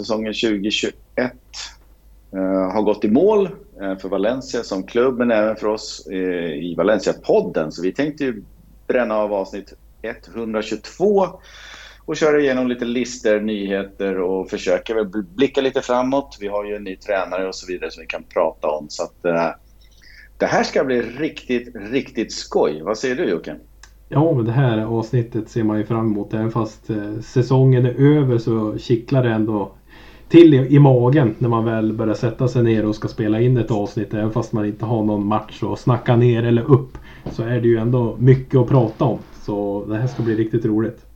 [0.00, 0.94] Säsongen 2021
[2.32, 3.48] eh, har gått i mål
[3.80, 7.70] eh, för Valencia som klubb men även för oss eh, i Valencia-podden.
[7.70, 8.42] Så vi tänkte ju
[8.86, 11.28] bränna av avsnitt 122
[12.04, 16.36] och köra igenom lite listor, nyheter och försöka väl blicka lite framåt.
[16.40, 18.86] Vi har ju en ny tränare och så vidare som vi kan prata om.
[18.88, 19.22] Så att,
[20.38, 22.82] det här ska bli riktigt, riktigt skoj.
[22.82, 23.56] Vad säger du Jocke?
[24.12, 26.34] Ja, men det här avsnittet ser man ju fram emot.
[26.34, 29.72] Även fast eh, säsongen är över så kittlar det ändå
[30.30, 33.56] till i, i, magen när man väl börjar sätta sig ner och ska spela in
[33.56, 34.14] ett avsnitt.
[34.14, 36.98] Även fast man inte har någon match att snacka ner eller upp.
[37.32, 39.18] Så är det ju ändå mycket att prata om.
[39.42, 41.06] Så det här ska bli riktigt roligt.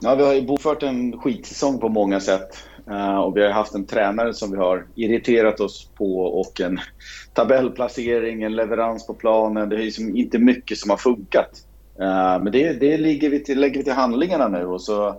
[0.00, 2.48] Ja, vi har ju bokfört en skitsäsong på många sätt.
[2.90, 6.80] Uh, och vi har haft en tränare som vi har irriterat oss på och en
[7.34, 9.68] tabellplacering, en leverans på planen.
[9.68, 11.50] Det är liksom inte mycket som har funkat.
[12.00, 15.16] Uh, men det, det ligger vi till, lägger vi till handlingarna nu och så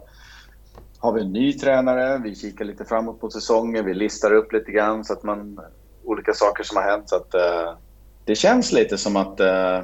[1.00, 2.22] har vi en ny tränare.
[2.24, 3.86] Vi kikar lite framåt på säsongen.
[3.86, 5.60] Vi listar upp lite grann så att man
[6.04, 7.10] olika saker som har hänt.
[7.10, 7.78] Så att, uh,
[8.28, 9.80] det känns lite som att eh,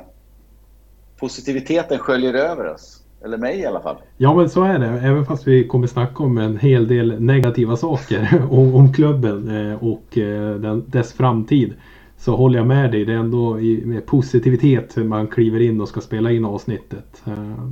[1.20, 3.00] positiviteten sköljer över oss.
[3.26, 3.96] Eller mig i alla fall.
[4.18, 4.88] Ja men så är det.
[4.88, 9.84] Även fast vi kommer snacka om en hel del negativa saker om, om klubben eh,
[9.84, 11.74] och eh, den, dess framtid.
[12.18, 13.06] Så håller jag med dig.
[13.06, 17.22] Det är ändå i, med positivitet man kliver in och ska spela in avsnittet.
[17.26, 17.68] Eh,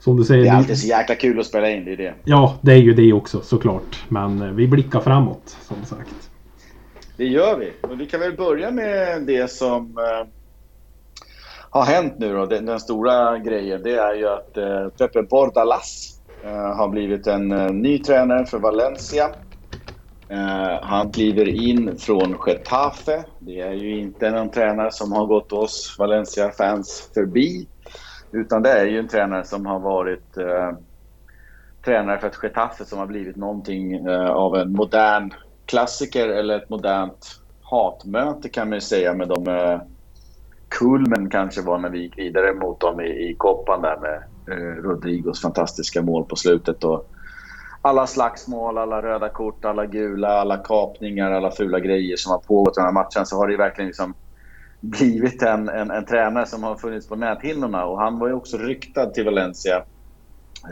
[0.00, 0.42] Eh, som du säger.
[0.42, 1.84] Det är alltid så jäkla kul att spela in.
[1.84, 2.14] Det är det.
[2.24, 4.04] Ja det är ju det också såklart.
[4.08, 6.30] Men vi blickar framåt som sagt.
[7.16, 7.72] Det gör vi.
[7.80, 9.96] Och vi kan väl börja med det som
[11.70, 16.20] har hänt nu då, den, den, stora grejen, det är ju att eh, Pepe Bordalas
[16.44, 19.30] eh, har blivit en eh, ny tränare för Valencia.
[20.28, 23.24] Eh, han kliver in från Getafe.
[23.38, 27.66] Det är ju inte någon tränare som har gått oss Valencia-fans förbi.
[28.32, 30.72] Utan det är ju en tränare som har varit eh,
[31.84, 35.30] tränare för ett Getafe som har blivit någonting eh, av en modern
[35.66, 39.80] klassiker eller ett modernt hatmöte kan man ju säga med de eh,
[40.68, 44.82] kulmen kanske var när vi gick vidare mot dem i, i koppan där med eh,
[44.82, 46.84] Rodrigos fantastiska mål på slutet.
[46.84, 47.06] Och
[47.82, 52.76] alla slagsmål, alla röda kort, alla gula, alla kapningar, alla fula grejer som har pågått
[52.76, 54.14] i den här matchen så har det verkligen liksom
[54.80, 57.84] blivit en, en, en tränare som har funnits på näthinnorna.
[57.84, 59.84] Och han var ju också ryktad till Valencia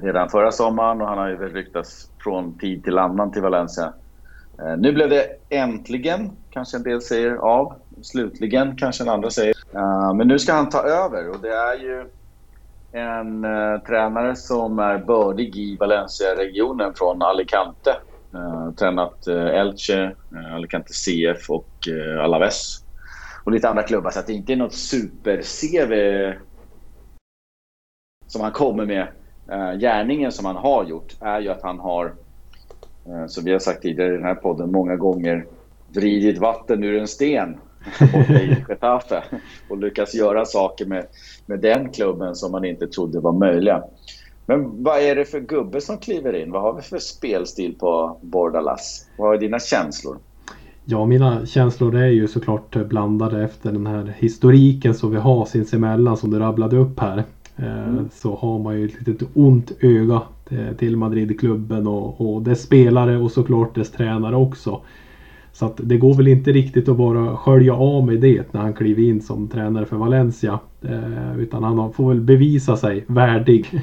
[0.03, 3.93] redan förra sommaren och han har ju väl ryktats från tid till annan till Valencia.
[4.59, 7.75] Eh, nu blev det äntligen, kanske en del säger, av.
[8.03, 9.55] Slutligen, kanske en andra säger.
[9.75, 12.11] Eh, men nu ska han ta över och det är ju
[12.93, 17.97] en eh, tränare som är bördig i Valencia-regionen från Alicante.
[18.35, 20.15] Uh, tränat Elche,
[20.55, 21.69] Alicante CF och
[22.23, 22.85] Alaves.
[23.49, 25.93] Och lite andra klubbar, så att det inte är något super-CV
[28.27, 29.09] som han kommer med.
[29.51, 32.15] Eh, gärningen som han har gjort är ju att han har
[33.07, 35.47] eh, som vi har sagt tidigare i den här podden många gånger,
[35.89, 37.59] vridit vatten ur en sten
[38.15, 39.23] och,
[39.69, 41.07] och lyckats göra saker med,
[41.47, 43.85] med den klubben som man inte trodde var möjliga.
[44.47, 46.53] Men vad är det för gubbe som kliver in?
[46.53, 49.09] Vad har vi för spelstil på Bordalas?
[49.19, 50.19] Vad är dina känslor?
[50.91, 56.17] Ja, mina känslor är ju såklart blandade efter den här historiken som vi har sinsemellan
[56.17, 57.25] som du rabblade upp här.
[57.57, 58.09] Eh, mm.
[58.13, 60.23] Så har man ju ett litet ont öga
[60.79, 64.81] till Madridklubben och, och dess spelare och såklart dess tränare också.
[65.53, 68.75] Så att det går väl inte riktigt att bara skölja av med det när han
[68.75, 70.59] kliver in som tränare för Valencia.
[70.83, 73.81] Eh, utan han får väl bevisa sig värdig.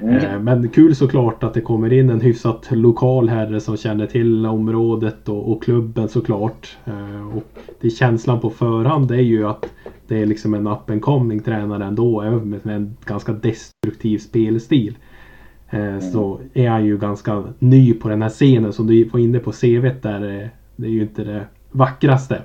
[0.00, 0.16] Mm.
[0.16, 4.46] Eh, men kul såklart att det kommer in en hyfsat lokal herre som känner till
[4.46, 6.76] området och, och klubben såklart.
[6.84, 9.66] Eh, och det känslan på förhand är ju att
[10.08, 12.20] det är liksom en up and coming tränare ändå.
[12.20, 14.98] Även med en ganska destruktiv spelstil.
[15.70, 16.00] Eh, mm.
[16.00, 19.52] Så är han ju ganska ny på den här scenen som du var inne på
[19.52, 20.50] CVt där.
[20.76, 22.42] Det är ju inte det vackraste.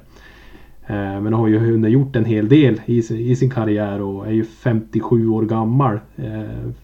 [0.87, 4.43] Eh, men har ju hunnit gjort en hel del i, sin karriär och är ju
[4.43, 5.99] 57 år gammal.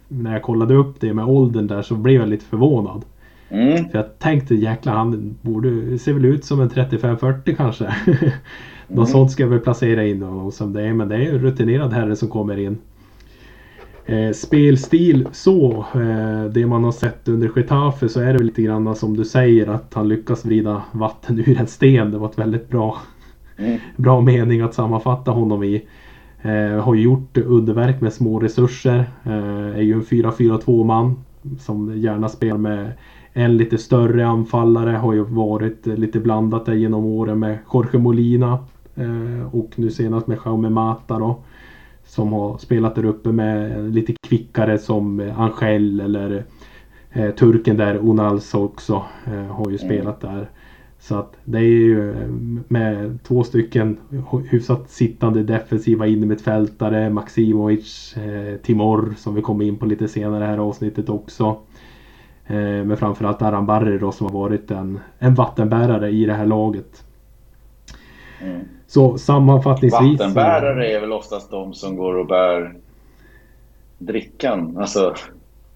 [0.08, 3.06] När jag kollade upp det med åldern där så blev jag lite förvånad.
[3.50, 3.90] Mm.
[3.90, 7.84] För jag tänkte jäklar han borde, ser väl ut som en 35-40 kanske.
[8.88, 9.06] Något mm.
[9.06, 10.94] sånt ska jag väl placera in honom som det är.
[10.94, 12.78] Men det är en rutinerad herre som kommer in.
[14.06, 18.96] Eh, spelstil så, eh, det man har sett under Getafe så är det lite grann
[18.96, 22.12] som du säger att han lyckas vrida vatten ur en sten.
[22.12, 22.98] Det var ett väldigt bra.
[23.96, 25.88] Bra mening att sammanfatta honom i.
[26.42, 29.06] Eh, har gjort underverk med små resurser.
[29.24, 31.16] Eh, är ju en 4-4-2 man
[31.60, 32.92] som gärna spelar med
[33.34, 34.92] en lite större anfallare.
[34.92, 38.60] Har ju varit lite blandat där genom åren med Jorge Molina
[38.96, 41.40] eh, och nu senast med Jaume Mata då
[42.06, 46.44] som har spelat där uppe med lite kvickare som Angel eller
[47.18, 49.88] Eh, turken där, Onals också, eh, har ju mm.
[49.88, 50.50] spelat där.
[51.08, 52.28] Så att det är ju eh,
[52.68, 53.98] med två stycken
[54.50, 60.58] hyfsat sittande defensiva innermittfältare, Maximovic, eh, Timor som vi kommer in på lite senare här
[60.58, 61.58] avsnittet också.
[62.48, 66.46] Eh, men framförallt Aran Barry då som har varit en, en vattenbärare i det här
[66.46, 67.06] laget.
[68.42, 68.62] Mm.
[68.88, 70.20] Så sammanfattningsvis.
[70.20, 72.76] Vattenbärare är väl oftast de som går och bär
[73.98, 74.78] drickan.
[74.78, 75.14] Alltså,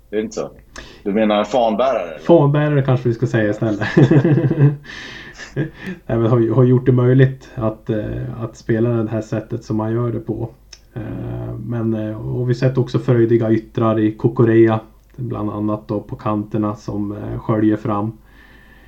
[0.09, 0.49] det är inte så?
[1.03, 2.19] Du menar fanbärare?
[2.19, 3.87] Fanbärare kanske vi ska säga istället.
[6.07, 9.91] Även har, har gjort det möjligt att, eh, att spela det här sättet som man
[9.91, 10.49] gör det på.
[10.93, 14.79] Eh, men eh, och vi sett också fröjdiga yttrar i Kokorea.
[15.15, 18.17] Bland annat då på kanterna som sköljer fram.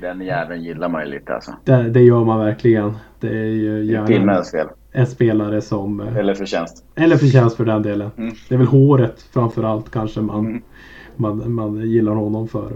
[0.01, 1.51] Den jäveln gillar man ju lite alltså.
[1.63, 2.93] Det, det gör man verkligen.
[3.19, 5.99] Det är ju gärna en, en spelare som...
[5.99, 6.85] Eller förtjänst.
[6.95, 8.11] Eller förtjänst för den delen.
[8.17, 8.33] Mm.
[8.49, 10.61] Det är väl håret framförallt kanske man, mm.
[11.15, 12.71] man, man gillar honom för.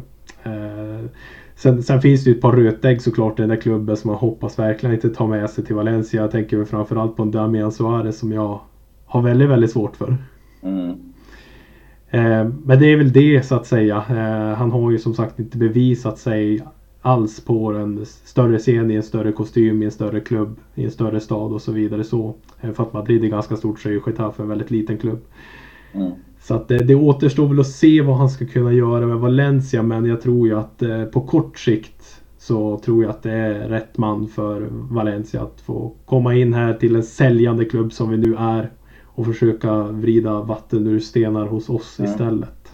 [1.57, 4.17] Sen, sen, finns det ju ett par rötägg såklart i den där klubben som man
[4.17, 6.21] hoppas verkligen inte tar med sig till Valencia.
[6.21, 8.59] Jag tänker framförallt på en Damian Suarez som jag
[9.05, 10.17] har väldigt, väldigt svårt för.
[10.61, 10.89] Mm.
[12.09, 13.95] Eh, men det är väl det så att säga.
[14.09, 16.61] Eh, han har ju som sagt inte bevisat sig
[17.01, 20.91] alls på en större scen i en större kostym i en större klubb i en
[20.91, 22.03] större stad och så vidare.
[22.03, 24.97] Så, eh, för att Madrid är ganska stort så är ju Getafe en väldigt liten
[24.97, 25.19] klubb.
[25.93, 26.11] Mm.
[26.47, 29.83] Så att det, det återstår väl att se vad han ska kunna göra med Valencia
[29.83, 33.53] men jag tror ju att eh, på kort sikt så tror jag att det är
[33.53, 38.17] rätt man för Valencia att få komma in här till en säljande klubb som vi
[38.17, 38.71] nu är
[39.05, 42.11] och försöka vrida vatten ur stenar hos oss mm.
[42.11, 42.71] istället.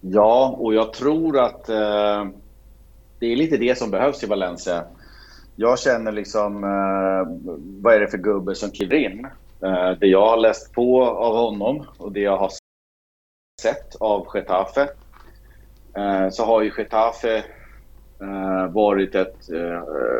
[0.00, 2.26] Ja, och jag tror att eh,
[3.18, 4.84] det är lite det som behövs i Valencia.
[5.56, 7.50] Jag känner liksom, eh,
[7.82, 9.26] vad är det för gubbe som kliver in?
[9.62, 12.50] Eh, det jag har läst på av honom och det jag har
[13.62, 14.88] sett av Getafe
[15.96, 17.36] eh, så har ju Getafe
[18.20, 19.36] eh, varit ett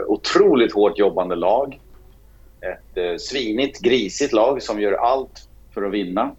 [0.06, 1.80] otroligt hårt jobbande lag.
[2.60, 6.30] Ett svinigt, grisigt lag som gör allt för att vinna.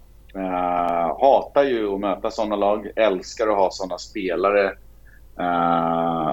[1.21, 4.73] Hatar ju att möta sådana lag, älskar att ha sådana spelare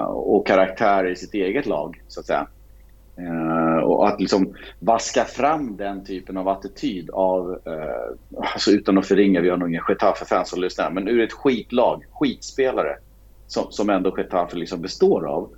[0.07, 2.47] och karaktärer i sitt eget lag, så att säga.
[3.19, 9.05] Uh, och att liksom vaska fram den typen av attityd av, uh, alltså utan att
[9.05, 12.97] förringa, vi har nog inga Getafe-fans som lyssnar, men ur ett skitlag, skitspelare
[13.47, 15.49] som, som ändå Getafe liksom består av.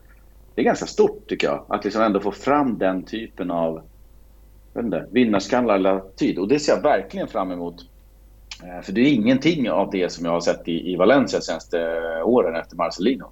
[0.55, 3.81] Det är ganska stort tycker jag, att liksom ändå få fram den typen av
[5.11, 6.39] vinnarskallar eller attityd.
[6.39, 7.75] Och det ser jag verkligen fram emot.
[8.63, 11.45] Uh, för det är ingenting av det som jag har sett i, i Valencia de
[11.45, 13.25] senaste åren efter Marcelino.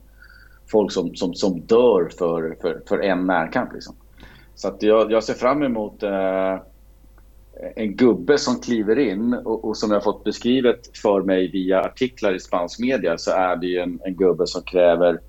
[0.72, 3.96] Folk som, som, som dör för, för, för en närkamp liksom.
[4.56, 6.58] Så att jag, jag ser fram emot eh,
[7.76, 12.36] en gubbe som kliver in och, och, som jag fått beskrivet för mig via artiklar
[12.36, 15.20] i spansk media så är det en, en gubbe som kräver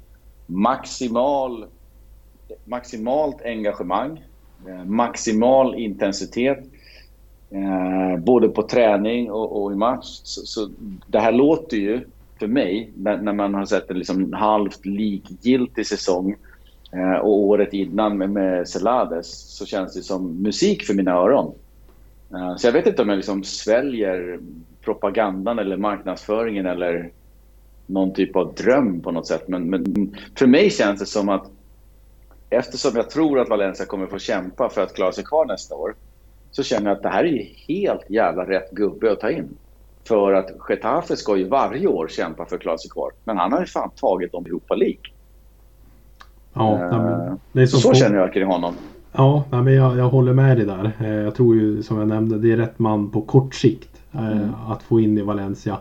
[0.46, 1.66] maximal,
[2.64, 4.24] maximalt engagemang,
[4.68, 6.58] eh, maximal intensitet
[7.50, 10.20] eh, både på träning och, och i match.
[10.22, 10.70] Så, så,
[11.06, 12.00] det här låter ju
[12.38, 16.53] för mig, när, när man har sett en liksom halvt likgiltig säsong Eh,
[16.94, 21.54] Eh, och året innan med, med Celades så känns det som musik för mina öron.
[22.34, 24.40] Eh, så jag vet inte om jag liksom sväljer
[24.80, 27.10] propagandan eller marknadsföringen eller
[27.86, 29.48] någon typ av dröm på något sätt.
[29.48, 31.50] Men, men, för mig känns det som att
[32.50, 35.94] eftersom jag tror att Valencia kommer få kämpa för att klara sig kvar nästa år
[36.50, 39.48] så känner jag att det här är helt jävla rätt gubbe att ta in.
[40.08, 43.12] För att Getafe ska ju varje år kämpa för att klara sig kvar.
[43.24, 45.13] Men han har ju fan tagit dem Europa League.
[46.54, 47.94] Ja, det är så, på...
[47.94, 48.74] känner jag kring honom.
[49.12, 50.92] Ja, men jag, jag håller med dig där.
[51.00, 54.26] Eh, jag tror ju som jag nämnde, det är rätt man på kort sikt eh,
[54.26, 54.50] mm.
[54.68, 55.78] att få in i Valencia.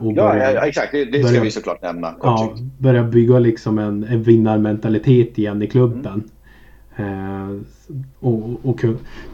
[0.00, 0.92] Och börja, ja, exakt.
[0.92, 2.14] Det, det ska vi såklart nämna.
[2.22, 6.30] Ja, börja bygga liksom en, en vinnarmentalitet igen i klubben.
[6.96, 7.64] Mm.
[8.20, 8.84] och, och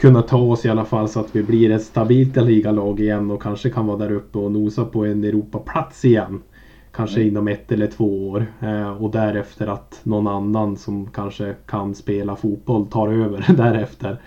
[0.00, 3.42] kunna ta oss i alla fall så att vi blir ett stabilt ligalag igen och
[3.42, 6.42] kanske kan vara där uppe och nosa på en Europaplats igen.
[6.92, 7.28] Kanske mm.
[7.28, 8.46] inom ett eller två år.
[8.60, 14.20] Eh, och därefter att någon annan som kanske kan spela fotboll tar över därefter.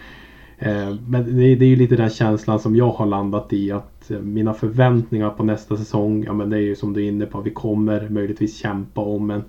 [0.58, 4.54] Eh, men det, är ju lite den känslan som jag har landat i att mina
[4.54, 7.52] förväntningar på nästa säsong, ja men det är ju som du är inne på, vi
[7.52, 9.44] kommer möjligtvis kämpa om en,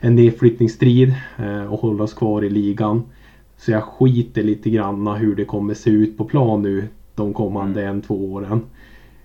[0.00, 3.02] en nedflyttningsstrid eh, och hålla oss kvar i ligan.
[3.56, 7.82] Så jag skiter lite grann hur det kommer se ut på plan nu de kommande
[7.82, 7.96] mm.
[7.96, 8.60] en, två åren.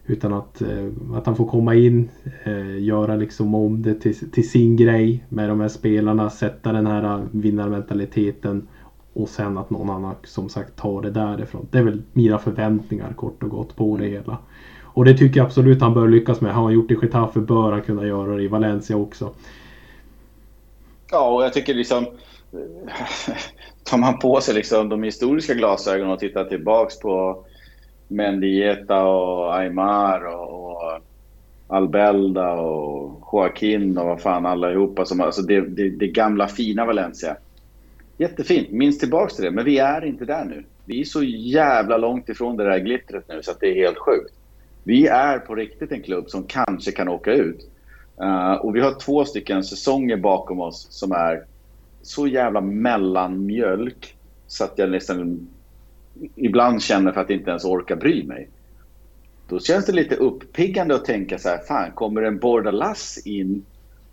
[0.10, 2.10] Utan att, eh, att han får komma in,
[2.44, 6.88] eh, göra liksom om det till, till sin grej med de här spelarna, sätta den
[6.88, 8.68] här vinnarmentaliteten
[9.14, 11.68] och sen att någon annan som sagt tar det därifrån.
[11.72, 14.38] Det är väl mina förväntningar kort och gott på det hela.
[14.84, 16.54] Och det tycker jag absolut han bör lyckas med.
[16.54, 19.34] Har han gjort det i Getafe bör han kunna göra det i Valencia också.
[21.12, 22.06] Ja, och jag tycker liksom...
[23.84, 27.46] Tar man på sig liksom de historiska glasögonen och tittar tillbaks på
[28.08, 31.02] Mendieta och Aymar och, och
[31.68, 37.38] Albelda och Joaquin och vad fan allihopa som alltså det, det, det gamla fina Valencia.
[38.18, 39.52] Jättefint, minns tillbaks till det.
[39.52, 40.64] Men vi är inte där nu.
[40.86, 43.98] Vi är så jävla långt ifrån det där glittret nu så att det är helt
[43.98, 44.34] sjukt.
[44.84, 47.70] Vi är på riktigt en klubb som kanske kan åka ut.
[48.22, 51.44] Uh, och vi har två stycken säsonger bakom oss som är
[52.02, 54.16] så jävla mellanmjölk
[54.48, 55.48] så att jag nästan
[56.36, 58.50] ibland känner för att inte ens orka bry mig.
[59.50, 63.66] Då känns det lite uppiggande att tänka så här, fan kommer en Bordalas in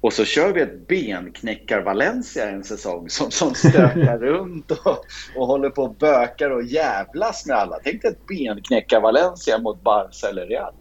[0.05, 5.05] och så kör vi ett benknäckar Valencia en säsong som, som stökar runt och,
[5.37, 7.77] och håller på och bökar och jävlas med alla.
[7.85, 10.73] Tänk dig ett benknäckar Valencia mot Barca eller Real.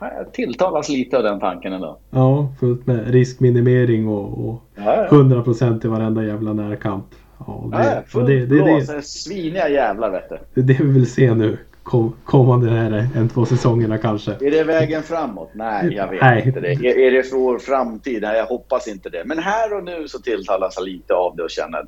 [0.00, 1.98] Jag tilltalas lite av den tanken ändå.
[2.10, 5.08] Ja, fullt med riskminimering och, och ja, ja.
[5.08, 7.04] 100% i varenda jävla närkamp.
[7.46, 10.38] Ja, det, ja, det, det, blås, det, sviniga jävlar vet du.
[10.54, 14.32] Det är det vi vill se nu kom, kommande här, en, två säsongerna kanske.
[14.40, 15.50] Är det vägen framåt?
[15.54, 16.42] Nej, jag vet Nej.
[16.46, 16.72] inte det.
[16.72, 18.22] Är, är det för vår framtid?
[18.22, 19.22] Nej, jag hoppas inte det.
[19.24, 21.84] Men här och nu så tilltalas jag lite av det och känner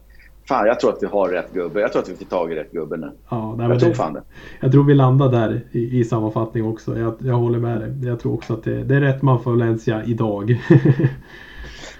[0.48, 1.80] Fan, jag tror att vi har rätt gubbe.
[1.80, 3.10] Jag tror att vi får tag i rätt gubbe nu.
[3.28, 4.22] Ja, nej, jag tror fan det.
[4.60, 6.98] Jag tror vi landar där i, i sammanfattning också.
[6.98, 8.08] Jag, jag håller med dig.
[8.08, 10.50] Jag tror också att det, det är rätt man för Valencia idag.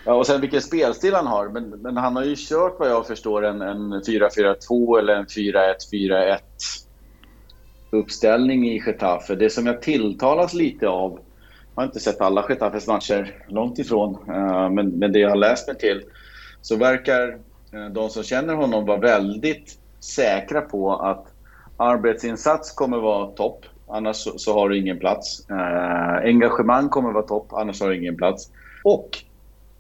[0.05, 1.49] ja, och sen vilken spelstil han har.
[1.49, 6.39] Men, men han har ju kört vad jag förstår en, en 4-4-2 eller en 4-1-4-1
[7.91, 9.35] uppställning i Getafe.
[9.35, 11.21] Det som jag tilltalas lite av,
[11.75, 15.37] jag har inte sett alla Getafes matcher, långt ifrån, eh, men, men det jag har
[15.37, 16.03] läst mig till,
[16.63, 17.39] så verkar
[17.73, 21.27] eh, de som känner honom vara väldigt säkra på att
[21.77, 25.51] arbetsinsats kommer vara topp, annars så, så har du ingen plats.
[25.51, 28.51] Eh, engagemang kommer vara topp, annars har du ingen plats.
[28.85, 29.25] Och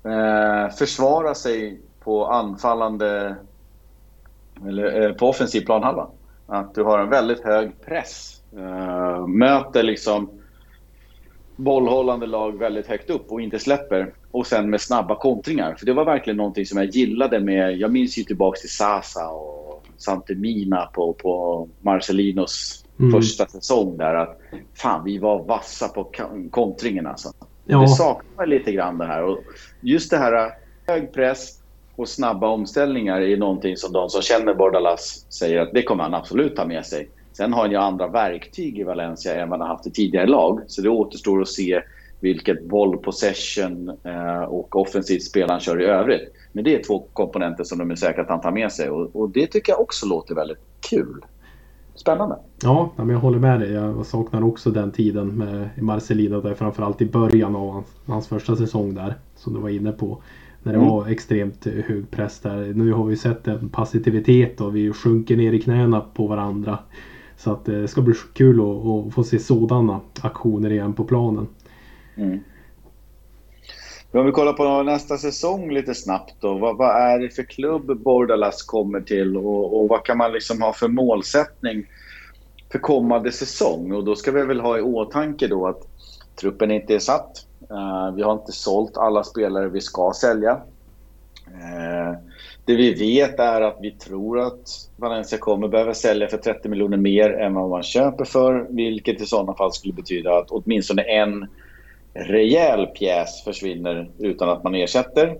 [0.04, 3.37] eh, försvara sig på anfallande
[4.66, 6.09] eller eh, på offensiv planhalva.
[6.47, 8.42] Att du har en väldigt hög press.
[8.56, 10.30] Uh, möter liksom
[11.56, 14.14] bollhållande lag väldigt högt upp och inte släpper.
[14.30, 15.75] Och sen med snabba kontringar.
[15.75, 17.76] För det var verkligen någonting som jag gillade med...
[17.76, 23.12] Jag minns ju tillbaka till Sasa och Santemina på, på Marcelinos mm.
[23.12, 24.14] första säsong där.
[24.14, 24.40] Att
[24.75, 26.12] fan, vi var vassa på
[26.50, 27.32] kontringen alltså.
[27.66, 27.81] Ja.
[27.81, 29.25] Det saknar lite grann det här.
[29.25, 29.38] Och
[29.81, 30.52] just det här äh,
[30.87, 31.62] hög press,
[31.97, 36.14] och snabba omställningar är någonting som de som känner Bordalas säger att det kommer han
[36.14, 37.09] absolut ta med sig.
[37.33, 40.61] Sen har han ju andra verktyg i Valencia än vad han haft i tidigare lag.
[40.66, 41.83] Så det återstår att se
[42.21, 46.33] vilket bollpossession äh, och offensivt spel han kör i övrigt.
[46.52, 49.31] Men det är två komponenter som de är säkra att han tar med sig och
[49.31, 50.59] det tycker jag också låter väldigt
[50.90, 51.25] kul.
[51.94, 52.37] Spännande.
[52.62, 53.72] Ja, men jag håller med dig.
[53.72, 58.56] Jag saknar också den tiden med Marcelino där framförallt i början av hans, hans första
[58.56, 59.14] säsong där.
[59.34, 60.22] Som du var inne på.
[60.62, 60.90] När det mm.
[60.90, 62.72] var extremt hög press där.
[62.75, 66.78] Nu har vi sett en passivitet och vi sjunker ner i knäna på varandra.
[67.37, 71.46] Så att det ska bli kul att, att få se sådana aktioner igen på planen.
[72.16, 72.38] Mm.
[74.14, 76.54] Om vi kollar på nästa säsong lite snabbt då.
[76.54, 80.62] Vad, vad är det för klubb Bordalas kommer till och, och, vad kan man liksom
[80.62, 81.87] ha för målsättning
[82.73, 83.92] för kommande säsong?
[83.92, 85.87] Och då ska vi väl ha i åtanke då att
[86.40, 87.47] truppen inte är satt.
[87.71, 90.52] Uh, vi har inte sålt alla spelare vi ska sälja.
[91.49, 92.19] Uh,
[92.64, 96.97] det vi vet är att vi tror att Valencia kommer behöva sälja för 30 miljoner
[96.97, 98.66] mer än vad man köper för.
[98.71, 101.49] Vilket i sådana fall skulle betyda att åtminstone en
[102.14, 105.37] rejäl pjäs försvinner utan att man ersätter.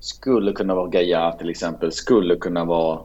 [0.00, 1.92] Skulle kunna vara Gaia till exempel.
[1.92, 3.00] Skulle kunna vara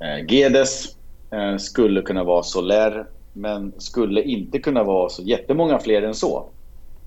[0.00, 0.84] eh, Gedes.
[1.30, 3.06] Eh, skulle kunna vara Soler.
[3.32, 6.50] Men skulle inte kunna vara så jättemånga fler än så.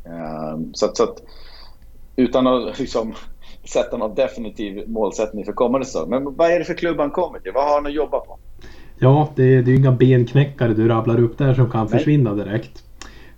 [0.05, 1.23] Ehm, så att, så att,
[2.15, 3.13] utan att liksom
[3.63, 6.09] sätta någon definitiv målsättning för kommande säsong.
[6.09, 7.51] Men vad är det för klubb han kommer till?
[7.51, 8.37] Vad har han att jobba på?
[8.99, 11.99] Ja, det är, det är inga benknäckare du rabblar upp där som kan nej.
[11.99, 12.83] försvinna direkt.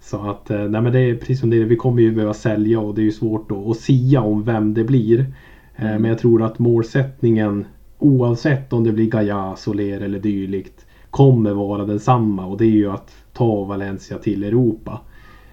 [0.09, 2.33] Så att, eh, nej men det är precis som det är, vi kommer ju behöva
[2.33, 5.19] sälja och det är ju svårt att, att sia om vem det blir.
[5.75, 6.01] Eh, mm.
[6.01, 7.65] Men jag tror att målsättningen
[7.99, 12.91] oavsett om det blir Gaia, Soler eller dylikt kommer vara densamma och det är ju
[12.91, 15.01] att ta Valencia till Europa.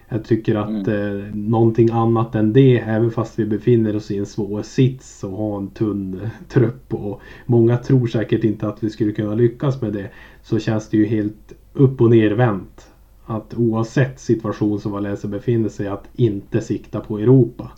[0.08, 1.18] Jag tycker att mm.
[1.18, 5.30] eh, någonting annat än det, även fast vi befinner oss i en svår sits och
[5.30, 9.92] har en tunn trupp och många tror säkert inte att vi skulle kunna lyckas med
[9.92, 10.10] det.
[10.42, 12.90] Så känns det ju helt upp och nervänt.
[13.26, 17.70] Att oavsett situation som Valencia befinner sig att inte sikta på Europa.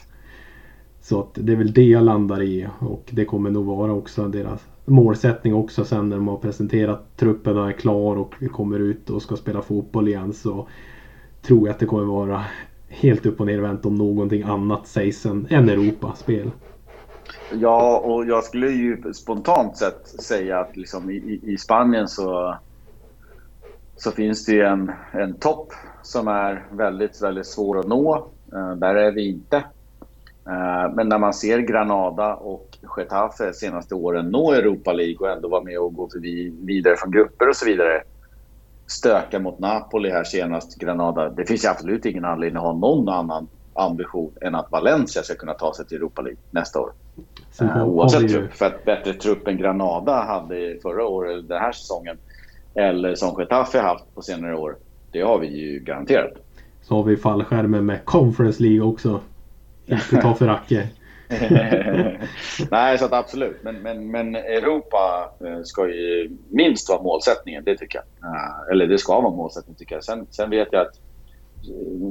[1.01, 4.29] Så att det är väl det jag landar i och det kommer nog vara också
[4.29, 8.79] deras målsättning också sen när de har presenterat truppen och är klar och vi kommer
[8.79, 10.33] ut och ska spela fotboll igen.
[10.33, 10.69] Så
[11.43, 12.45] tror jag att det kommer vara
[12.89, 16.51] helt upp och nervänt om någonting annat sägs än, än Europaspel.
[17.53, 22.57] Ja, och jag skulle ju spontant sett säga att liksom i, i Spanien så,
[23.99, 28.31] så finns det en, en topp som är väldigt, väldigt svår att nå.
[28.55, 29.57] Uh, där är vi inte.
[29.57, 35.49] Uh, men när man ser Granada och Getafe senaste åren nå Europa League och ändå
[35.49, 38.03] vara med och gå förbi, vidare från grupper och så vidare.
[38.87, 41.29] Stöka mot Napoli här senast, Granada.
[41.29, 45.55] Det finns absolut ingen anledning att ha någon annan ambition än att Valencia ska kunna
[45.55, 46.93] ta sig till Europa League nästa år.
[47.63, 48.29] Uh, oavsett ju...
[48.29, 52.19] trupp, för att bättre trupp än Granada hade förra året, den här säsongen,
[52.75, 54.77] eller som Getafe haft på senare år,
[55.13, 56.33] det har vi ju garanterat.
[56.83, 59.21] Så har vi fallskärmen med Conference League också.
[59.87, 60.89] Inte ta för Acke.
[62.71, 63.57] Nej, så att absolut.
[63.63, 68.31] Men, men, men Europa eh, ska ju minst vara målsättningen, det tycker jag.
[68.31, 70.05] Eh, eller det ska vara målsättningen tycker jag.
[70.05, 71.01] Sen, sen vet jag att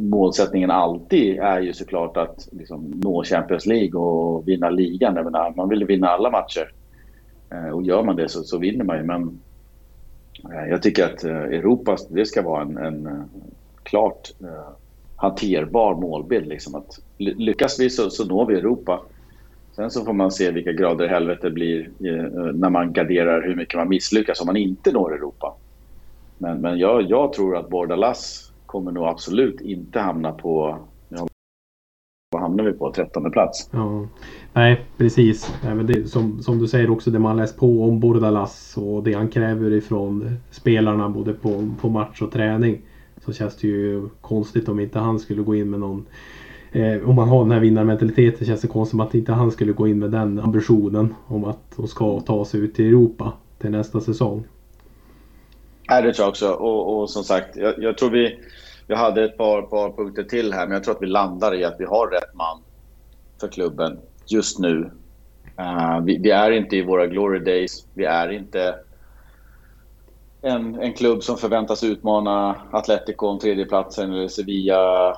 [0.01, 5.13] målsättningen alltid är ju såklart att liksom nå Champions League och vinna ligan.
[5.13, 6.71] Menar, man vill vinna alla matcher.
[7.51, 9.03] Eh, och gör man det så, så vinner man ju.
[9.03, 9.29] Men eh,
[10.43, 13.23] Eh, jag tycker att eh, Europa, det ska vara en, en eh,
[13.83, 14.31] klart
[15.15, 16.47] hanterbar målbild.
[16.47, 16.75] Liksom.
[16.75, 19.01] Att lyckas vi så, så når vi Europa.
[19.75, 21.89] Sen så får man se vilka grader helvete blir
[22.53, 25.55] när man garderar hur mycket man misslyckas om man inte når Europa.
[26.37, 30.79] Men, men jag, jag tror att Bordalas kommer nog absolut inte hamna på
[32.47, 32.91] hamnar vi på?
[32.91, 33.69] 13 plats.
[33.71, 34.07] Ja.
[34.53, 35.53] Nej, precis.
[35.63, 39.13] Även det, som, som du säger också det man läst på om Bordalas och det
[39.13, 42.81] han kräver ifrån spelarna både på, på match och träning.
[43.25, 46.05] Så känns det ju konstigt om inte han skulle gå in med någon
[46.71, 49.71] eh, om man har den här vinnarmentaliteten känns det konstigt om att inte han skulle
[49.71, 53.71] gå in med den ambitionen om att de ska ta sig ut till Europa till
[53.71, 54.43] nästa säsong.
[55.89, 56.49] Nej, det tror jag också.
[56.49, 58.39] Och, och som sagt, jag, jag, tror vi...
[58.87, 61.63] Vi hade ett par, par punkter till här, men jag tror att vi landar i
[61.63, 62.61] att vi har rätt man
[63.39, 64.91] för klubben just nu.
[65.59, 67.85] Uh, vi, vi, är inte i våra glory days.
[67.93, 68.75] Vi är inte
[70.41, 75.09] en, en klubb som förväntas utmana Atletico om tredjeplatsen eller Sevilla,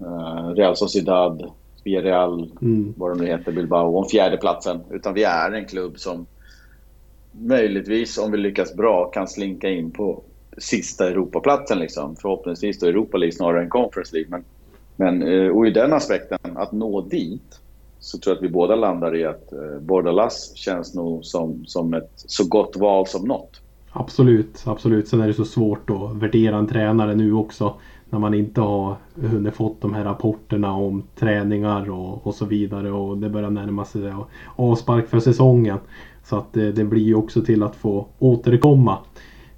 [0.00, 1.50] uh, Real Sociedad,
[1.84, 2.94] Villarreal, mm.
[2.96, 4.80] vad de nu heter, Bilbao, om fjärdeplatsen.
[4.90, 6.26] Utan vi är en klubb som
[7.32, 10.22] möjligtvis, om vi lyckas bra, kan slinka in på
[10.58, 11.78] sista Europaplatsen.
[11.78, 12.16] Liksom.
[12.16, 14.30] Förhoppningsvis då Europa League snarare än Conference League.
[14.30, 14.44] Men,
[14.96, 17.60] men, eh, och i den aspekten, att nå dit,
[18.00, 21.94] så tror jag att vi båda landar i att eh, Bordalas känns nog som, som
[21.94, 23.60] ett så gott val som något.
[23.92, 25.08] Absolut, absolut.
[25.08, 27.74] Sen är det så svårt att värdera en tränare nu också.
[28.10, 32.92] När man inte har hunnit fått de här rapporterna om träningar och, och så vidare.
[32.92, 34.12] Och det börjar närma sig
[34.56, 35.78] avspark för säsongen.
[36.24, 38.98] Så att det, det blir ju också till att få återkomma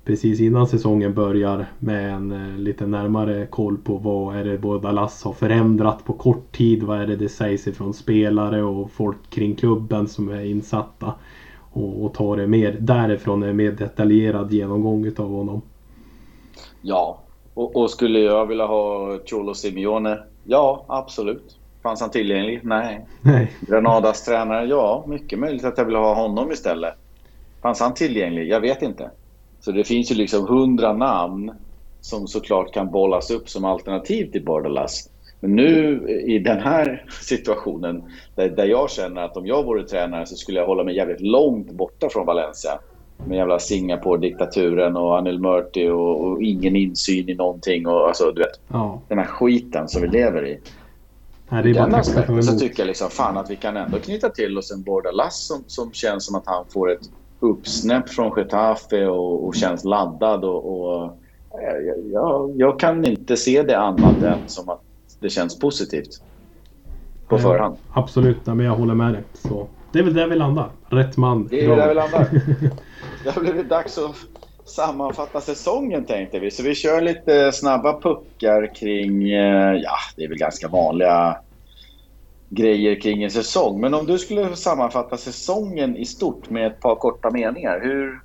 [0.05, 4.93] precis innan säsongen börjar med en eh, lite närmare koll på vad är det båda
[4.93, 6.83] Lass har förändrat på kort tid.
[6.83, 11.15] Vad är det det sägs ifrån spelare och folk kring klubben som är insatta.
[11.73, 15.63] Och, och ta det mer därifrån, en mer detaljerad genomgång utav honom.
[16.83, 17.19] Ja,
[17.55, 20.19] och, och skulle jag vilja ha Cholo Simeone?
[20.45, 21.59] Ja, absolut.
[21.83, 22.61] Fanns han tillgänglig?
[22.63, 23.07] Nej.
[23.21, 23.53] Nej.
[23.61, 24.67] Granadas tränare?
[24.67, 26.95] Ja, mycket möjligt att jag vill ha honom istället.
[27.63, 28.49] Fanns han tillgänglig?
[28.49, 29.11] Jag vet inte.
[29.65, 31.53] Så det finns ju liksom hundra namn
[32.01, 35.09] som såklart kan bollas upp som alternativ till Bordalas.
[35.41, 38.03] Men nu i den här situationen
[38.35, 41.21] där, där jag känner att om jag vore tränare så skulle jag hålla mig jävligt
[41.21, 42.71] långt borta från Valencia.
[43.27, 47.87] Med jävla Singapore-diktaturen och Anil Murti och, och, ingen insyn i någonting.
[47.87, 49.01] Och, alltså, du vet, ja.
[49.09, 50.61] Den här skiten som vi lever i.
[51.49, 54.29] Nej, det är den aspekten så tycker jag liksom, fan att vi kan ändå knyta
[54.29, 57.11] till oss en Bordalas som, som känns som att han får ett
[57.43, 60.45] uppsnäpp från Getafe och, och känns laddad.
[60.45, 61.05] Och, och
[61.63, 64.81] eh, jag, jag, kan inte se det annat än som att
[65.21, 66.23] det känns positivt
[67.29, 67.77] på Nej, förhand.
[67.93, 69.23] Absolut, men jag håller med dig.
[69.35, 70.71] Så det är väl där vi landar.
[70.89, 71.47] Rätt man.
[71.47, 72.29] Det är där vi landar.
[73.25, 74.17] Det har blivit dags att
[74.65, 76.51] sammanfatta säsongen tänkte vi.
[76.51, 81.37] Så vi kör lite snabba puckar kring, eh, ja det är väl ganska vanliga
[82.55, 83.81] grejer kring en säsong.
[83.81, 88.21] Men om du skulle sammanfatta säsongen i stort med ett par korta meningar, hur,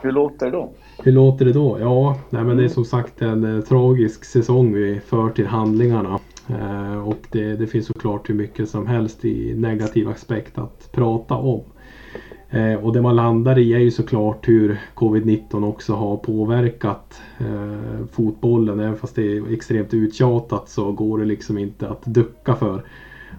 [0.00, 0.70] hur låter det då?
[0.98, 1.78] Hur låter det då?
[1.80, 6.18] Ja, nej, men det är som sagt en eh, tragisk säsong vi för till handlingarna.
[6.48, 11.34] Eh, och det, det, finns såklart hur mycket som helst i negativ aspekt att prata
[11.34, 11.64] om.
[12.50, 18.06] Eh, och det man landar i är ju såklart hur covid-19 också har påverkat eh,
[18.12, 18.80] fotbollen.
[18.80, 22.82] Även fast det är extremt uttjatat så går det liksom inte att ducka för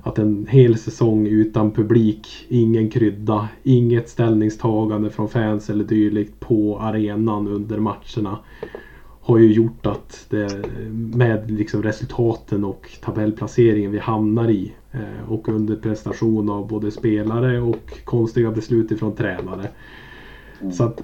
[0.04, 6.80] att en hel säsong utan publik, ingen krydda, inget ställningstagande från fans eller dylikt på
[6.80, 8.40] arenan under matcherna
[9.22, 15.50] har ju gjort att det, med liksom resultaten och tabellplaceringen vi hamnar i eh, och
[15.50, 19.70] under prestation av både spelare och konstiga beslut ifrån tränare.
[20.62, 20.72] Mm.
[20.72, 21.02] Så att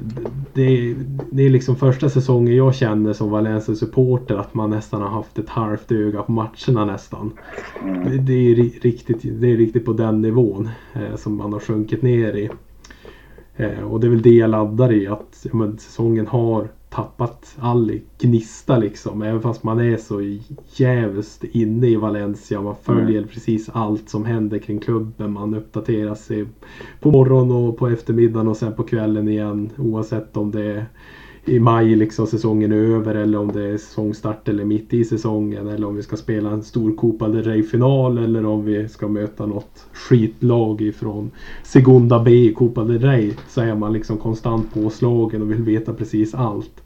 [0.53, 0.95] det,
[1.31, 5.49] det är liksom första säsongen jag känner som Valencia-supporter att man nästan har haft ett
[5.49, 7.31] halvt öga på matcherna nästan.
[7.83, 8.09] Mm.
[8.09, 12.01] Det, det, är riktigt, det är riktigt på den nivån eh, som man har sjunkit
[12.01, 12.49] ner i.
[13.55, 17.99] Eh, och det är väl det jag laddar i att men, säsongen har tappat all
[18.17, 19.21] gnista liksom.
[19.21, 20.39] Även fast man är så
[20.75, 22.61] jävligt inne i Valencia.
[22.61, 23.29] Man följer mm.
[23.29, 25.33] precis allt som händer kring klubben.
[25.33, 26.45] Man uppdaterar sig
[26.99, 29.69] på morgonen och på eftermiddagen och sen på kvällen igen.
[29.77, 30.85] Oavsett om det är
[31.45, 35.67] i maj liksom säsongen är över eller om det är säsongstart eller mitt i säsongen
[35.67, 39.45] eller om vi ska spela en stor Copa del Rey-final eller om vi ska möta
[39.45, 41.31] något skitlag ifrån
[41.63, 45.93] Segunda B i Copa del Rey så är man liksom konstant påslagen och vill veta
[45.93, 46.83] precis allt.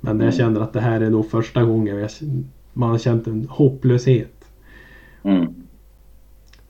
[0.00, 0.32] Men jag mm.
[0.32, 2.10] känner att det här är nog första gången jag,
[2.72, 4.44] man har känt en hopplöshet.
[5.22, 5.54] Mm.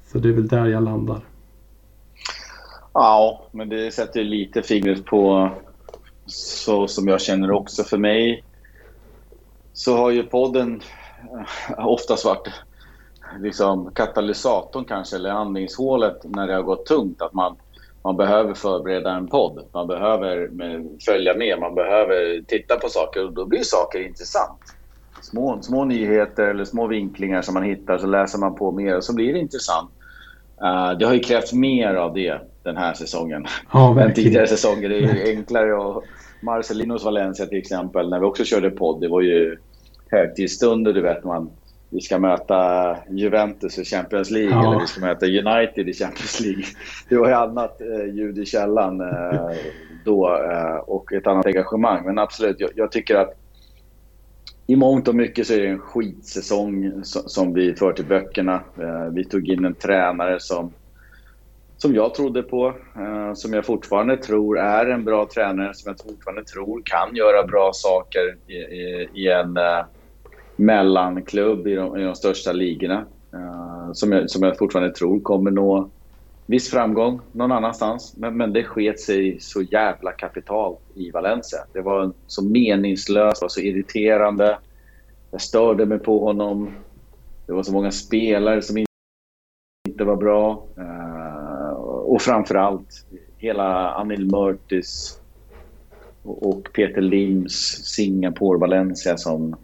[0.06, 1.20] Så det är väl där jag landar.
[2.92, 5.50] Ja, men det sätter lite fingret på
[6.26, 7.84] så som jag känner också.
[7.84, 8.44] För mig
[9.72, 10.82] så har ju podden
[11.78, 12.48] eh, oftast varit
[13.40, 17.22] liksom katalysatorn kanske, eller andningshålet när det har gått tungt.
[17.22, 17.56] Att man,
[18.02, 19.68] man behöver förbereda en podd.
[19.72, 24.60] Man behöver med, följa med, man behöver titta på saker och då blir saker intressant.
[25.22, 29.04] Små, små nyheter eller små vinklingar som man hittar så läser man på mer och
[29.04, 29.90] så blir det intressant.
[30.62, 34.88] Uh, det har ju krävts mer av det den här säsongen ja, än tidigare säsonger.
[34.88, 36.04] Det är enklare att...
[36.44, 39.56] Marcelinos Valencia till exempel, när vi också körde podd, det var ju
[40.10, 41.50] högtidsstunder, du vet man.
[41.90, 44.70] Vi ska möta Juventus i Champions League ja.
[44.70, 46.64] eller vi ska möta United i Champions League.
[47.08, 49.56] Det var ju annat eh, ljud i källan eh,
[50.04, 52.04] då eh, och ett annat engagemang.
[52.04, 53.34] Men absolut, jag, jag, tycker att
[54.66, 58.54] i mångt och mycket så är det en skitsäsong som, som vi för till böckerna.
[58.54, 60.72] Eh, vi tog in en tränare som
[61.84, 62.66] som jag trodde på,
[62.96, 67.46] eh, som jag fortfarande tror är en bra tränare, som jag fortfarande tror kan göra
[67.46, 69.84] bra saker i, i, i en eh,
[70.56, 73.04] mellanklubb i de, i de största ligorna.
[73.32, 75.90] Eh, som, jag, som jag fortfarande tror kommer nå
[76.46, 78.14] viss framgång någon annanstans.
[78.16, 81.58] Men, men det sket sig så jävla kapitalt i Valencia.
[81.72, 84.58] Det var så meningslöst, det var så irriterande.
[85.30, 86.70] Jag störde mig på honom.
[87.46, 88.84] Det var så många spelare som
[89.88, 90.66] inte var bra.
[90.76, 91.13] Eh,
[92.04, 93.06] och och framförallt
[93.38, 95.20] hela Anil Murtis
[96.22, 97.52] och Peter Lims
[97.84, 99.56] Singapore Valencia som...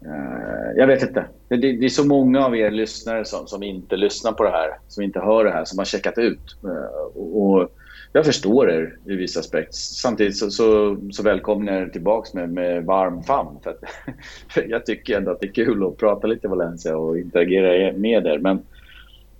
[0.00, 1.24] Eh, jag vet inte.
[1.48, 4.50] Det, det, det, är så många av er lyssnare som, som inte lyssnar på det
[4.50, 6.56] här, som inte hör det här, som har checkat ut.
[6.64, 7.70] Eh, och,
[8.12, 9.74] jag förstår er i viss aspekt.
[9.74, 13.58] Samtidigt så, så, så välkomnar jag er tillbaka med, med varm famn.
[13.62, 13.80] För, att,
[14.48, 18.26] för jag tycker ändå att det är kul att prata lite Valencia och interagera med
[18.26, 18.38] er.
[18.38, 18.62] Men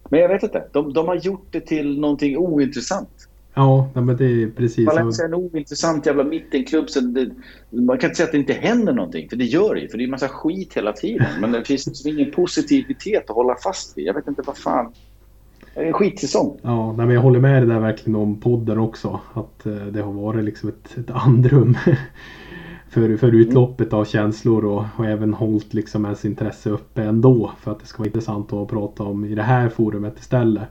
[0.09, 0.65] men jag vet inte.
[0.73, 3.29] De, de har gjort det till någonting ointressant.
[3.55, 6.91] Ja, men det är precis Valencia är en ointressant jävla mittenklubb.
[6.91, 7.31] Så det,
[7.71, 9.89] man kan inte säga att det inte händer någonting, för det gör det ju.
[9.89, 11.27] För det är en massa skit hela tiden.
[11.41, 14.07] Men det finns liksom ingen positivitet att hålla fast vid.
[14.07, 14.93] Jag vet inte vad fan.
[15.75, 16.59] Det är en skitsäsong.
[16.63, 19.21] Ja, men jag håller med dig där verkligen om podden också.
[19.35, 21.79] Att eh, det har varit liksom ett, ett andrum.
[22.91, 27.53] för, för utloppet av känslor och, och även hållit liksom ens intresse uppe ändå.
[27.61, 30.69] För att det ska vara intressant att prata om i det här forumet istället.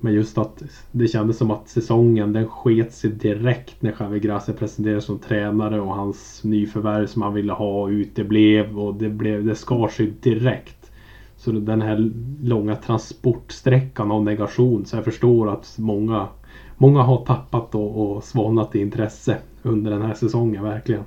[0.00, 0.62] Men just att
[0.92, 5.80] det kändes som att säsongen den sket sig direkt när Javi Gracia presenterades som tränare
[5.80, 10.90] och hans nyförvärv som han ville ha uteblev och det, blev, det skar sig direkt.
[11.36, 12.10] Så den här
[12.42, 16.28] långa transportsträckan av negation så jag förstår att många,
[16.76, 21.04] många har tappat och, och svalnat i intresse under den här säsongen verkligen.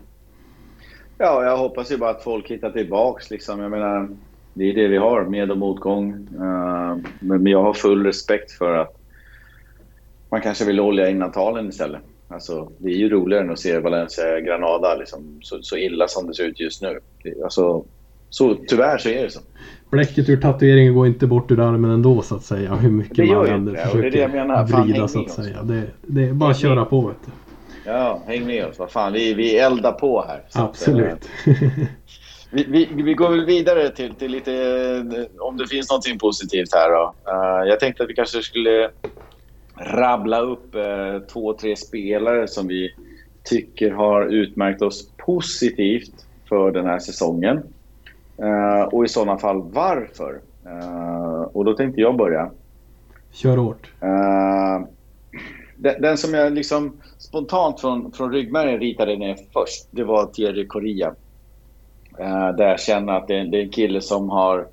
[1.18, 3.30] Ja, jag hoppas ju bara att folk hittar tillbaks.
[3.30, 3.60] Liksom.
[3.60, 4.10] Jag menar,
[4.54, 6.14] det är det vi har, med och motgång.
[6.36, 8.96] Uh, men jag har full respekt för att
[10.30, 12.02] man kanske vill olja in Italien istället.
[12.28, 16.34] Alltså, det är ju roligare än att se Valencia-Granada liksom, så, så, illa som det
[16.34, 17.00] ser ut just nu.
[17.44, 17.86] Alltså,
[18.30, 19.40] så, tyvärr så är det så.
[19.90, 22.76] Bläcket ur tatueringen går inte bort ur armen ändå så att säga.
[22.76, 24.64] Hur mycket det man än försöker det är det jag menar.
[24.66, 25.64] Vrida så att säga.
[25.64, 27.32] Det, det, är bara att köra på vet du.
[27.86, 28.80] Ja, häng med oss.
[28.80, 30.42] Vad fan, vi, vi eldar på här.
[30.54, 31.14] Absolut.
[31.14, 31.30] Att,
[32.52, 34.52] vi, vi, vi, går väl vidare till, till lite,
[35.40, 37.14] om det finns någonting positivt här då.
[37.32, 38.90] Uh, jag tänkte att vi kanske skulle
[39.78, 42.96] rabbla upp uh, två, tre spelare som vi
[43.44, 47.64] tycker har utmärkt oss positivt för den här säsongen.
[48.42, 50.42] Uh, och i sådana fall varför.
[51.54, 52.52] och då tänkte jag börja.
[53.32, 53.92] Kör hårt.
[55.76, 60.68] Den, den, som jag liksom spontant från, från ryggmärgen ritade ner först, det var Thierry
[60.68, 61.16] Correa.
[62.20, 64.68] Eh, där jag känner att det är, det är en kille som har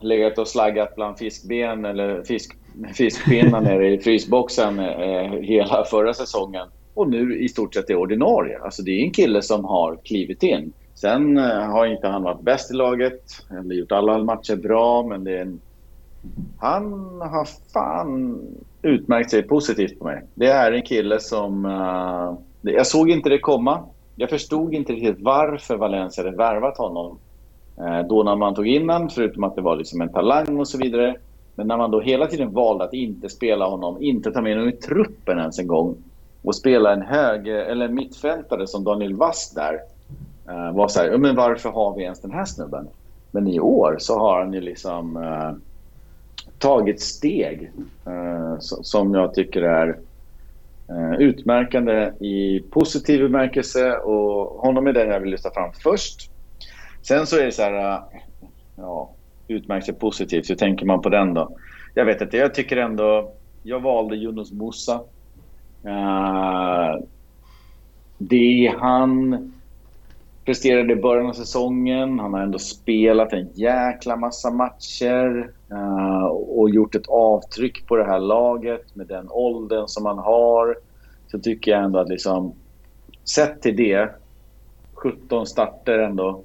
[0.00, 2.56] legat och slaggat bland fiskben eller fisk,
[2.94, 6.68] fiskpinnar nere i frysboxen eh, hela förra säsongen.
[6.94, 8.58] Och nu i stort sett är ordinarie.
[8.58, 10.72] Alltså det är en kille som har klivit in.
[10.94, 13.22] Sen eh, har inte han varit bäst i laget.
[13.48, 15.60] Har gjort alla matcher bra, men det är en...
[16.58, 18.40] Han har fan
[18.82, 20.22] utmärkt sig positivt på mig.
[20.34, 21.64] Det är en kille som...
[21.64, 22.34] Uh...
[22.74, 23.84] Jag såg inte det komma.
[24.16, 27.18] Jag förstod inte riktigt varför Valencia hade värvat honom
[27.78, 30.68] uh, då när man tog in honom, förutom att det var liksom en talang och
[30.68, 31.14] så vidare.
[31.54, 34.68] Men när man då hela tiden valde att inte spela honom, inte ta med honom
[34.68, 35.96] i truppen ens en gång
[36.42, 39.74] och spela en hög eller mittfältare som Daniel Wass där
[40.48, 42.88] uh, var så här, men varför har vi ens den här snubben?
[43.30, 45.52] Men i år så har han ju liksom uh,
[46.62, 47.70] tagit steg
[48.06, 49.98] eh, som jag tycker är
[50.88, 56.30] eh, utmärkande i positiv bemärkelse och honom är den jag vill lyfta fram först.
[57.02, 58.00] Sen så är det så här, eh,
[58.76, 59.10] ja,
[59.48, 60.50] utmärkt sig positivt.
[60.50, 61.56] Hur tänker man på den då?
[61.94, 65.00] Jag vet inte, jag tycker ändå, jag valde Yunus Musa.
[65.84, 67.02] Eh,
[68.18, 69.51] det han
[70.44, 72.18] presterade i början av säsongen.
[72.18, 78.04] Han har ändå spelat en jäkla massa matcher uh, och gjort ett avtryck på det
[78.04, 80.76] här laget med den åldern som han har.
[81.26, 82.54] Så tycker jag ändå att liksom,
[83.24, 84.10] sett till det,
[84.94, 86.42] 17 starter ändå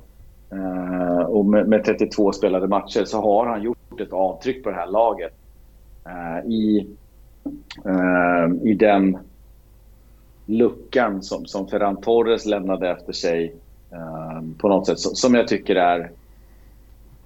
[0.53, 4.75] uh, och med, med, 32 spelade matcher så har han gjort ett avtryck på det
[4.75, 5.33] här laget.
[6.07, 6.87] Uh, i,
[8.63, 9.17] I den
[10.45, 13.55] luckan som, som Ferran Torres lämnade efter sig
[13.91, 16.11] Ehm, på något sätt som jag tycker är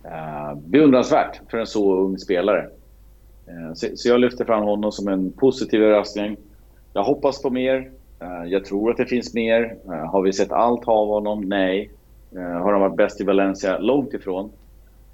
[0.04, 2.70] eh, beundransvärt för en så ung spelare.
[3.48, 6.38] Ehm, så, så, jag lyfter fram honom som en positiv överraskning.
[6.94, 7.92] Jag hoppas på mer.
[8.20, 9.78] Ehm, jag tror att det finns mer.
[10.12, 11.42] har vi sett allt av honom?
[11.42, 11.92] Nej.
[12.36, 13.78] har han varit bäst i Valencia?
[13.78, 14.52] Långt ifrån.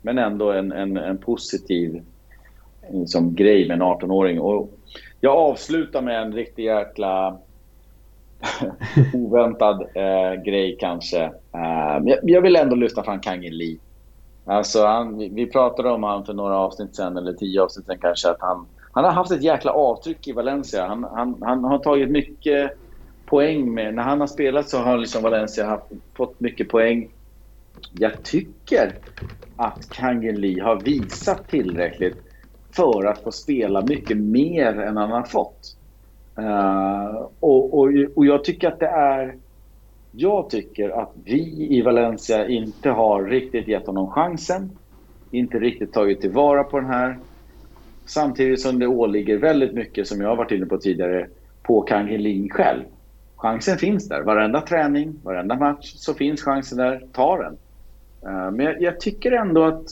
[0.01, 2.01] Men ändå en, en, en positiv
[2.91, 4.39] liksom, grej med en 18-åring.
[4.39, 4.69] Och
[5.21, 7.37] jag avslutar med en riktig jäkla
[9.13, 11.23] oväntad eh, grej kanske.
[11.23, 13.77] Eh, jag, jag, vill ändå lyfta fram Kangin Lee.
[14.45, 18.29] Alltså han, vi pratade om honom för några avsnitt sen, eller tio avsnitt sen kanske,
[18.29, 20.87] att han, han har haft ett jäkla avtryck i Valencia.
[20.87, 22.71] Han, han, han har tagit mycket
[23.25, 23.93] poäng med...
[23.93, 25.85] När han har spelat så har liksom Valencia haft,
[26.17, 27.09] fått mycket poäng.
[27.91, 28.95] Jag tycker
[29.55, 32.17] att Kangin Lee har visat tillräckligt
[32.75, 35.76] för att få spela mycket mer än han har fått.
[36.39, 39.35] Uh, och, och, och jag tycker att det är...
[40.11, 44.69] Jag tycker att vi i Valencia inte har riktigt gett honom chansen.
[45.31, 47.17] Inte riktigt tagit tillvara på den här.
[48.05, 51.27] Samtidigt som det åligger väldigt mycket, som jag har varit inne på tidigare,
[51.63, 52.83] på Kang själv.
[53.35, 54.21] Chansen finns där.
[54.21, 57.03] Varenda träning, varenda match så finns chansen där.
[57.13, 57.57] Ta den.
[58.25, 59.85] Uh, men jag, jag, tycker ändå att,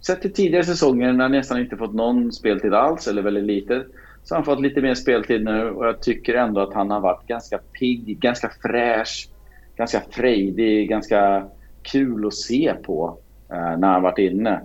[0.00, 3.84] sett till tidigare säsonger när han nästan inte fått någon speltid alls, eller väldigt lite,
[4.24, 7.00] så har han fått lite mer speltid nu och jag tycker ändå att han har
[7.00, 9.28] varit ganska pigg, ganska fräsch,
[9.76, 11.46] ganska frejdig, ganska
[11.82, 13.16] kul att se på
[13.48, 14.60] eh, när han varit inne.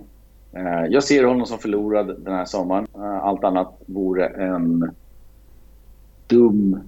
[0.52, 2.86] Eh, jag ser honom som förlorad den här sommaren.
[2.94, 4.90] Eh, allt annat vore en
[6.26, 6.80] dum,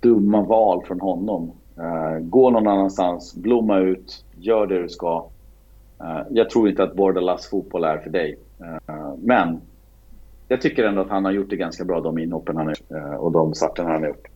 [0.00, 1.52] dumma val från honom.
[1.78, 5.26] Eh, gå någon annanstans, blomma ut, gör det du ska.
[6.00, 8.38] Eh, jag tror inte att Bordalas fotboll är för dig.
[8.60, 9.60] Eh, men
[10.52, 12.90] jag tycker ändå att han har gjort det ganska bra, de inhoppen han har gjort
[12.90, 14.26] eh, och de starten han har gjort.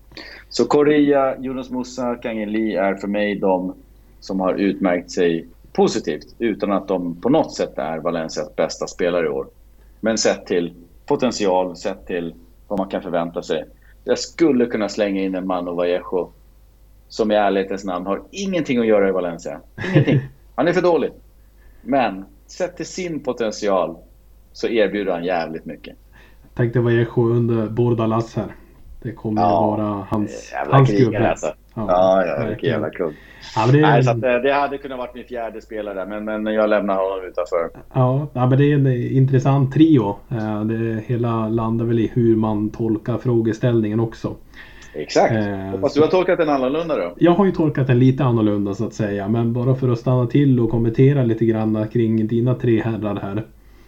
[0.48, 3.74] Så Korea, Jonas Musa, Kangin Lee är för mig de
[4.20, 9.26] som har utmärkt sig positivt utan att de på något sätt är Valencias bästa spelare
[9.26, 9.46] i år.
[10.00, 10.74] Men sett till
[11.06, 12.34] potential, sett till
[12.68, 13.64] vad man kan förvänta sig.
[14.04, 16.32] Jag skulle kunna slänga in en Mano Vallejo
[17.08, 19.60] som i ärlighetens namn har ingenting att göra i Valencia.
[19.92, 20.20] Ingenting.
[20.54, 21.10] Han är för dålig.
[21.82, 23.96] Men sett till sin potential
[24.52, 25.96] så erbjuder han jävligt mycket
[26.56, 28.54] tänkte vara Echo under Bordalas här.
[29.02, 31.30] Det kommer ja, att vara hans, hans gubbe.
[31.30, 31.46] Alltså.
[31.74, 33.14] Ja, ja, ja vilken jävla kung.
[33.56, 36.54] Ja, det, Nej, så att, eh, det hade kunnat vara min fjärde spelare, men, men
[36.54, 37.70] jag lämnar honom utanför.
[37.92, 40.16] Ja, ja, men det är en intressant trio.
[40.30, 44.34] Eh, det hela landar väl i hur man tolkar frågeställningen också.
[44.94, 45.32] Exakt.
[45.32, 47.14] Eh, Hoppas du har tolkat den annorlunda då?
[47.18, 49.28] Jag har ju tolkat den lite annorlunda så att säga.
[49.28, 53.44] Men bara för att stanna till och kommentera lite grann kring dina tre herrar här.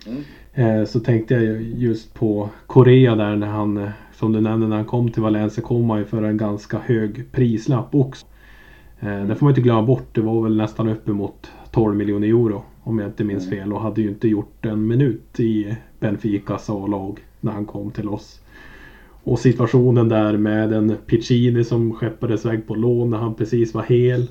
[0.07, 0.25] Mm.
[0.59, 4.77] Eh, så tänkte jag just på Korea där när han, eh, som du nämnde, när
[4.77, 8.27] han kom till Valencia kom han ju för en ganska hög prislapp också.
[9.01, 10.15] Eh, det får man inte glömma bort.
[10.15, 13.59] Det var väl nästan uppemot 12 miljoner euro om jag inte minns mm.
[13.59, 18.09] fel och hade ju inte gjort en minut i Benficas A-lag när han kom till
[18.09, 18.41] oss.
[19.25, 23.83] Och situationen där med en Piccini som skeppades iväg på lån när han precis var
[23.83, 24.29] hel.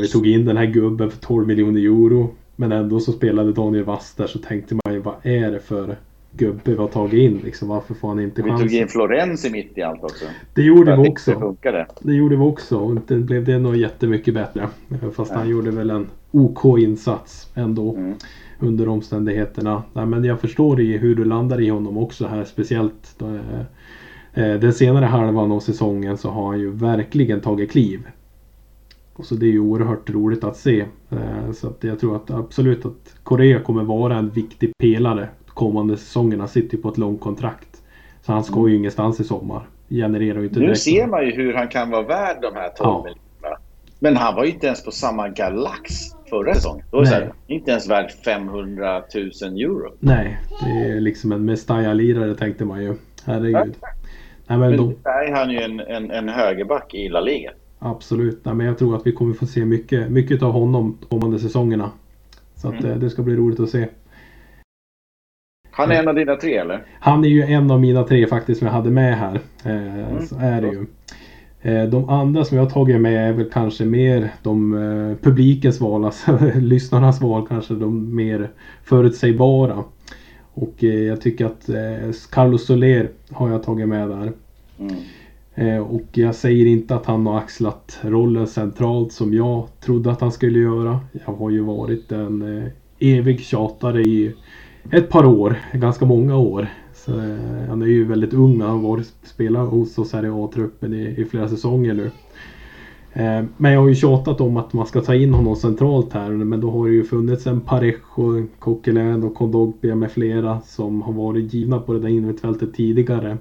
[0.00, 2.30] Vi tog in den här gubben för 12 miljoner euro.
[2.62, 5.96] Men ändå så spelade Daniel Wass där så tänkte man ju vad är det för
[6.32, 7.68] gubbe vi har tagit in liksom.
[7.68, 8.66] Varför får han inte chansen?
[8.66, 10.24] Vi tog in Florenzi mitt i allt också.
[10.54, 11.56] Det gjorde vi också.
[11.62, 14.68] Det, det gjorde vi också och inte blev det nog jättemycket bättre.
[15.12, 15.38] Fast ja.
[15.38, 17.94] han gjorde väl en OK insats ändå.
[17.94, 18.14] Mm.
[18.58, 19.82] Under omständigheterna.
[19.92, 22.44] Nej, men jag förstår i hur du landar i honom också här.
[22.44, 23.60] Speciellt då, eh,
[24.34, 28.00] eh, den senare halvan av säsongen så har han ju verkligen tagit kliv.
[29.22, 30.80] Och så det är ju oerhört roligt att se.
[31.10, 35.96] Eh, så att jag tror att absolut att Korea kommer vara en viktig pelare kommande
[35.96, 36.48] säsongerna.
[36.48, 37.82] Sitter ju på ett långt kontrakt.
[38.22, 38.74] Så han ska ju mm.
[38.74, 39.62] ingenstans i sommar.
[39.88, 42.74] Genererar ju inte Nu ser man ju hur han kan vara värd de här 12
[42.78, 43.04] ja.
[43.04, 43.62] miljonerna.
[43.98, 45.94] Men han var ju inte ens på samma galax
[46.30, 46.84] förra säsongen.
[46.90, 49.92] Då här, inte ens värd 500 000 euro.
[49.98, 52.94] Nej, det är liksom en Mestalla-lirare tänkte man ju.
[53.24, 53.74] Herregud.
[53.80, 53.88] Ja.
[54.46, 57.50] Nej, men, men då är han ju en, en, en högerback i La Liga.
[57.84, 58.44] Absolut.
[58.44, 61.90] Nej, men jag tror att vi kommer få se mycket, mycket av honom kommande säsongergerna.
[62.54, 62.90] Så att, mm.
[62.90, 63.88] Eh, det ska bli roligt att se.
[65.70, 66.86] Han är en av dina tre eller?
[67.00, 69.40] Han är ju en av mina tre faktiskt som jag hade med här.
[69.64, 70.26] Eh, mm.
[70.26, 70.86] Så är det ju.
[71.62, 76.04] Eh, de andra som jag har tagit med är väl kanske mer de publikens val,
[76.04, 78.50] alltså lyssnarnas val kanske de mer
[78.84, 79.84] förutsägbara.
[80.54, 81.70] Och jag tycker att
[82.30, 84.32] Carlos Soler har jag tagit med där.
[84.78, 84.94] Mm.
[85.54, 90.20] Eh, och jag säger inte att han har axlat rollen centralt som jag trodde att
[90.20, 91.00] han skulle göra.
[91.26, 94.34] Jag har ju varit en eh, evig tjatare i
[94.90, 96.68] ett par år, ganska många år.
[96.94, 100.28] Så, eh, han är ju väldigt ung, han har varit spelat hos oss här i
[100.28, 102.10] A-truppen i, i, flera säsonger nu.
[103.56, 106.30] Men jag har ju tjatat om att man ska ta in honom centralt här.
[106.30, 111.12] Men då har det ju funnits en Parejo, Coquelin och Kondogbia med flera som har
[111.12, 113.38] varit givna på det där innermittfältet tidigare.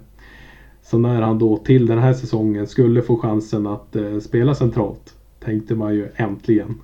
[0.92, 5.16] Så när han då till den här säsongen skulle få chansen att eh, spela centralt
[5.40, 6.76] tänkte man ju äntligen.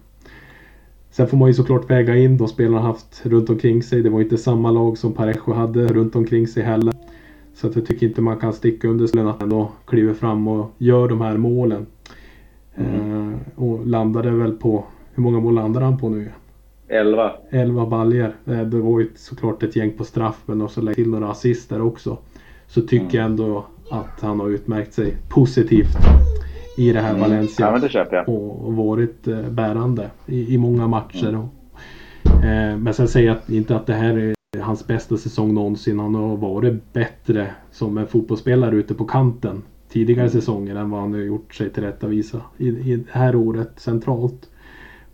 [1.10, 4.02] Sen får man ju såklart väga in de spelarna haft runt omkring sig.
[4.02, 6.94] Det var inte samma lag som Parejo hade runt omkring sig heller.
[7.54, 10.48] Så att jag tycker inte man kan sticka under stolen att han då kliver fram
[10.48, 11.86] och gör de här målen.
[12.76, 13.34] Mm.
[13.34, 16.32] Eh, och landade väl på, hur många mål landade han på nu?
[16.88, 17.32] 11.
[17.50, 18.36] 11 baljer.
[18.46, 21.82] Eh, det var ju såklart ett gäng på straff men också lägga till några assister
[21.82, 22.18] också.
[22.68, 23.16] Så tycker mm.
[23.16, 25.98] jag ändå att han har utmärkt sig positivt
[26.78, 27.22] i det här mm.
[27.22, 27.66] Valencia.
[28.12, 28.24] Ja.
[28.24, 31.30] Och varit eh, bärande i, i många matcher.
[31.30, 31.48] Mm.
[32.26, 36.00] Eh, men sen säger jag inte att det här är hans bästa säsong någonsin.
[36.00, 40.32] Han har varit bättre som en fotbollsspelare ute på kanten tidigare mm.
[40.32, 43.72] säsonger än vad han har gjort sig till rätta visa i, i det här året
[43.76, 44.50] centralt.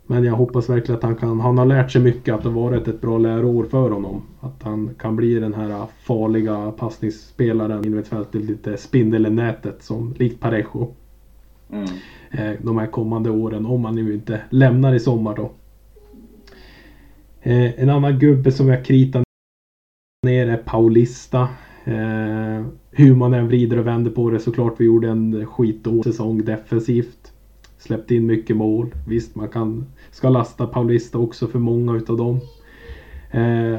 [0.06, 2.88] Men jag hoppas verkligen att han kan, han har lärt sig mycket, att det varit
[2.88, 4.22] ett bra läroår för honom.
[4.40, 10.14] Att han kan bli den här farliga passningsspelaren i mittfältet, lite spindel i nätet som
[10.18, 10.94] likt Parejo.
[11.70, 11.88] Mm.
[12.30, 15.52] Eh, de här kommande åren om han nu inte lämnar i sommar då.
[17.42, 19.22] Eh, en annan gubbe som jag kritar
[20.26, 21.48] ner är Paulista.
[21.84, 24.74] Eh, hur man än vrider och vänder på det såklart.
[24.78, 27.23] Vi gjorde en skitsäsong defensivt.
[27.86, 28.94] Släppte in mycket mål.
[29.08, 32.40] Visst, man kan, ska lasta Paulista också för många utav dem.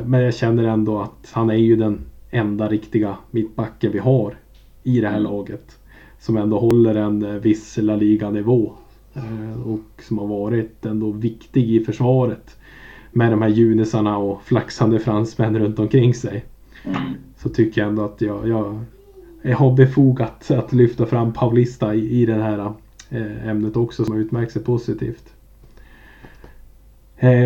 [0.05, 1.99] men jag känner ändå att han är ju den
[2.31, 4.37] enda riktiga mittbacken vi har
[4.83, 5.31] i det här mm.
[5.31, 5.79] laget
[6.25, 8.71] som ändå håller en eh, viss La Liga-nivå.
[9.13, 12.57] Eh, och som har varit ändå viktig i försvaret.
[13.11, 16.45] Med de här junisarna och flaxande fransmän runt omkring sig.
[16.83, 17.01] Mm.
[17.37, 18.79] Så tycker jag ändå att jag, jag,
[19.41, 22.71] jag har befogat att lyfta fram Paulista i, i det här eh,
[23.45, 25.33] ämnet också som har utmärkt sig positivt.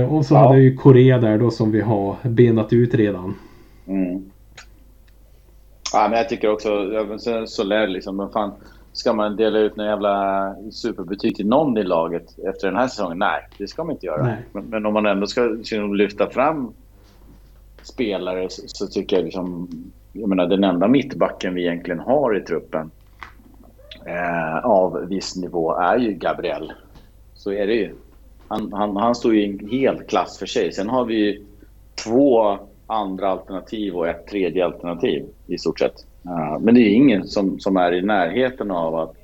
[0.10, 0.48] och så ja.
[0.48, 3.36] hade ju Korea där då som vi har benat ut redan.
[3.88, 4.30] Mm.
[5.93, 6.69] Ja, men jag tycker också,
[7.19, 8.52] så, så lär liksom, men fan,
[8.92, 13.17] ska man dela ut några jävla superbetyg till någon i laget efter den här säsongen?
[13.17, 14.38] Nej, det ska man inte göra.
[14.52, 16.73] Men, men, om man ändå ska liksom, lyfta fram
[17.83, 19.67] spelare så, så, tycker jag liksom,
[20.13, 22.92] jag menar den enda mittbacken vi egentligen har i truppen
[24.10, 26.73] eh, av viss nivå är ju Gabriel.
[27.33, 27.95] Så är det ju.
[28.47, 30.71] Han, han, han står ju i en hel klass för sig.
[30.71, 31.43] Sen har vi
[32.03, 32.57] två
[32.87, 36.05] andra alternativ och ett tredje alternativ i stort sett.
[36.25, 39.15] Uh, men det är ingen som, som är i närheten av att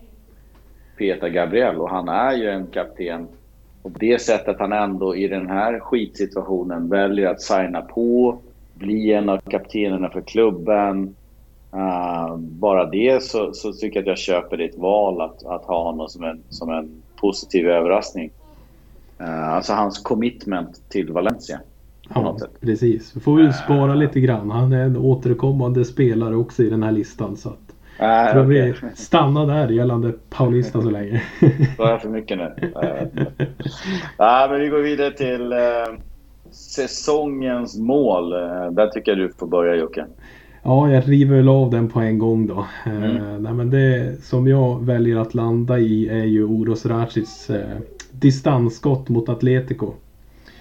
[0.97, 3.27] peta Gabriel och han är ju en kapten.
[3.81, 8.37] Och det sättet han ändå i den här skitsituationen väljer att signa på,
[8.73, 11.15] bli en av kaptenerna för klubben.
[11.75, 15.83] Uh, bara det så, så, tycker jag att jag köper ditt val att, att ha
[15.83, 18.31] honom som en, som en positiv överraskning.
[19.21, 21.59] Uh, alltså hans commitment till Valencia.
[22.13, 23.15] Ja, precis.
[23.15, 24.51] Vi får väl spara lite grann.
[24.51, 27.37] Han är en återkommande spelare också i den här listan.
[27.37, 31.23] Så att Jag tror vi stannar där gällande Paulista så länge.
[31.77, 32.53] Var jag för mycket nu?
[34.19, 35.57] Nej, men vi går vidare till eh,
[36.51, 38.33] säsongens mål.
[38.33, 40.05] Eh, där tycker jag du får börja Jocke.
[40.67, 42.65] Ja, jag river väl av den på en gång då.
[42.85, 43.17] Eh, mm.
[43.17, 47.77] Eh, nej, men det som jag väljer att landa i är ju Oros Racic eh,
[48.11, 49.93] distansskott mot Atletico.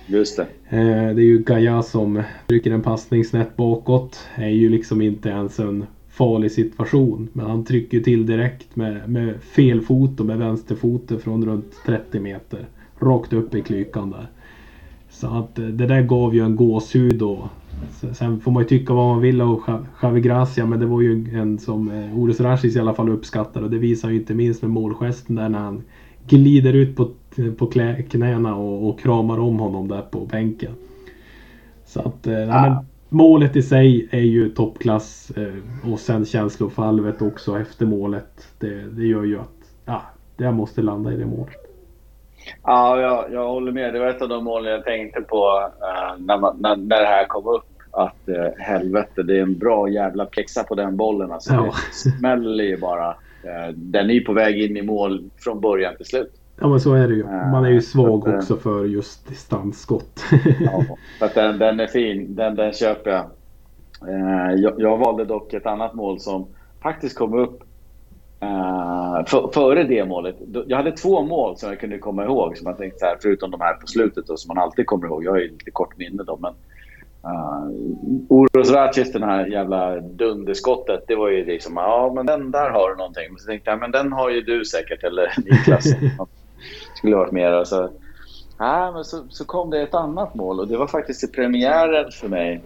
[0.06, 0.46] Just det.
[0.68, 4.20] Eh, det är ju Gaia som trycker en passning snett bakåt.
[4.34, 7.28] Är ju liksom inte ens en farlig situation.
[7.32, 12.20] Men han trycker till direkt med, med fel fot och med vänsterfoten från runt 30
[12.20, 12.66] meter.
[12.98, 14.26] Rakt upp i klykan där.
[15.10, 17.48] Så att eh, det där gav ju en gåshud då.
[18.12, 21.38] Sen får man ju tycka vad man vill om Javi Gracia men det var ju
[21.38, 24.62] en som eh, Ores Rashis i alla fall uppskattar och det visar ju inte minst
[24.62, 25.82] med målgesten där när han
[26.26, 27.10] glider ut på,
[27.58, 27.66] på
[28.10, 30.72] knäna och, och kramar om honom där på bänken.
[31.86, 32.68] Så att eh, ah.
[32.68, 38.48] men, målet i sig är ju toppklass eh, och sen känslofalvet också efter målet.
[38.58, 40.02] Det, det gör ju att ja,
[40.36, 41.63] jag måste landa i det målet.
[42.62, 43.94] Ja, jag, jag håller med.
[43.94, 47.06] Det var ett av de målen jag tänkte på uh, när, man, när, när det
[47.06, 47.64] här kom upp.
[47.90, 51.32] Att uh, helvete, det är en bra jävla plexa på den bollen.
[51.32, 51.62] Alltså, ja.
[51.64, 53.08] Det smäller ju bara.
[53.10, 56.40] Uh, den är ju på väg in i mål från början till slut.
[56.60, 57.24] Ja men så är det ju.
[57.24, 60.24] Man är ju svag att, också för just distansskott.
[60.60, 60.84] ja,
[61.18, 62.34] för att den, den är fin.
[62.34, 63.30] Den, den köper jag.
[64.58, 64.80] jag.
[64.80, 66.46] Jag valde dock ett annat mål som
[66.82, 67.62] faktiskt kom upp
[68.44, 70.36] Uh, för, före det målet.
[70.66, 72.56] Jag hade två mål som jag kunde komma ihåg.
[72.58, 75.06] Som jag tänkte så här, förutom de här på slutet då, som man alltid kommer
[75.06, 75.24] ihåg.
[75.24, 76.36] Jag har ju lite kort minne då.
[76.36, 76.54] Men,
[77.32, 77.70] uh,
[78.28, 81.04] Oros Ratchis, den här jävla dunderskottet.
[81.06, 83.24] Det var ju liksom, ja men den där har du någonting.
[83.28, 85.04] Men så tänkte jag, men den har ju du säkert.
[85.04, 85.84] Eller Niklas.
[86.94, 87.64] skulle varit mer.
[87.64, 87.90] Så,
[88.58, 92.10] ja, men så, så kom det ett annat mål och det var faktiskt i premiären
[92.10, 92.62] för mig.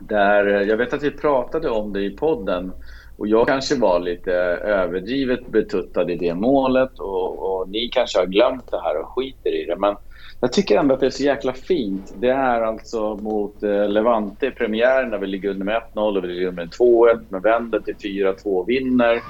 [0.00, 2.72] Där, eh, jag vet att vi pratade om det i podden.
[3.18, 8.26] Och jag kanske var lite överdrivet betuttad i det målet och, och, ni kanske har
[8.26, 9.76] glömt det här och skiter i det.
[9.76, 9.96] Men
[10.40, 12.12] jag tycker ändå att det är så jäkla fint.
[12.16, 16.24] Det är alltså mot eh, Levante i premiären när vi ligger under med 1-0 och
[16.24, 19.20] vi ligger under med 2-1, men vänder till 4-2 och vinner.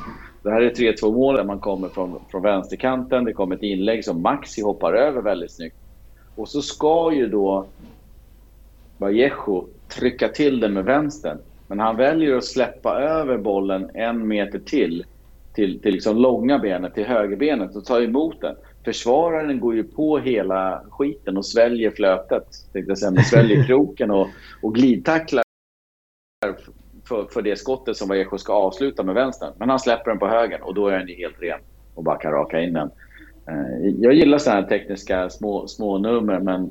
[0.42, 3.24] Det här är 3-2 mål där man kommer från, från vänsterkanten.
[3.24, 5.76] Det kommer ett inlägg som Maxi hoppar över väldigt snyggt.
[6.36, 7.66] Och så ska ju då
[8.98, 9.68] Vallejo
[9.98, 11.38] trycka till det med vänstern.
[11.68, 15.04] Men han väljer att släppa över bollen en meter till,
[15.54, 18.56] till, till liksom långa benet, till högerbenet och ta emot den.
[18.84, 24.10] Försvararen går ju på hela skiten och sväljer flötet, tänkte jag säga, men sväljer kroken
[24.10, 24.28] och,
[24.62, 25.42] och glidtacklar
[27.08, 29.52] för, för det skottet som Vallejo ska avsluta med vänstern.
[29.58, 31.60] Men han släpper den på höger och då är den ju helt ren
[31.94, 32.90] och bara kan raka in den.
[33.48, 36.70] Eh, jag gillar sådana här tekniska små, små nummer men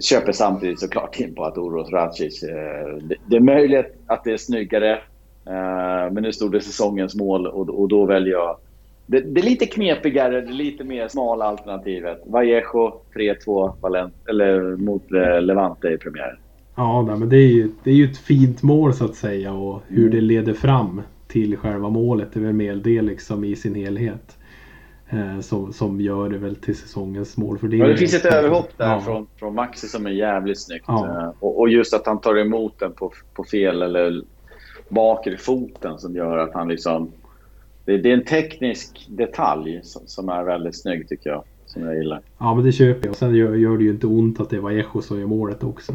[0.00, 2.42] köper samtidigt såklart in på att Oros Racic.
[2.42, 4.92] Eh, det, är möjligt att det är snyggare.
[5.46, 8.56] Eh, men nu stod det säsongens mål och, då väljer jag
[9.06, 12.22] det, det, är lite knepigare, det lite mer smala alternativet.
[12.26, 16.36] Vallejo 3-2 Valent, eller mot Levante i premiären.
[16.74, 19.82] Ja, men det är, ju, det är ju ett fint mål så att säga och
[19.88, 20.10] hur mm.
[20.10, 22.28] det leder fram till själva målet.
[22.32, 24.36] Det är väl mer det liksom i sin helhet.
[25.12, 27.86] Eh, som, som gör det väl till säsongens målfördelning.
[27.86, 29.00] Ja, det finns ett överhopp där ja.
[29.00, 30.84] från, från Maxi som är jävligt snyggt.
[30.88, 31.22] Ja.
[31.22, 34.22] Eh, och, och, just att han tar emot den på, på fel eller
[34.88, 37.12] bakre foten som gör att han liksom...
[37.84, 41.44] Det, det är en teknisk detalj som, som, är väldigt snygg tycker jag.
[41.66, 42.20] Som jag gillar.
[42.38, 43.10] Ja men det köper jag.
[43.10, 45.64] Och sen gör, gör det ju inte ont att det var Echo som gör målet
[45.64, 45.92] också.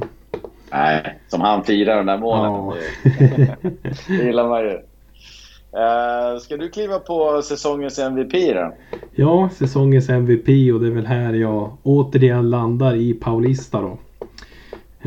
[0.72, 2.44] Nej, som han firar den där målen.
[2.44, 2.76] Ja.
[3.04, 3.58] Det,
[4.08, 4.80] det gillar man ju.
[5.76, 8.74] Uh, ska du kliva på säsongens MVP då?
[9.16, 13.98] Ja, säsongens MVP och det är väl här jag återigen landar i Paulista då.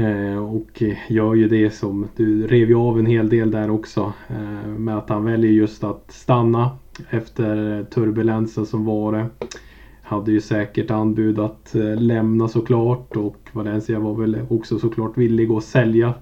[0.02, 4.12] Uh, och gör ju det som du rev ju av en hel del där också.
[4.30, 6.70] Uh, med att han väljer just att stanna
[7.10, 9.26] efter turbulensen som var det.
[10.02, 15.64] Hade ju säkert anbud att lämna såklart och Valencia var väl också såklart villig att
[15.64, 16.14] sälja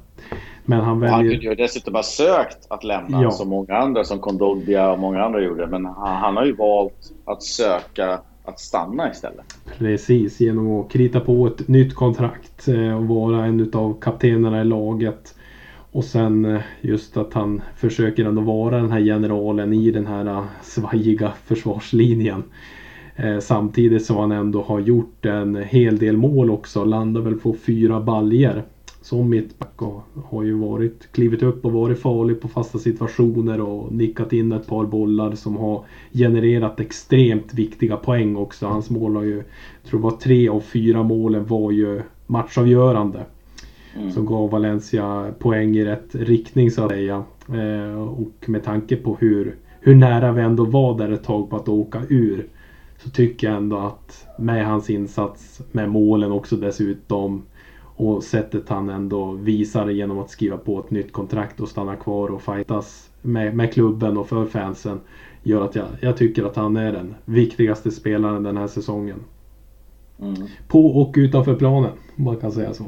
[0.67, 1.17] men han väljer...
[1.17, 3.31] Han kunde ju dessutom ha sökt att lämna ja.
[3.31, 5.67] som många andra, som Kondogbia och många andra gjorde.
[5.67, 9.45] Men han, han, har ju valt att söka att stanna istället.
[9.79, 14.65] Precis, genom att krita på ett nytt kontrakt eh, och vara en av kaptenerna i
[14.65, 15.35] laget.
[15.93, 20.27] Och sen eh, just att han försöker ändå vara den här generalen i den här
[20.27, 22.43] eh, svajiga försvarslinjen.
[23.41, 26.85] Samtidigt som han ändå har gjort en hel del mål också.
[26.85, 28.63] Landar väl på fyra baljer
[29.07, 33.93] som mittback och har ju varit, klivit upp och varit farlig på fasta situationer och
[33.93, 38.67] nickat in ett par bollar som har genererat extremt viktiga poäng också.
[38.67, 43.25] Hans mål har ju, jag tror det var tre av fyra målen var ju matchavgörande.
[43.97, 44.11] Mm.
[44.11, 47.25] Som gav Valencia poäng i rätt riktning så att säga.
[47.49, 51.57] Eh, och med tanke på hur, hur nära vi ändå var där ett tag på
[51.57, 52.47] att åka ur.
[52.99, 57.43] Så tycker jag ändå att med hans insats, med målen också dessutom.
[57.97, 62.29] Och sättet han ändå visar genom att skriva på ett nytt kontrakt och stanna kvar
[62.29, 65.01] och fightas med, med klubben och för fansen.
[65.43, 69.25] Gör att jag, jag tycker att han är den viktigaste spelaren den här säsongen.
[70.21, 70.35] Mm.
[70.69, 72.85] På och utanför planen, om man kan säga så.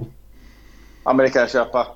[1.05, 1.87] Ja, men det kan jag köpa.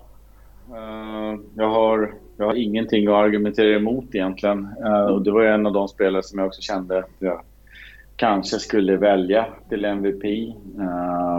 [0.70, 4.68] Uh, jag, har, jag har ingenting att argumentera emot egentligen.
[4.86, 7.40] Uh, och det var en av de spelare som jag också kände jag
[8.22, 10.24] kanske skulle välja till MVP.
[10.24, 10.84] Uh,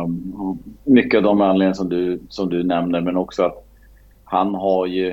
[0.02, 3.66] ehm, mycket av de anledningar som du, som du nämner, men också att
[4.24, 5.10] han har ju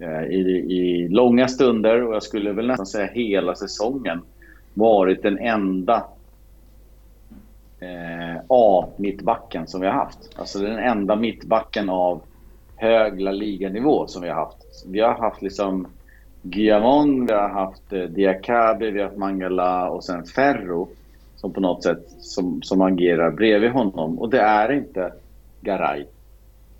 [0.00, 4.20] eh, i, i långa stunder, och jag skulle väl nästan säga hela säsongen,
[4.74, 6.06] varit den enda
[7.80, 10.30] eh, A-mittbacken som vi har haft.
[10.36, 12.22] Alltså den enda mittbacken av
[12.76, 14.84] hög La Liga-nivå som vi har haft.
[14.86, 15.86] Vi har haft liksom
[16.42, 20.88] Guillamon, vi har haft eh, Diakabi, vi har haft Mangala och sen Ferro
[21.44, 24.18] som på något sätt som, som agerar bredvid honom.
[24.18, 25.12] Och det är inte
[25.60, 26.04] Garay.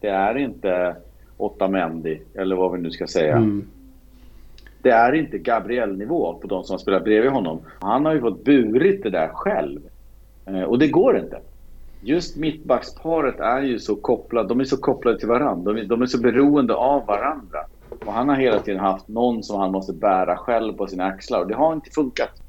[0.01, 0.97] Det är inte
[1.37, 3.37] Otamendi, eller vad vi nu ska säga.
[3.37, 3.67] Mm.
[4.83, 7.61] Det är inte Gabriel-nivå på de som spelar bredvid honom.
[7.81, 9.81] Han har ju fått burit det där själv.
[10.47, 11.39] Eh, och det går inte.
[12.01, 15.73] Just mittbacksparet är ju så kopplade, de är så kopplade till varandra.
[15.73, 17.59] De är, de är så beroende av varandra.
[18.07, 21.41] Och han har hela tiden haft någon som han måste bära själv på sina axlar
[21.41, 22.44] och det har inte funkat.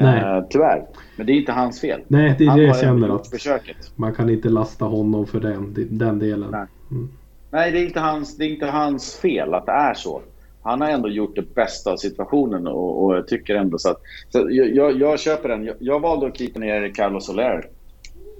[0.00, 0.38] Nej.
[0.38, 0.86] Eh, tyvärr.
[1.16, 2.00] Men det är inte hans fel.
[2.08, 3.76] Nej, det är det jag känner att försöket.
[3.96, 6.50] man kan inte lasta honom för den, den delen.
[6.50, 7.08] Nej, mm.
[7.50, 10.22] Nej det, är inte hans, det är inte hans fel att det är så
[10.68, 14.00] han har ändå gjort det bästa av situationen och, och jag tycker ändå så att...
[14.28, 15.64] Så jag, jag, köper den.
[15.64, 17.68] Jag, jag valde att klippa ner Carlos Soler.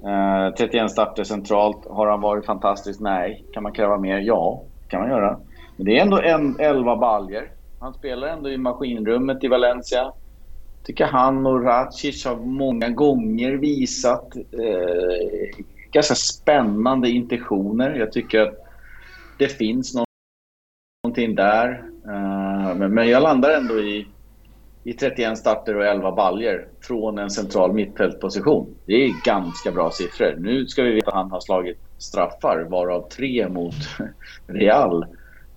[0.03, 1.87] Eh, 31 starter centralt.
[1.89, 2.99] Har han varit fantastisk?
[2.99, 3.43] Nej.
[3.53, 4.19] Kan man kräva mer?
[4.19, 5.39] Ja, kan man göra.
[5.75, 7.51] Men det är ändå en, 11 baljer.
[7.79, 10.11] Han spelar ändå i maskinrummet i Valencia
[10.89, 17.95] tycker han och Racic har många gånger visat eh, ganska spännande intentioner.
[17.95, 18.53] Jag tycker att
[19.37, 19.95] det finns
[21.03, 21.83] någonting där.
[22.05, 24.07] Eh, men jag landar ändå i,
[24.83, 28.75] i 31 starter och 11 baljer från en central mittfältposition.
[28.85, 30.35] Det är ganska bra siffror.
[30.39, 33.75] Nu ska vi veta att han har slagit straffar, varav tre mot
[34.47, 35.05] Real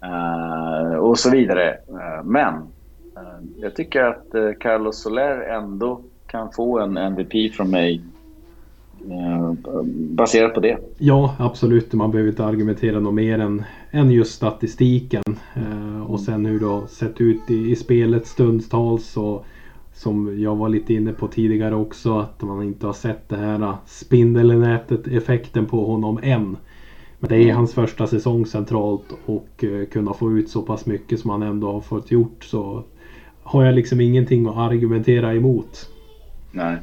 [0.02, 1.70] eh, och så vidare.
[1.70, 2.54] Eh, men
[3.56, 8.02] jag tycker att Carlos Soler ändå kan få en MVP från mig
[9.86, 10.78] baserat på det.
[10.98, 11.92] Ja, absolut.
[11.92, 15.22] Man behöver inte argumentera något mer än, än just statistiken.
[15.54, 19.16] Eh, och sen hur det har sett ut i, i spelet stundtals.
[19.16, 19.46] Och
[19.94, 22.18] som jag var lite inne på tidigare också.
[22.18, 26.56] Att man inte har sett det här spindelnätet effekten på honom än.
[27.18, 27.56] Men det är mm.
[27.56, 31.80] hans första säsong centralt och kunna få ut så pass mycket som han ändå har
[31.80, 32.84] fått gjort så
[33.42, 35.88] har jag liksom ingenting att argumentera emot.
[36.50, 36.76] Nej.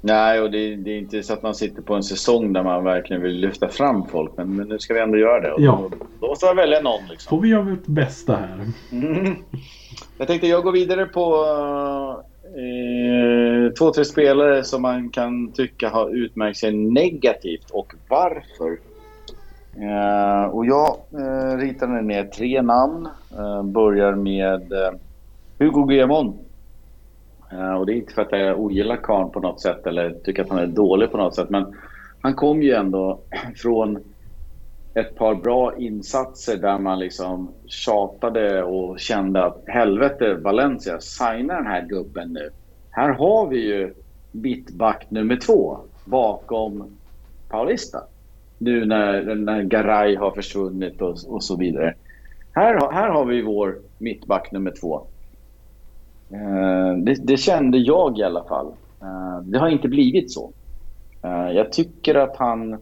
[0.00, 2.84] Nej, och det, det, är inte så att man sitter på en säsong där man
[2.84, 4.32] verkligen vill lyfta fram folk.
[4.36, 5.62] Men, men nu ska vi ändå göra det.
[5.62, 5.88] Ja.
[5.90, 7.00] Då, då måste man välja någon.
[7.10, 7.30] Liksom.
[7.30, 8.66] Får vi göra vårt bästa här.
[8.92, 9.36] Mm.
[10.18, 11.46] Jag tänkte jag går vidare på
[12.44, 18.78] eh, två, tre spelare som man kan tycka har utmärkt sig negativt och varför.
[19.76, 23.08] Eh, och jag eh, ritade ner tre namn.
[23.38, 24.90] Eh, börjar med eh,
[25.58, 26.38] Hugo Guillamon
[27.52, 30.42] eh, och det är inte för att jag ogillar Kahn på något sätt eller tycker
[30.42, 31.50] att han är dålig på något sätt.
[31.50, 31.76] Men
[32.20, 33.20] han kom ju ändå
[33.56, 33.98] från
[34.94, 41.66] ett par bra insatser där man liksom tjatade och kände att helvete Valencia, signa den
[41.66, 42.50] här gubben nu.
[42.90, 43.94] Här har vi ju
[44.32, 46.96] mittback nummer två bakom
[47.48, 47.98] Paulista.
[48.58, 51.94] Nu när, när Garay har försvunnit och, och så vidare.
[52.52, 55.06] Här, här har vi vår mittback nummer två.
[56.30, 58.66] Eh, det, det, kände jag i alla fall.
[59.02, 60.52] Eh, det har inte blivit så.
[61.22, 62.78] Eh, jag tycker att han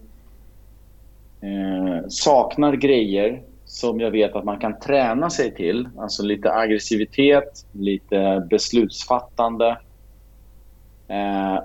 [2.08, 5.88] saknar grejer som jag vet att man kan träna sig till.
[5.98, 9.78] Alltså lite aggressivitet, lite beslutsfattande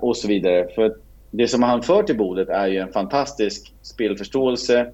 [0.01, 0.67] och så vidare.
[0.75, 0.95] För
[1.31, 4.91] det som han för till bordet är ju en fantastisk spelförståelse,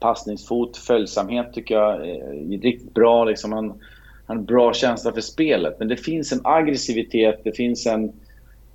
[0.00, 3.24] passningsfot, följsamhet tycker jag är riktigt bra.
[3.24, 3.80] Liksom han,
[4.28, 5.78] han har bra känsla för spelet.
[5.78, 8.12] Men det finns en aggressivitet, det finns en,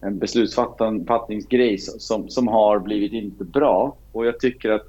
[0.01, 3.95] en beslutsfattningsgrej som, som har blivit inte bra.
[4.11, 4.87] Och jag tycker att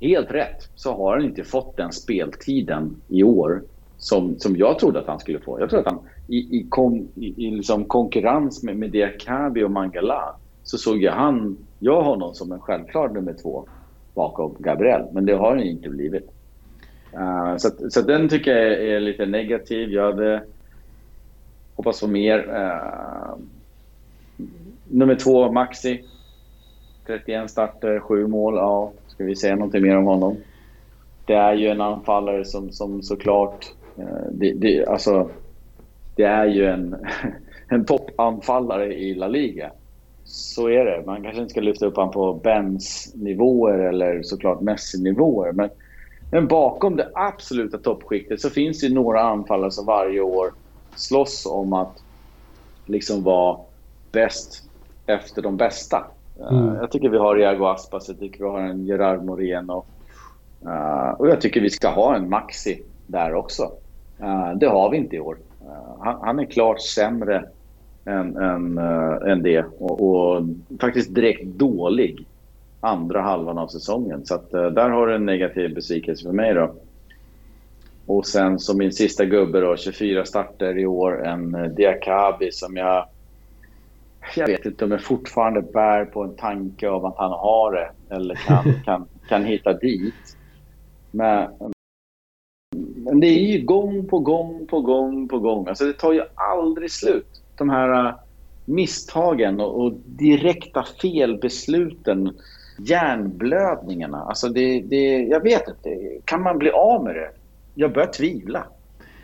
[0.00, 3.62] helt rätt så har han inte fått den speltiden i år
[3.96, 5.60] som, som jag trodde att han skulle få.
[5.60, 9.70] Jag trodde att han i, i, kom, i, i liksom konkurrens med, med Diakabi och
[9.70, 13.68] Mangala så såg jag han, jag honom som en självklar nummer två
[14.14, 15.02] bakom Gabriel.
[15.12, 16.30] Men det har han inte blivit.
[17.14, 19.90] Uh, så, så den tycker jag är, är, lite negativ.
[19.90, 20.42] Jag hade
[21.74, 22.38] hoppats på mer.
[22.38, 23.36] Uh,
[24.88, 26.04] nummer två, Maxi.
[27.06, 28.54] 31 starter, 7 mål.
[28.54, 30.36] Ja, ska vi säga någonting mer om honom?
[31.26, 33.72] Det är ju en anfallare som, som såklart...
[33.98, 35.30] Uh, det, det, alltså,
[36.16, 36.96] det är ju en,
[37.68, 39.70] en toppanfallare i La Liga.
[40.24, 41.02] Så är det.
[41.06, 45.52] Man kanske inte ska lyfta upp honom på Bens-nivåer eller såklart Messi-nivåer.
[45.52, 45.70] Men,
[46.30, 50.52] men bakom det absoluta toppskiktet så finns det några anfallare som varje år
[50.94, 52.02] slåss om att
[52.86, 53.58] liksom vara
[54.12, 54.62] bäst
[55.06, 56.06] efter de bästa.
[56.50, 56.68] Mm.
[56.68, 59.84] Uh, jag tycker vi har Iago Aspas, jag tycker vi har en Gerard Moreno.
[60.66, 63.62] Uh, och jag tycker vi ska ha en Maxi där också.
[64.20, 65.36] Uh, det har vi inte i år.
[66.00, 67.44] Han, han, är klart sämre
[68.04, 68.78] än, än,
[69.28, 70.42] än det och, och,
[70.80, 72.26] faktiskt direkt dålig
[72.80, 74.26] andra halvan av säsongen.
[74.26, 76.74] Så att, där har du en negativ besvikelse för mig då.
[78.06, 83.08] Och sen som min sista gubbe då, 24 starter i år, en Diakabi som jag
[84.36, 88.14] jag vet inte om jag fortfarande bär på en tanke av att han har det
[88.14, 90.36] eller kan, kan, kan hitta dit.
[91.10, 91.50] Men,
[92.96, 95.68] men det är ju gång på gång på gång på gång.
[95.68, 97.42] Alltså det tar ju aldrig slut.
[97.56, 98.14] De här äh,
[98.64, 102.38] misstagen och, och direkta felbesluten.
[102.78, 104.22] Hjärnblödningarna.
[104.22, 106.18] Alltså det, det, jag vet inte.
[106.24, 107.30] Kan man bli av med det?
[107.74, 108.64] Jag börjar tvivla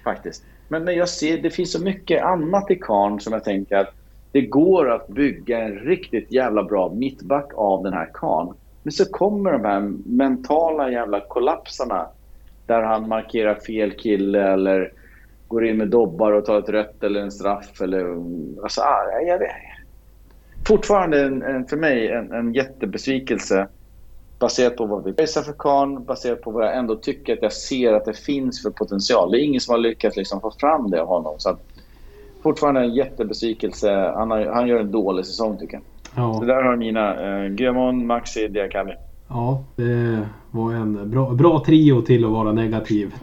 [0.05, 0.44] faktiskt.
[0.68, 3.94] Men men jag ser, det finns så mycket annat i karn som jag tänker att
[4.32, 8.55] det går att bygga en riktigt jävla bra mittback av den här kan.
[8.82, 12.07] Men så kommer de här mentala jävla kollapsarna
[12.66, 14.92] där han markerar fel kille eller
[15.48, 17.80] går in med dobbar och tar ett rött eller en straff.
[17.80, 18.16] Eller,
[18.62, 19.50] alltså, ah, jag vet.
[20.66, 23.68] Fortfarande en, en, för mig en, en jättebesvikelse
[24.38, 27.52] baserat på vad vi pressar för Kahn, baserat på vad jag ändå tycker att jag
[27.52, 29.30] ser att det finns för potential.
[29.30, 31.34] Det är ingen som har lyckats liksom få fram det av honom.
[31.38, 31.60] Så att,
[32.42, 34.12] fortfarande en jättebesvikelse.
[34.16, 35.82] Han, har, han gör en dålig säsong tycker jag.
[36.16, 36.38] Ja.
[36.40, 38.92] Så där har mina eh, Guillamon, Maxi, Diakabi.
[39.28, 43.14] Ja, det var en bra, bra trio till att vara negativ.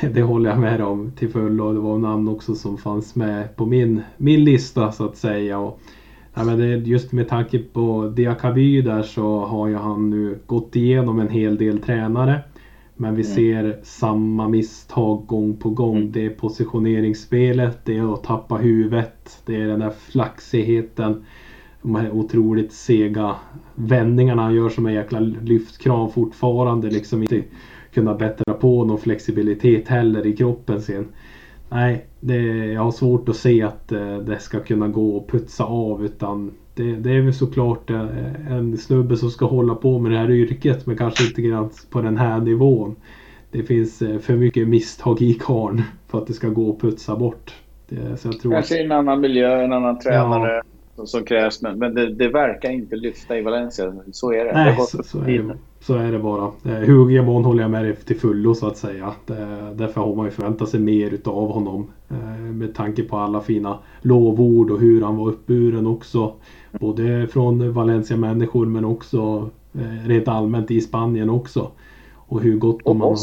[0.00, 1.72] Det, det håller jag med om till fullo.
[1.72, 5.58] Det var namn också som fanns med på min, min lista så att säga.
[5.58, 5.80] Och,
[6.38, 10.76] ja, men det, just med tanke på Diakaby där så har ju han nu gått
[10.76, 12.40] igenom en hel del tränare.
[12.96, 13.34] Men vi mm.
[13.34, 15.96] ser samma misstag gång på gång.
[15.96, 16.12] Mm.
[16.12, 21.24] Det är positioneringsspelet, det är att tappa huvudet, det är den där flaxigheten.
[21.82, 23.34] De här otroligt sega
[23.74, 26.90] vändningarna han gör som en jäkla lyftkrav fortfarande.
[26.90, 27.42] Liksom inte
[27.94, 31.08] kunna bättra på någon flexibilitet heller i kroppen sen.
[31.68, 32.36] Nej, det,
[32.72, 36.54] jag har svårt att se att eh, det ska kunna gå att putsa av utan
[36.74, 40.30] det, det, är väl såklart eh, en snubbe som ska hålla på med det här
[40.30, 42.96] yrket men kanske inte grann på den här nivån.
[43.50, 47.16] Det finns eh, för mycket misstag i karn för att det ska gå att putsa
[47.16, 47.54] bort.
[47.88, 48.80] Det, så jag tror kanske att...
[48.80, 50.52] en annan miljö, en annan tränare.
[50.54, 50.62] Ja
[51.06, 51.62] som krävs.
[51.62, 53.94] Men, men det, det, verkar inte lyfta i Valencia.
[54.12, 54.52] Så är det.
[54.52, 56.44] Nej, det så, så, är det, så är det bara.
[56.44, 59.12] Eh, Hugiamon håller jag med dig till fullo så att säga.
[59.26, 61.86] Det, därför har man ju förväntat sig mer utav honom.
[62.08, 66.32] Eh, med tanke på alla fina lovord och hur han var uppburen också.
[66.72, 71.70] Både från Valencia-människor men också eh, rent allmänt i Spanien också.
[72.14, 73.16] Och hur gott man har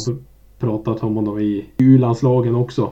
[0.60, 2.92] pratat om honom i U-landslagen också.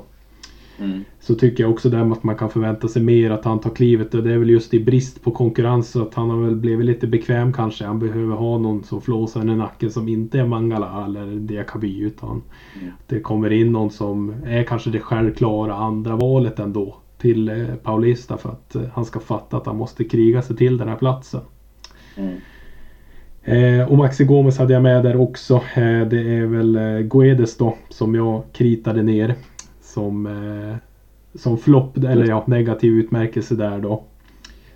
[0.80, 1.04] Mm.
[1.20, 4.14] Så tycker jag också där att man kan förvänta sig mer att han tar klivet
[4.14, 6.86] och det är väl just i brist på konkurrens så att han har väl blivit
[6.86, 7.86] lite bekväm kanske.
[7.86, 12.42] Han behöver ha någon som flåsar i nacken som inte är Mangala eller Diakaby utan
[12.82, 12.94] mm.
[13.08, 18.38] det kommer in någon som är kanske det självklara andra valet ändå till eh, Paulista
[18.38, 21.42] för att eh, han ska fatta att han måste kriga sig till den här platsen.
[22.18, 22.36] Mm.
[23.44, 25.56] Eh, och Maxi Gomes hade jag med där också.
[25.56, 29.36] Eh, det är väl eh, Guedes då som jag kritade ner
[29.94, 30.76] som, eh,
[31.40, 34.04] som flopp, eller ja, negativ utmärkelse där då.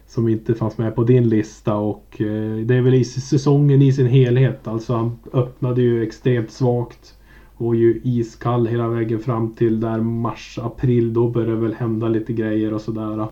[0.07, 3.93] Som inte fanns med på din lista och eh, det är väl i säsongen i
[3.93, 4.68] sin helhet.
[4.68, 7.13] Alltså han öppnade ju extremt svagt.
[7.59, 11.13] Och ju iskall hela vägen fram till där mars, april.
[11.13, 13.28] Då börjar det väl hända lite grejer och sådär.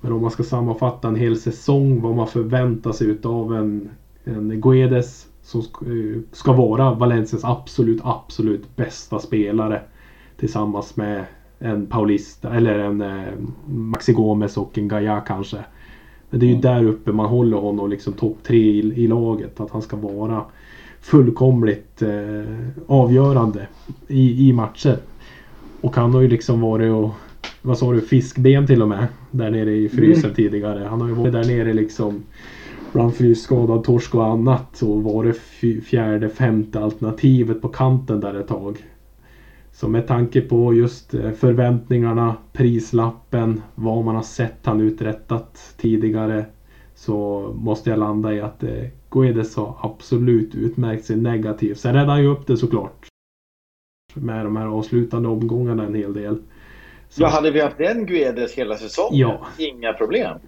[0.00, 3.90] Men om man ska sammanfatta en hel säsong vad man förväntar sig utav en,
[4.24, 9.82] en Guedes som eh, ska vara Valencias absolut, absolut bästa spelare
[10.38, 11.24] tillsammans med
[11.58, 13.32] en Paulista eller en eh,
[13.66, 15.56] Maxi Gomes och en Gaia kanske.
[16.30, 19.60] Men det är ju där uppe man håller honom liksom topp tre i, i, laget.
[19.60, 20.44] Att han ska vara
[21.00, 23.66] fullkomligt eh, avgörande
[24.08, 24.96] i, i matcher.
[25.80, 27.10] Och han har ju liksom varit och
[27.62, 29.06] vad sa du, fiskben till och med.
[29.30, 30.34] Där nere i frysen mm.
[30.34, 30.84] tidigare.
[30.84, 32.22] Han har ju varit där nere liksom
[32.92, 35.34] bland fysskadad torsk och annat så var det
[35.80, 38.76] fjärde, femte alternativet på kanten där ett tag.
[39.80, 46.44] Så med tanke på just eh, förväntningarna, prislappen, vad man har sett han uträttat tidigare
[46.94, 51.78] så måste jag landa i att eh, Guedes har absolut utmärkt sig negativt.
[51.78, 53.06] Sen räddade han ju upp det såklart.
[54.14, 56.38] Med de här avslutande omgångarna en hel del.
[57.08, 57.22] Så.
[57.22, 59.46] Ja, hade vi haft den Guedes hela säsongen, ja.
[59.58, 60.38] inga problem.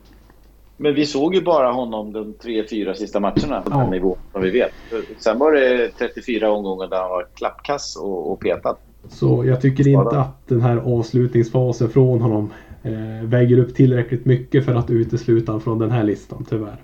[0.77, 3.79] Men vi såg ju bara honom de tre, fyra sista matcherna på ja.
[3.79, 4.73] den nivån som vi vet.
[5.19, 8.77] Sen var det 34 omgångar där han var klappkass och, och petad.
[9.09, 14.65] Så jag tycker inte att den här avslutningsfasen från honom eh, väger upp tillräckligt mycket
[14.65, 16.77] för att utesluta honom från den här listan, tyvärr.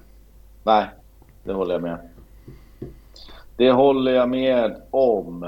[0.65, 0.87] Nej,
[1.45, 1.99] det håller jag med.
[3.57, 5.43] Det håller jag med om.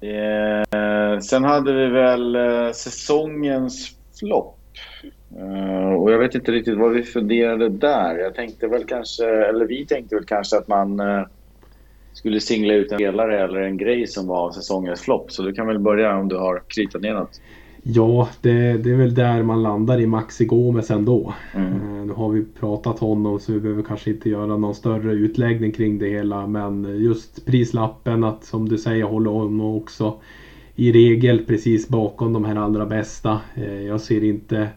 [0.00, 4.58] Eh, sen hade vi väl eh, säsongens flopp.
[5.40, 8.18] Uh, och jag vet inte riktigt vad vi funderade där.
[8.18, 11.26] Jag tänkte väl kanske, eller vi tänkte väl kanske att man uh,
[12.14, 15.32] skulle singla ut en spelare eller en grej som var säsongens flopp.
[15.32, 17.40] Så du kan väl börja om du har kritat ner något.
[17.82, 21.34] Ja, det, det, är väl där man landar i Maxi Gomes ändå.
[21.54, 21.72] Mm.
[21.72, 25.72] Uh, nu har vi pratat honom så vi behöver kanske inte göra någon större utläggning
[25.72, 26.46] kring det hela.
[26.46, 30.14] Men just prislappen att som du säger hålla honom också
[30.74, 33.40] i regel precis bakom de här allra bästa.
[33.86, 34.68] Jag ser inte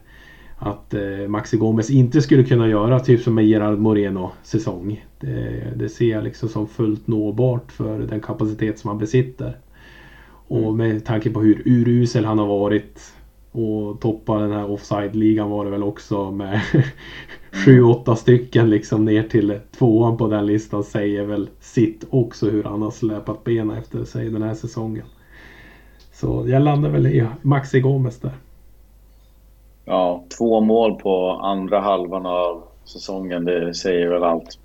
[0.58, 5.06] att eh, Maxi Gomez inte skulle kunna göra typ som med Gerard Moreno säsong.
[5.20, 9.58] Det, det, ser jag liksom som fullt nåbart för den kapacitet som han besitter.
[10.48, 10.78] Och mm.
[10.78, 13.14] med tanke på hur urusel han har varit
[13.52, 16.62] och toppa den här offside-ligan var det väl också med
[17.52, 18.16] 7-8 mm.
[18.16, 22.92] stycken liksom ner till tvåan på den listan säger väl sitt också hur han har
[22.92, 25.06] släpat benen efter sig den här säsongen.
[26.14, 28.34] Så jag landar väl i Maxi Gomez där.
[29.86, 34.60] Ja, två mål på andra halvan av säsongen, det säger väl allt.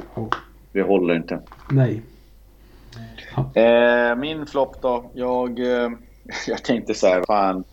[0.73, 1.41] Det håller inte.
[1.71, 2.03] Nej.
[3.55, 5.11] Eh, min flopp då?
[5.15, 5.91] Jag, eh,
[6.47, 7.65] jag tänkte så här, fan.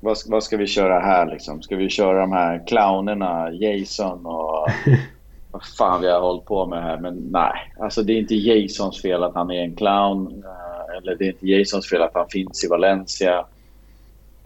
[0.00, 1.62] Vad, vad ska vi köra här liksom?
[1.62, 4.68] Ska vi köra de här clownerna, Jason och
[5.50, 6.98] vad fan vi har hållit på med här.
[6.98, 10.44] Men nej, alltså det är inte Jasons fel att han är en clown.
[10.44, 13.40] Eh, eller det är inte Jasons fel att han finns i Valencia.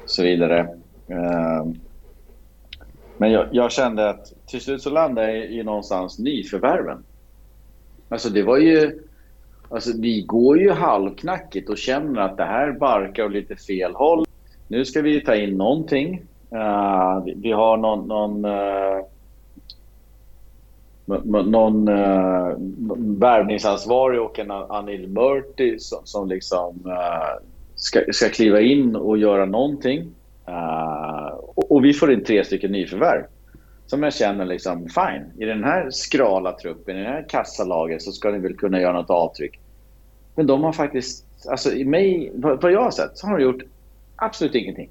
[0.03, 0.69] Och så vidare.
[1.09, 1.81] Ehm,
[3.19, 7.05] men jag, jag, kände att till slut så landade jag i någonstans nyförvärven.
[8.09, 9.03] Alltså det var ju...
[9.69, 14.25] Alltså vi går ju halvknackigt och känner att det här barkar åt lite fel håll.
[14.69, 16.23] Nu ska vi ta in någonting.
[16.53, 18.09] Uh, vi, vi, har någon...
[18.09, 19.05] någon uh,
[21.45, 22.55] någon uh,
[23.19, 29.45] värvningsansvarig och en Anil Murti som, som liksom uh, ska, ska kliva in och göra
[29.45, 30.11] någonting.
[30.49, 33.25] Uh, och, och, vi får in tre stycken nyförvärv.
[33.87, 35.43] Som jag känner liksom, fine.
[35.43, 38.93] I den här skrala truppen, i det här kassalaget så ska ni väl kunna göra
[38.93, 39.61] något avtryck.
[40.35, 43.63] Men de har faktiskt, alltså i mig, vad jag har sett, så har de gjort
[44.17, 44.91] absolut ingenting.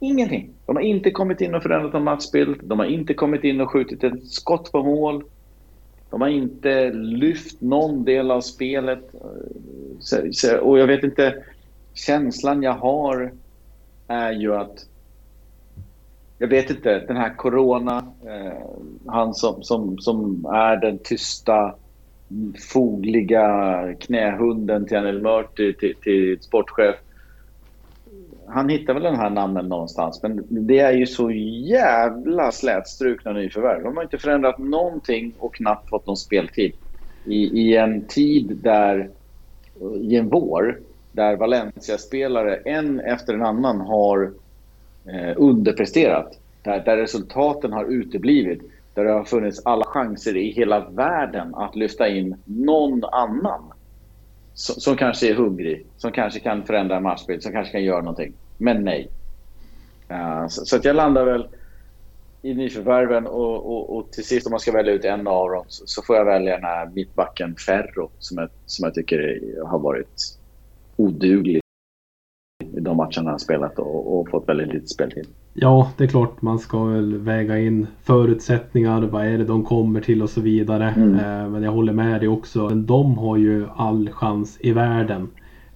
[0.00, 0.50] Ingenting.
[0.66, 2.60] De har inte kommit in och förändrat någon matchbild.
[2.62, 5.24] De har inte kommit in och skjutit ett skott på mål.
[6.10, 9.14] De har inte lyft någon del av spelet.
[10.60, 11.44] Och jag vet inte,
[11.94, 13.32] känslan jag har
[14.08, 14.86] är ju att
[16.40, 18.62] jag vet inte, den här Corona, eh,
[19.06, 21.74] han som, som, som är den tysta,
[22.72, 26.96] fogliga knähunden till Anel Murti, till, till sportchef.
[28.46, 31.30] Han hittar väl den här namnen någonstans, men det är ju så
[31.70, 33.82] jävla slätstrukna nyförvärv.
[33.82, 36.72] De har inte förändrat någonting och knappt fått någon speltid.
[37.24, 39.10] I, i en tid där,
[40.00, 40.78] i en vår,
[41.12, 44.32] där Valencia-spelare en efter en annan har
[45.12, 46.38] eh, underpresterat.
[46.62, 48.62] Där, där resultaten har uteblivit.
[48.94, 53.72] Där det har funnits alla chanser i hela världen att lyfta in någon annan.
[54.54, 58.00] Som, som kanske är hungrig, som kanske kan förändra en matchbild, som kanske kan göra
[58.00, 58.32] någonting.
[58.58, 59.08] Men nej.
[60.10, 61.48] Uh, så, så, att jag landar väl
[62.42, 65.64] i nyförvärven och, och, och, till sist om man ska välja ut en av dem
[65.68, 69.78] så, så får jag välja den här mittbacken Ferro som jag, som jag tycker har
[69.78, 70.38] varit
[70.96, 71.60] oduglig
[72.76, 75.26] i de matcherna han spelat och, och fått väldigt lite speltid.
[75.54, 80.00] Ja, det är klart man ska väl väga in förutsättningar, vad är det de kommer
[80.00, 80.94] till och så vidare.
[80.96, 81.14] Mm.
[81.14, 82.68] Eh, men jag håller med dig också.
[82.68, 85.28] Men de har ju all chans i världen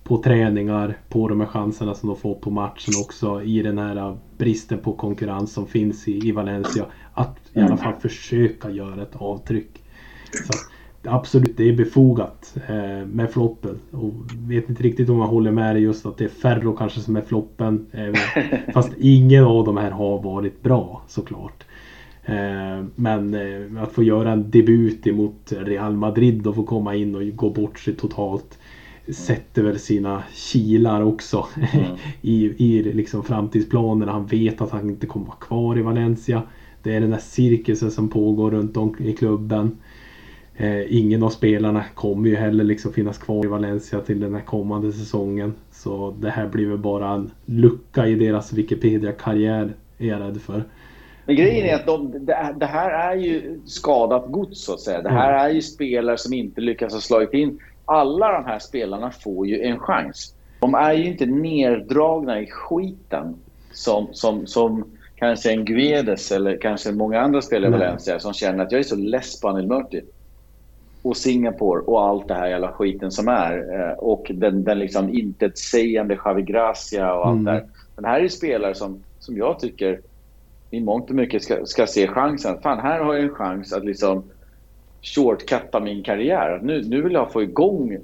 [0.05, 4.17] på träningar, på de här chanserna som de får på matchen också i den här
[4.39, 6.85] bristen på konkurrens som finns i, i Valencia.
[7.15, 9.83] Att i alla fall försöka göra ett avtryck.
[10.47, 10.53] Så
[11.07, 13.79] absolut, det är befogat eh, med floppen.
[13.91, 14.13] Och
[14.49, 17.17] vet inte riktigt om man håller med dig just att det är Ferro kanske som
[17.17, 17.87] är floppen.
[17.93, 18.15] Eh,
[18.75, 21.65] fast ingen av de här har varit bra såklart.
[22.25, 23.37] Eh, men
[23.79, 27.79] att få göra en debut emot Real Madrid och få komma in och gå bort
[27.79, 28.59] sig totalt
[29.09, 31.87] sätter väl sina kilar också mm.
[32.23, 34.13] i, i liksom framtidsplanerna.
[34.13, 36.43] Han vet att han inte kommer vara kvar i Valencia.
[36.83, 39.79] Det är den där cirkusen som pågår runt om i klubben.
[40.57, 44.41] Eh, ingen av spelarna kommer ju heller liksom finnas kvar i Valencia till den här
[44.41, 45.55] kommande säsongen.
[45.73, 50.65] Så det här blir väl bara en lucka i deras Wikipedia-karriär är jag rädd för.
[51.27, 52.27] Men grejen är att de,
[52.57, 55.03] det, här är ju skadat gods så att säga.
[55.03, 57.59] Det här är ju spelare som inte lyckas ha slagit in.
[57.85, 60.35] Alla de här spelarna får ju en chans.
[60.61, 63.37] De är ju inte neddragna i skiten
[63.73, 64.85] som, som, som
[65.17, 68.83] kanske en Guedes eller kanske många andra spelare i Valencia som känner att jag är
[68.83, 70.01] så less på Anil Murti.
[71.05, 73.81] Och Singapore och allt det här jävla skiten som är.
[73.81, 77.55] Eh, och den, den liksom intetsägande Javi Gracia och allt mm.
[77.55, 77.65] där.
[77.97, 80.01] Men här är spelare som, som jag tycker
[80.71, 82.61] i mångt och mycket ska, ska se chansen.
[82.63, 84.23] Fan, här har jag en chans att liksom
[85.03, 86.61] shortcutta min karriär.
[86.63, 87.99] Nu, nu vill jag få igång,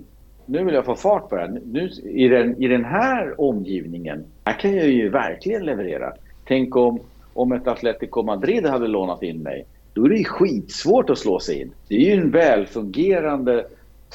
[0.47, 1.61] nu vill jag få fart på det här.
[1.65, 6.13] Nu, i, den, I den här omgivningen, här kan jag ju verkligen leverera.
[6.45, 7.01] Tänk om,
[7.35, 9.67] om ett Atletico Madrid hade lånat in mig.
[10.01, 11.73] Då är det ju skitsvårt att slå sig in.
[11.89, 13.67] Det är ju en välfungerande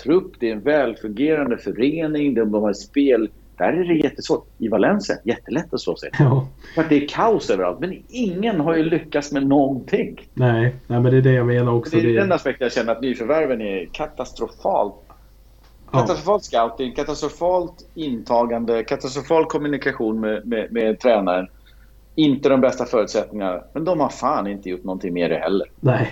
[0.04, 4.48] trupp, det är en välfungerande förening, de har spel där är det jättesvårt.
[4.58, 6.10] I Valencia, jättelätt att slå sig.
[6.20, 6.48] Ja.
[6.76, 7.80] För att det är kaos överallt.
[7.80, 10.30] Men ingen har ju lyckats med någonting.
[10.34, 11.96] Nej, nej men det är det jag menar också.
[11.96, 12.20] Det är det...
[12.20, 14.96] den aspekten jag känner att nyförvärven är katastrofalt.
[15.92, 21.48] Katastrofalt scouting, katastrofalt intagande, katastrofal kommunikation med, med, med tränaren.
[22.16, 23.62] Inte de bästa förutsättningarna.
[23.74, 25.68] Men de har fan inte gjort någonting mer det heller.
[25.80, 26.12] Nej.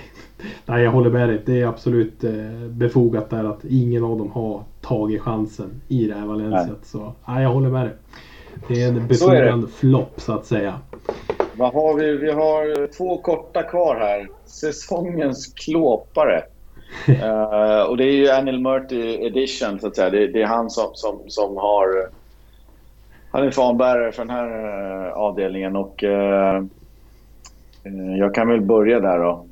[0.65, 1.41] Nej, jag håller med dig.
[1.45, 2.31] Det är absolut eh,
[2.69, 6.75] befogat där att ingen av dem har tagit chansen i det här Valencia.
[6.83, 7.93] Så nej, jag håller med dig.
[8.67, 10.79] Det är en befogad flopp så att säga.
[11.57, 12.17] Vad har vi?
[12.17, 14.27] Vi har två korta kvar här.
[14.45, 16.43] Säsongens klåpare.
[17.09, 20.09] uh, och det är ju Anil Murty edition så att säga.
[20.09, 22.09] Det, det, är han som, som, som har...
[23.33, 24.47] Han är fanbärare för den här
[25.07, 26.65] uh, avdelningen och uh,
[28.19, 29.45] jag kan väl börja där då.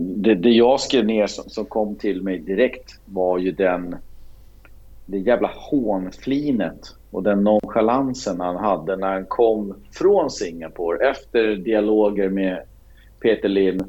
[0.00, 3.96] Det, det jag skrev ner som, som, kom till mig direkt var ju den
[5.06, 12.28] det jävla hånflinet och den nonchalansen han hade när han kom från Singapore efter dialoger
[12.28, 12.58] med
[13.20, 13.80] Peter Lim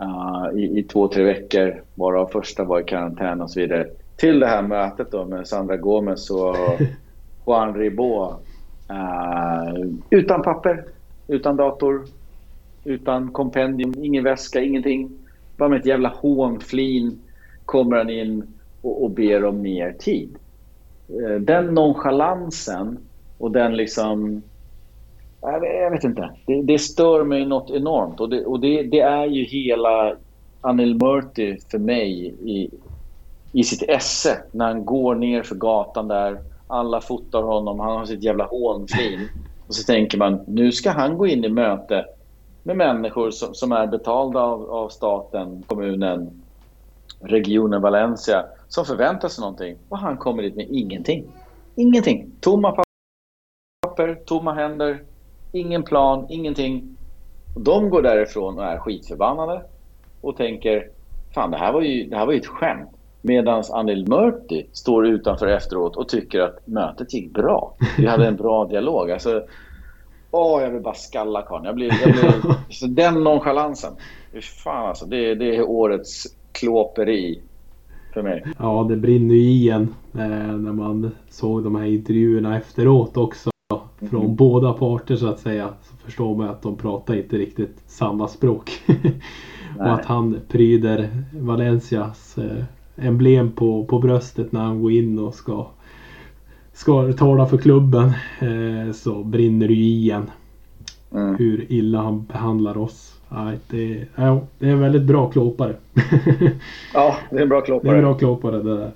[0.00, 3.86] uh, i, i, två, tre veckor, varav första var i karantän och så vidare.
[4.16, 6.56] Till det här mötet då med Sandra Gomez och
[7.46, 8.40] Juan Ribot.
[8.90, 10.84] Uh, utan papper,
[11.28, 12.04] utan dator,
[12.84, 15.10] utan kompendium, ingen väska, ingenting.
[15.56, 17.18] Bara med ett jävla hånflin
[17.64, 18.46] kommer han in
[18.82, 20.36] och, och ber om mer tid.
[21.10, 22.98] Uh, den nonchalansen
[23.38, 24.42] och den liksom...
[25.40, 26.30] Jag vet inte.
[26.46, 28.20] Det, det stör mig något enormt.
[28.20, 30.16] Och, det, och det, det, är ju hela
[30.60, 32.70] Anil Murti för mig i,
[33.52, 34.38] i sitt esse.
[34.50, 36.38] När han går ner för gatan där.
[36.66, 37.80] Alla fotar honom.
[37.80, 39.28] Han har sitt jävla hånflin.
[39.66, 42.06] Och så tänker man, nu ska han gå in i möte
[42.62, 46.42] med människor som, som är betalda av, av staten, kommunen,
[47.20, 51.24] regionen Valencia som förväntar sig någonting och han kommer dit med ingenting.
[51.74, 52.30] Ingenting.
[52.40, 52.84] Tomma
[53.82, 55.02] papper, tomma händer,
[55.52, 56.96] ingen plan, ingenting.
[57.56, 59.62] De går därifrån och är skitförbannade
[60.20, 60.88] och tänker
[61.34, 62.90] fan det här var ju, det här var ju ett skämt.
[63.26, 67.74] Medan Anil Murti står utanför efteråt och tycker att mötet gick bra.
[67.98, 69.10] Vi hade en bra dialog.
[69.10, 69.42] Alltså,
[70.30, 71.64] åh, jag vill bara skalla karln.
[71.64, 73.92] Jag blir, jag blir, den nonchalansen.
[74.64, 77.42] Fan alltså, det, det är årets klåperi
[78.14, 78.44] för mig.
[78.58, 83.50] Ja, det brinner ju i en eh, när man såg de här intervjuerna efteråt också.
[84.10, 84.36] Från mm.
[84.36, 85.68] båda parter så att säga.
[85.82, 88.70] Så förstår man att de pratar inte riktigt samma språk.
[89.78, 92.64] och att han pryder Valencias eh,
[92.96, 95.66] emblem på, på bröstet när han går in och ska,
[96.72, 98.12] ska tala för klubben.
[98.40, 100.30] Eh, så brinner det ju i en.
[101.12, 101.36] Mm.
[101.36, 103.14] Hur illa han behandlar oss.
[103.28, 105.76] Nej, det, ja, det är en väldigt bra klåpare.
[106.94, 107.90] ja, det är en bra klåpare.
[107.90, 108.92] Det är en bra klåpare det där.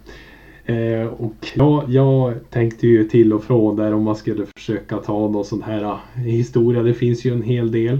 [0.69, 5.29] Eh, och ja, jag tänkte ju till och från där om man skulle försöka ta
[5.29, 6.83] någon sån här uh, historia.
[6.83, 7.99] Det finns ju en hel del.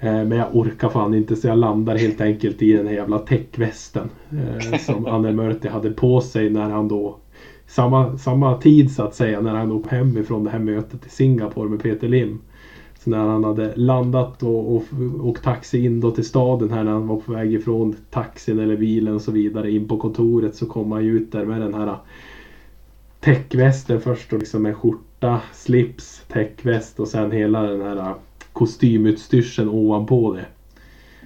[0.00, 3.18] Eh, men jag orkar fan inte så jag landar helt enkelt i den här jävla
[3.18, 4.10] täckvästen.
[4.30, 7.16] Eh, som Anne Mörti hade på sig när han då
[7.66, 11.68] samma, samma tid så att säga när han åkte hemifrån det här mötet i Singapore
[11.68, 12.38] med Peter Lim.
[12.98, 14.84] Så när han hade landat och, och,
[15.20, 18.76] och taxi in då till staden här när han var på väg ifrån taxin eller
[18.76, 21.74] bilen och så vidare in på kontoret så kom han ju ut där med den
[21.74, 21.96] här
[23.20, 28.14] täckvästen först och liksom en skjorta, slips, täckväst och sen hela den här
[28.60, 30.44] kostymutstyrseln ovanpå det.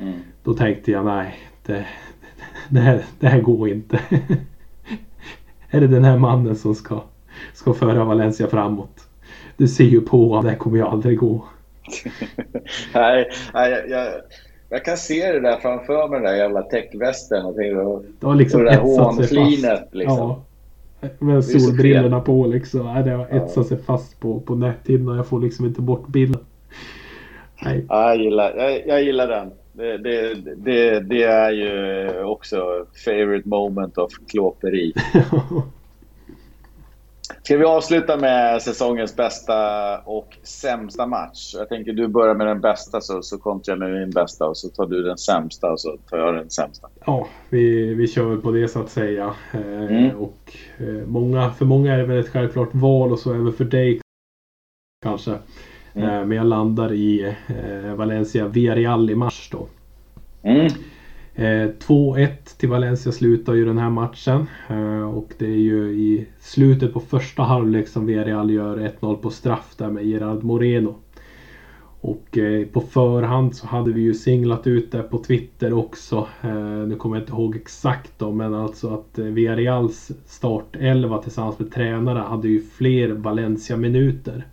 [0.02, 0.18] Mm.
[0.44, 1.34] Då tänkte jag nej,
[1.66, 1.86] det,
[2.68, 4.00] det, här, det här går inte.
[5.70, 7.02] är det den här mannen som ska,
[7.52, 9.08] ska föra Valencia framåt?
[9.56, 11.44] Du ser ju på det här kommer ju aldrig gå.
[12.94, 14.08] nej, nej jag,
[14.68, 18.34] jag, kan se det där framför mig, den där jävla täckvästen och, och, det har
[18.34, 19.88] liksom och det där hånflinet.
[19.92, 20.18] Liksom.
[21.00, 21.10] Ja.
[21.18, 22.86] Med solbrillorna på liksom.
[22.86, 25.16] Nej, det har etsat sig fast på, på näthinnan.
[25.16, 26.40] Jag får liksom inte bort bilden.
[27.62, 27.86] Nej.
[27.88, 29.50] Ja, jag, gillar, jag, jag gillar den.
[29.72, 34.92] Det, det, det, det, är ju också favorite moment of klåperi.
[37.42, 41.54] Ska vi avsluta med säsongens bästa och sämsta match?
[41.54, 44.56] Jag tänker du börjar med den bästa så, så kontrar jag med min bästa och
[44.56, 46.88] så tar du den sämsta och så tar jag den sämsta.
[47.06, 49.34] Ja, vi, vi kör på det så att säga.
[49.52, 50.16] Eh, mm.
[50.16, 53.64] och, eh, många, för många är det väl ett självklart val och så även för
[53.64, 54.00] dig
[55.02, 55.38] kanske.
[55.94, 56.08] Mm.
[56.08, 59.66] Eh, men jag landar i eh, Valencia Villarreal i mars då.
[60.42, 60.68] Mm.
[61.36, 62.28] 2-1 eh,
[62.58, 64.46] till Valencia slutar ju den här matchen.
[65.14, 69.74] Och det är ju i slutet på första halvlek som Villarreal gör 1-0 på straff
[69.76, 70.94] där med Gerard Moreno.
[72.00, 72.38] Och
[72.72, 76.28] på förhand så hade vi ju singlat ut det på Twitter också.
[76.86, 82.18] Nu kommer jag inte ihåg exakt då men alltså att Villarreals startelva tillsammans med tränare
[82.18, 84.44] hade ju fler Valencia-minuter.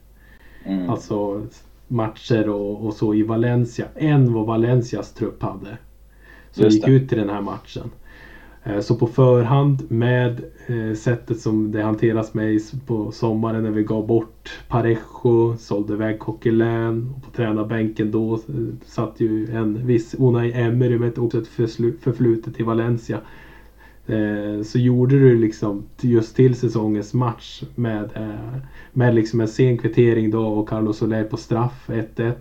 [0.64, 0.89] Mm.
[0.89, 1.47] Alltså
[1.88, 5.78] matcher och, och, så i Valencia än vad Valencias trupp hade.
[6.51, 7.91] Som gick ut till den här matchen.
[8.64, 13.84] Eh, så på förhand med eh, sättet som det hanteras med på sommaren när vi
[13.84, 18.39] gav bort Parejo, sålde iväg Coquelin och på tränarbänken då eh,
[18.86, 21.47] satt ju en viss Unai Emery med också ett
[22.01, 23.20] förflutet i Valencia.
[24.12, 28.62] Eh, så gjorde du liksom just till säsongens match med, eh,
[28.93, 32.34] med liksom en sen kvittering då och Carlos Soler på straff 1-1.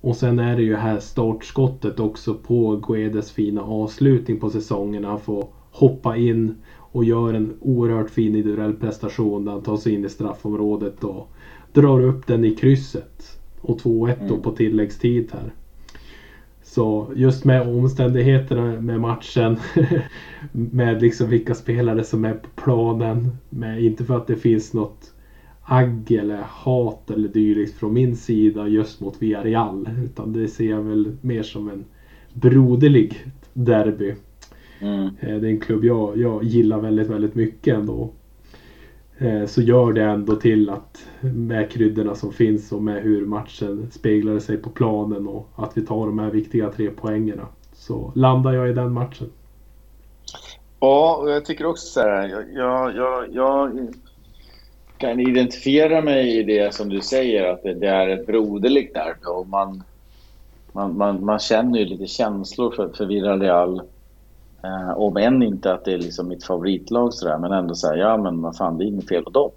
[0.00, 5.04] Och sen är det ju här startskottet också på Guedes fina avslutning på säsongen.
[5.04, 9.94] Han får hoppa in och gör en oerhört fin individuell prestation där han tar sig
[9.94, 11.28] in i straffområdet och
[11.72, 13.38] drar upp den i krysset.
[13.60, 14.42] Och 2-1 då mm.
[14.42, 15.52] på tilläggstid här.
[16.70, 19.56] Så just med omständigheterna med matchen.
[20.52, 23.36] med liksom vilka spelare som är på planen.
[23.48, 25.14] Med, inte för att det finns något
[25.62, 29.88] agg eller hat eller dylikt från min sida just mot Villarreal.
[30.04, 31.84] Utan det ser jag väl mer som en
[32.32, 34.14] broderlig derby.
[34.80, 35.04] Mm.
[35.04, 38.10] Eh, det är en klubb jag, jag gillar väldigt, väldigt mycket ändå.
[39.20, 43.90] Eh, så gör det ändå till att med kryddorna som finns och med hur matchen
[43.92, 47.46] speglade sig på planen och att vi tar de här viktiga tre poängerna.
[47.72, 49.30] Så landar jag i den matchen.
[50.80, 52.28] Ja, och jag tycker också så här.
[52.28, 53.88] Jag, jag, jag, jag
[54.98, 59.16] kan identifiera mig i det som du säger att det, det är ett broderligt där.
[59.38, 59.82] och man,
[60.72, 63.82] man, man, man känner ju lite känslor för, för Villarreal
[64.62, 68.16] Eh, om än inte att det är liksom mitt favoritlag sådär, men ändå säga ja
[68.16, 69.50] men vad fan det är inget fel på dem.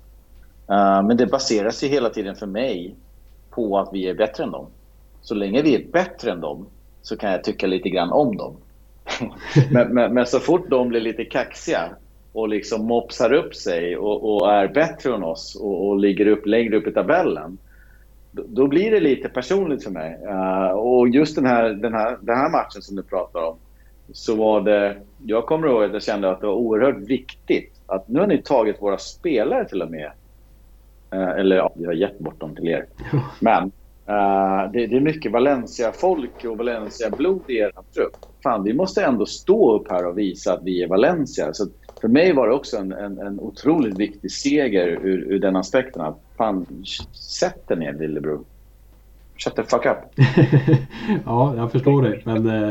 [0.69, 2.95] Eh, men det baseras ju hela tiden för mig
[3.49, 4.65] på att vi är bättre än dem.
[5.21, 6.65] Så länge vi är bättre än dem
[7.01, 8.55] så kan jag tycka lite grann om dem.
[9.71, 11.89] men, men, men, så fort de blir lite kaxiga
[12.33, 16.45] och liksom mopsar upp sig och, och är bättre än oss och, och, ligger upp
[16.45, 17.57] längre upp i tabellen.
[18.31, 20.19] Då, då blir det lite personligt för mig.
[20.27, 23.57] Uh, och just den här, den, här, den här matchen som du pratar om
[24.11, 24.97] så var det...
[25.25, 28.41] Jag kommer ihåg att jag kände att det var oerhört viktigt att nu har ni
[28.41, 30.11] tagit våra spelare till och med.
[31.11, 32.85] Eh, eller ja, vi har gett bort dem till er.
[33.39, 33.63] Men
[34.07, 38.15] eh, det, det, är mycket Valencia-folk och Valencia-blod i er trupp.
[38.43, 41.53] Fan, vi måste ändå stå upp här och visa att vi är Valencia.
[41.53, 41.67] Så
[42.01, 46.01] för mig var det också en, en, en otroligt viktig seger ur, ur den aspekten.
[46.01, 48.39] Att fan, sätt dig ner lillebror.
[49.37, 49.97] Shut the fuck up.
[51.25, 52.21] ja, jag förstår det.
[52.25, 52.69] Men eh,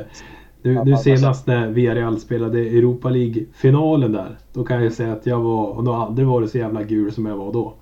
[0.63, 4.37] nu, nu senast när Villarreal spelade Europa League-finalen där.
[4.53, 7.27] Då kan jag säga att jag var, och har aldrig varit så jävla gul som
[7.27, 7.75] jag var då.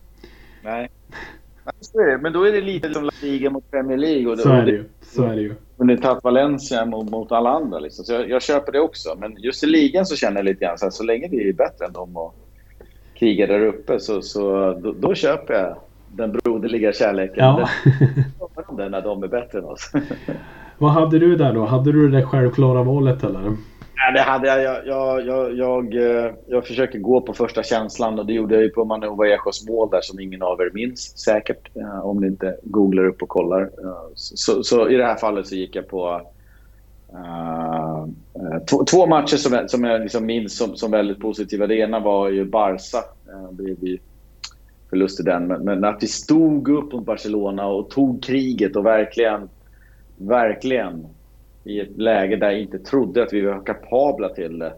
[0.62, 0.88] Nej.
[2.20, 4.32] Men då är det lite som La Liga mot Premier League.
[4.32, 4.84] Och så är det ju.
[5.02, 5.54] Så är det ju.
[5.76, 7.78] Men det tagit Valencia mot, mot, alla andra.
[7.78, 8.04] Liksom.
[8.04, 9.16] Så jag, jag, köper det också.
[9.20, 11.52] Men just i ligan så känner jag lite grann så här, så länge vi är
[11.52, 12.34] bättre än dem och
[13.14, 15.76] krigar där uppe så, så då, då köper jag
[16.12, 17.44] den broderliga kärleken.
[17.44, 17.68] Ja.
[18.76, 19.92] Den, när de är bättre än oss.
[20.80, 21.64] Vad hade du där då?
[21.64, 23.40] Hade du det självklara valet eller?
[23.40, 24.62] Nej, det hade jag.
[24.62, 28.64] Jag, jag, jag, jag, eh, jag försöker gå på första känslan och det gjorde jag
[28.64, 31.76] ju på Manu Vallejos mål där som ingen av er minns säkert.
[31.76, 33.62] Eh, om ni inte googlar upp och kollar.
[33.62, 36.20] Eh, så, så i det här fallet så gick jag på
[37.14, 38.06] uh,
[38.70, 41.66] två, två, matcher som jag, som jag liksom minns som, som väldigt positiva.
[41.66, 42.98] Det ena var ju Barca.
[43.50, 43.98] Det blev
[44.90, 45.46] förlust i den.
[45.46, 49.48] Men, men att vi stod upp mot Barcelona och tog kriget och verkligen
[50.20, 51.06] verkligen
[51.64, 54.72] i ett läge där jag inte trodde att vi var kapabla till det,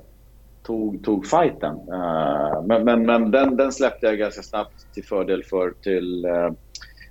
[0.62, 1.74] tog, tog fighten.
[1.74, 6.51] Uh, men men, men den, den släppte jag ganska snabbt till fördel för till uh,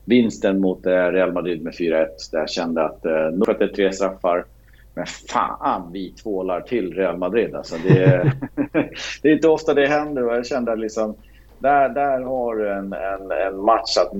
[0.05, 2.07] vinsten mot uh, Real Madrid med 4-1.
[2.31, 4.45] Där jag kände att, uh, nog för att det är tre straffar,
[4.93, 7.55] men fan vi tvålar till Real Madrid.
[7.55, 8.31] Alltså, det, är,
[9.21, 11.15] det är inte ofta det händer och jag kände att liksom,
[11.59, 14.13] där, där har du en, en, en match att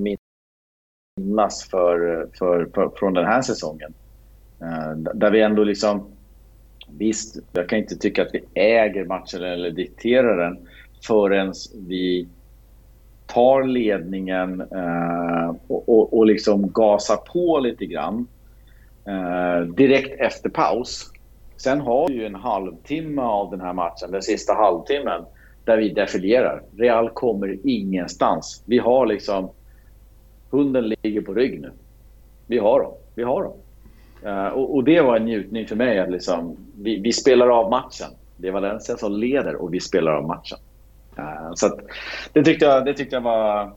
[1.18, 3.94] minnas för, för, för, från den här säsongen.
[4.62, 6.06] Eh, där vi ändå liksom...
[6.98, 10.68] Visst, jag kan inte tycka att vi äger matchen eller dikterar den
[11.06, 11.52] förrän
[11.88, 12.28] vi
[13.26, 18.26] tar ledningen eh, och, och, och liksom gasar på lite grann
[19.06, 21.10] eh, direkt efter paus.
[21.56, 25.22] Sen har vi ju en halvtimme av den här matchen, den sista halvtimmen,
[25.64, 26.62] där vi defilerar.
[26.76, 28.62] Real kommer ingenstans.
[28.66, 29.50] Vi har liksom...
[30.50, 31.70] Hunden ligger på rygg nu.
[32.46, 32.92] Vi har dem.
[33.14, 33.52] Vi har dem.
[34.26, 35.98] Uh, och, och, det var en njutning för mig.
[35.98, 38.08] att liksom, vi, vi, spelar av matchen.
[38.36, 40.58] Det är Valencia som leder och vi spelar av matchen.
[41.18, 41.78] Uh, så att,
[42.32, 43.72] det, tyckte jag, det tyckte jag var...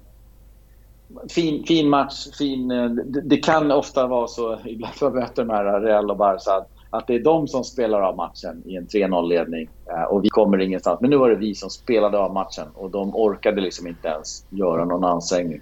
[1.29, 2.27] Fin, fin match.
[2.37, 6.17] Fin, eh, det, det kan ofta vara så, ibland när möter de här Real och
[6.17, 9.69] Barca, att det är de som spelar av matchen i en 3-0-ledning
[10.09, 11.01] och vi kommer ingenstans.
[11.01, 14.45] Men nu var det vi som spelade av matchen och de orkade liksom inte ens
[14.49, 15.61] göra någon ansträngning.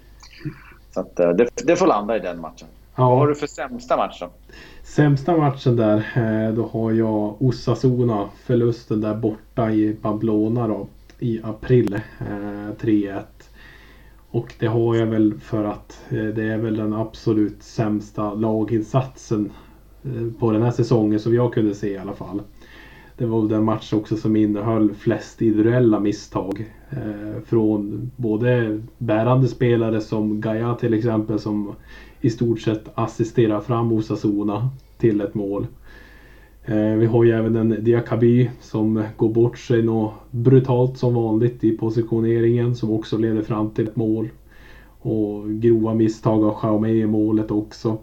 [0.90, 2.68] Så att, det, det får landa i den matchen.
[2.96, 3.08] Ja.
[3.08, 4.30] Vad har du för sämsta match då?
[4.82, 8.28] Sämsta matchen där, eh, då har jag Osasuna.
[8.44, 10.86] Förlusten där borta i Pamplona då,
[11.18, 12.00] i april.
[12.78, 13.16] 3-1.
[13.16, 13.22] Eh,
[14.30, 19.52] och det har jag väl för att eh, det är väl den absolut sämsta laginsatsen
[20.38, 22.42] på den här säsongen som jag kunde se i alla fall.
[23.16, 26.72] Det var den match också som innehöll flest individuella misstag.
[26.90, 31.74] Eh, från både bärande spelare som Gaia till exempel som
[32.24, 35.66] i stort sett assisterar fram Osasuna till ett mål.
[36.64, 41.64] Eh, vi har ju även en Diakaby som går bort sig något brutalt som vanligt
[41.64, 44.28] i positioneringen som också leder fram till ett mål.
[44.98, 47.98] Och grova misstag av Xiaomi i målet också.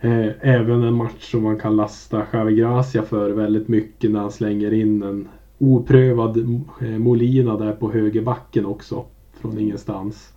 [0.00, 4.32] Eh, även en match som man kan lasta Javi Gracia för väldigt mycket när han
[4.32, 5.28] slänger in en
[5.58, 6.36] oprövad
[6.80, 9.04] eh, Molina där på högerbacken också.
[9.32, 10.32] Från ingenstans.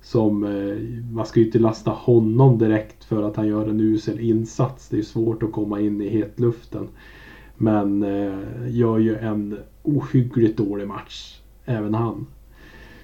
[0.00, 0.76] Som, eh,
[1.14, 4.88] man ska ju inte lasta honom direkt för att han gör en usel insats.
[4.88, 6.88] Det är svårt att komma in i hetluften.
[7.56, 8.06] Men
[8.68, 11.40] gör ju en ohyggligt dålig match.
[11.64, 12.26] Även han.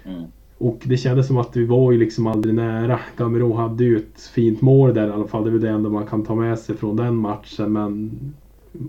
[0.04, 0.24] Mm.
[0.58, 3.00] Och det kändes som att vi var ju liksom aldrig nära.
[3.16, 5.44] Gamero hade ju ett fint mål där i alla fall.
[5.44, 7.72] Det är väl det enda man kan ta med sig från den matchen.
[7.72, 8.20] Men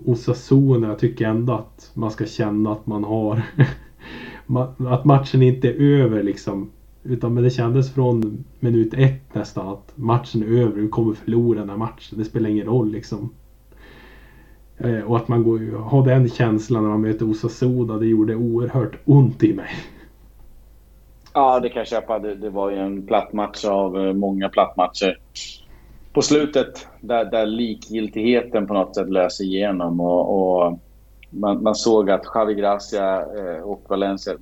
[0.04, 3.42] Osasuna, jag tycker ändå att man ska känna att man har...
[4.88, 6.70] att matchen inte är över liksom.
[7.08, 10.80] Utan men det kändes från minut ett nästan att matchen är över.
[10.80, 12.18] Vi kommer förlora den här matchen.
[12.18, 13.30] Det spelar ingen roll liksom.
[14.78, 18.96] Eh, och att man går, har den känslan när man möter Osasuna, det gjorde oerhört
[19.04, 19.70] ont i mig.
[21.34, 22.18] Ja, det kan jag köpa.
[22.18, 25.18] Det, det var ju en platt match av eh, många plattmatcher.
[26.12, 30.78] På slutet, där, där likgiltigheten på något sätt löser igenom och, och
[31.30, 34.34] man, man, såg att Javi Gracia eh, och Valencia,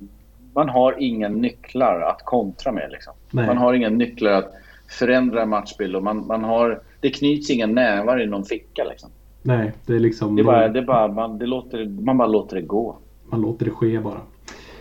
[0.55, 2.91] man har inga nycklar att kontra med.
[2.91, 3.13] Liksom.
[3.31, 4.53] Man har inga nycklar att
[4.99, 8.83] förändra matchbild och man, man har, det knyts inga nävar i någon ficka.
[8.83, 9.09] Liksom.
[9.41, 10.35] Nej, det är liksom...
[10.35, 12.97] Det är bara, det är bara, man, det låter, man bara låter det gå.
[13.25, 14.21] Man låter det ske bara.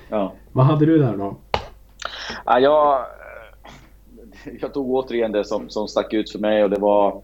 [0.08, 0.32] Ja.
[0.52, 1.36] Vad hade du där då?
[2.44, 3.04] Ja, jag,
[4.60, 7.22] jag tog återigen det som, som stack ut för mig och det var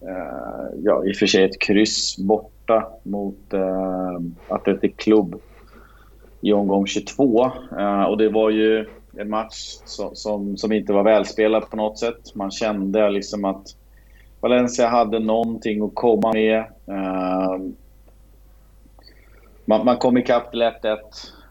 [0.00, 5.40] eh, ja, i och för sig ett kryss borta mot eh, Athletic Club
[6.44, 7.50] i omgång 22.
[7.78, 11.98] Eh, och det var ju en match som, som, som, inte var välspelad på något
[11.98, 12.34] sätt.
[12.34, 13.66] Man kände liksom att
[14.40, 16.58] Valencia hade någonting att komma med.
[16.86, 17.58] Eh,
[19.64, 20.96] man, man kom ikapp till 1-1.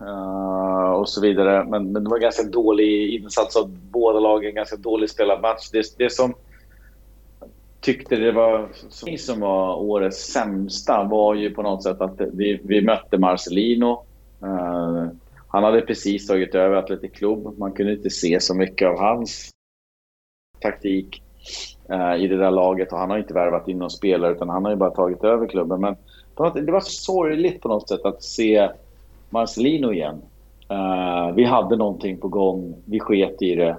[0.01, 1.65] Eh, och så vidare.
[1.69, 5.69] Men, men, det var ganska dålig insats av båda lagen, ganska dålig spelad match.
[5.71, 6.33] Det, det som
[7.81, 12.61] tyckte det var som, som var årets sämsta var ju på något sätt att vi,
[12.63, 14.05] vi mötte Marcelino.
[14.43, 15.07] Uh,
[15.47, 17.57] han hade precis tagit över Atletic Club.
[17.57, 19.49] Man kunde inte se så mycket av hans
[20.59, 21.23] taktik
[21.91, 22.91] uh, i det där laget.
[22.91, 25.47] Och han har inte värvat in någon spelare utan han har ju bara tagit över
[25.47, 25.81] klubben.
[25.81, 25.95] Men
[26.65, 28.69] det var sorgligt på något sätt att se
[29.29, 30.21] Marcelino igen.
[30.71, 32.75] Uh, vi hade någonting på gång.
[32.85, 33.77] Vi sket i det.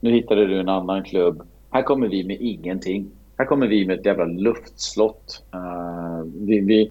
[0.00, 1.42] Nu hittade du en annan klubb.
[1.70, 3.10] Här kommer vi med ingenting.
[3.38, 5.42] Här kommer vi med ett jävla luftslott.
[5.54, 6.90] Uh, vi, vi,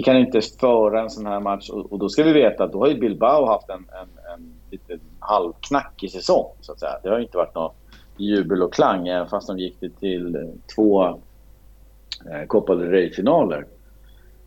[0.00, 1.70] vi, kan inte föra en sån här match.
[1.70, 4.52] Och, och, då ska vi veta att då har ju Bilbao haft en, en, en
[4.70, 6.46] lite halvknackig säsong.
[6.60, 6.98] Så att säga.
[7.02, 7.74] Det har inte varit något
[8.16, 13.66] jubel och klang även fast de gick till två eh, Copa del Rey-finaler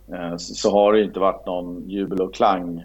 [0.08, 2.84] eh, så har det inte varit någon jubel och klang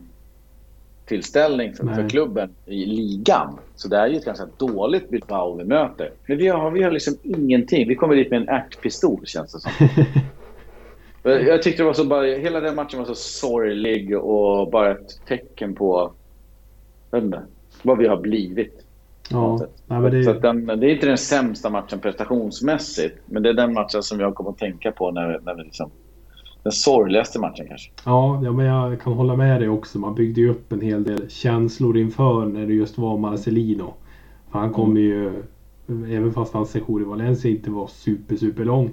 [1.06, 3.58] tillställning för, för, klubben i ligan.
[3.76, 6.12] Så det är ju ett ganska dåligt Bilbao vi möter.
[6.26, 7.88] Men vi har, vi har liksom ingenting.
[7.88, 9.72] Vi kommer dit med en ärtpistol känns det som.
[11.30, 15.26] jag tyckte det var så bara, hela den matchen var så sorglig och bara ett
[15.26, 16.12] tecken på
[17.14, 17.42] inte,
[17.82, 18.84] vad vi har blivit.
[19.30, 20.24] Ja, nej, det...
[20.24, 23.18] Så den, det är inte den sämsta matchen prestationsmässigt.
[23.26, 25.90] Men det är den matchen som jag kommer att tänka på när, när vi liksom
[26.62, 27.90] den sorgligaste matchen kanske.
[28.04, 29.98] Ja, ja, men jag kan hålla med dig också.
[29.98, 33.94] Man byggde ju upp en hel del känslor inför när det just var Marcelino.
[34.50, 35.02] För han kom mm.
[35.02, 35.42] ju,
[36.16, 38.90] även fast hans sejour i Valencia inte var super, super lång.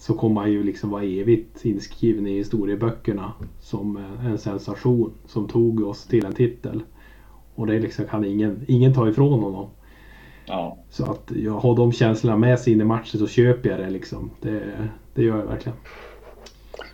[0.00, 5.80] Så kommer han ju liksom vara evigt inskriven i historieböckerna som en sensation som tog
[5.80, 6.82] oss till en titel.
[7.54, 9.66] Och det liksom kan ingen, ingen ta ifrån honom.
[10.46, 10.76] Ja.
[10.90, 13.90] Så att jag har de känslorna med sig in i matchen så köper jag det
[13.90, 14.30] liksom.
[14.40, 14.62] Det,
[15.14, 15.78] det gör jag verkligen.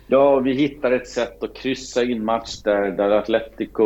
[0.07, 3.83] Ja, vi hittar ett sätt att kryssa in match där, där Atletico,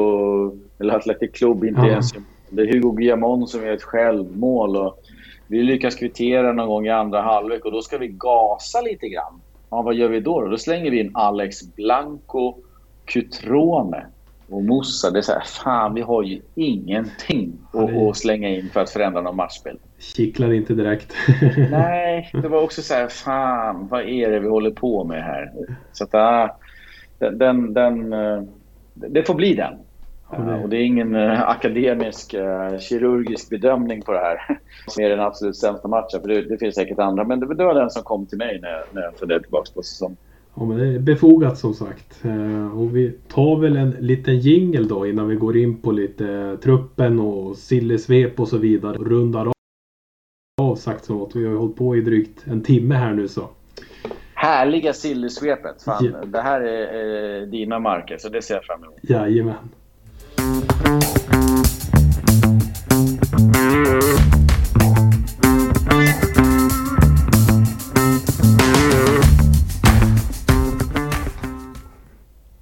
[0.80, 1.88] eller Athletic Club inte ja.
[1.88, 2.14] ens...
[2.50, 5.01] Det är Hugo Guillamon som gör ett självmål och
[5.52, 9.42] vi lyckas kvittera någon gång i andra halvlek och då ska vi gasa lite grann.
[9.70, 10.48] Ja, vad gör vi då?
[10.48, 12.56] Då slänger vi in Alex Blanco
[13.06, 14.06] Cutrone
[14.50, 15.12] och Musa.
[15.12, 18.90] Det är så här, fan vi har ju ingenting att, att slänga in för att
[18.90, 19.80] förändra någon matchspel.
[20.00, 21.14] Kittlar inte direkt.
[21.72, 25.52] Nej, det var också så här, fan vad är det vi håller på med här?
[25.92, 26.56] Så att, äh,
[27.32, 28.44] den, den, äh,
[28.94, 29.74] det får bli den.
[30.38, 30.64] Mm.
[30.64, 34.60] Och det är ingen uh, akademisk uh, kirurgisk bedömning på det här.
[34.88, 36.22] Som är den absolut sämsta matchen.
[36.22, 37.24] För det, det finns säkert andra.
[37.24, 39.84] Men det, det var den som kom till mig när, när jag funderade tillbaka på
[39.84, 40.18] säsongen.
[40.56, 42.26] Ja men det är befogat som sagt.
[42.26, 46.58] Uh, och vi tar väl en liten jingel då innan vi går in på lite
[46.64, 48.98] truppen och sillesvep och så vidare.
[48.98, 49.52] Och rundar
[50.62, 53.50] av sagt som att vi har hållit på i drygt en timme här nu så.
[54.34, 55.84] Härliga sillesvepet.
[55.84, 56.26] Fan, ja.
[56.26, 59.00] Det här är dina marker så det ser jag fram emot.
[59.02, 59.56] Jajamän.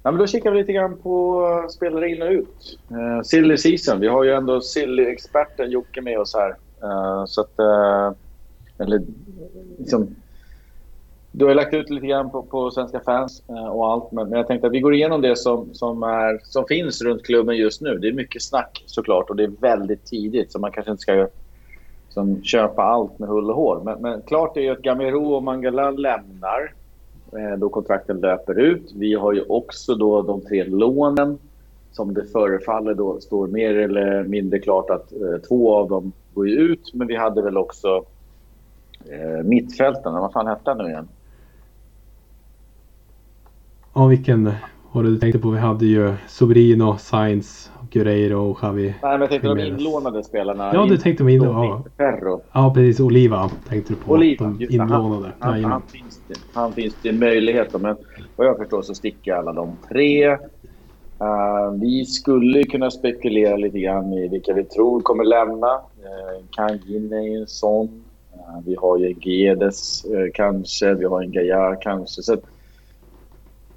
[0.02, 2.78] Ja, men då kikar vi lite grann på spelare in och ut.
[2.90, 4.00] Uh, silly season.
[4.00, 6.50] Vi har ju ändå silly-experten Jocke med oss här.
[6.84, 7.54] Uh, så att...
[7.58, 8.12] Uh,
[8.78, 9.02] eller
[9.78, 10.16] liksom,
[11.32, 14.12] du har lagt ut lite grann på, på svenska fans eh, och allt.
[14.12, 17.26] Men, men, jag tänkte att vi går igenom det som, som, är, som finns runt
[17.26, 17.98] klubben just nu.
[17.98, 20.52] Det är mycket snack såklart och det är väldigt tidigt.
[20.52, 21.28] Så man kanske inte ska
[22.08, 23.80] som, köpa allt med hull och hår.
[23.84, 26.74] Men, men klart är ju att Gamero och Mangala lämnar.
[27.32, 28.92] Eh, då kontrakten löper ut.
[28.94, 31.38] Vi har ju också då de tre lånen
[31.92, 36.48] som det förefaller då står mer eller mindre klart att eh, två av dem går
[36.48, 36.94] ut.
[36.94, 38.04] Men vi hade väl också
[39.10, 40.12] eh, mittfälten.
[40.12, 41.08] Vad fan hette han nu igen?
[44.00, 44.52] Ja, vilken
[44.92, 45.50] var det du tänkte på?
[45.50, 48.82] Vi hade ju Sobrino, Sainz, Guerreiro och Javi.
[48.82, 50.70] Nej, men jag tänkte de inlånade spelarna.
[50.74, 51.82] Ja, du tänkte de inlånade.
[51.96, 52.40] Ja.
[52.52, 53.00] ja, precis.
[53.00, 54.12] Oliva tänkte du på.
[54.12, 55.32] Oliva, de inlånade.
[55.38, 57.78] Han, han, han, finns det, han finns det möjligheter.
[57.78, 57.96] Men
[58.36, 60.30] vad jag förstår så sticker alla de tre.
[60.30, 60.38] Uh,
[61.80, 65.72] vi skulle kunna spekulera lite grann i vilka vi tror kommer lämna.
[65.74, 67.86] Uh, Kangin är en sån.
[68.34, 70.94] Uh, vi har ju Gedes uh, kanske.
[70.94, 72.22] Vi har en Gaia kanske.
[72.22, 72.36] Så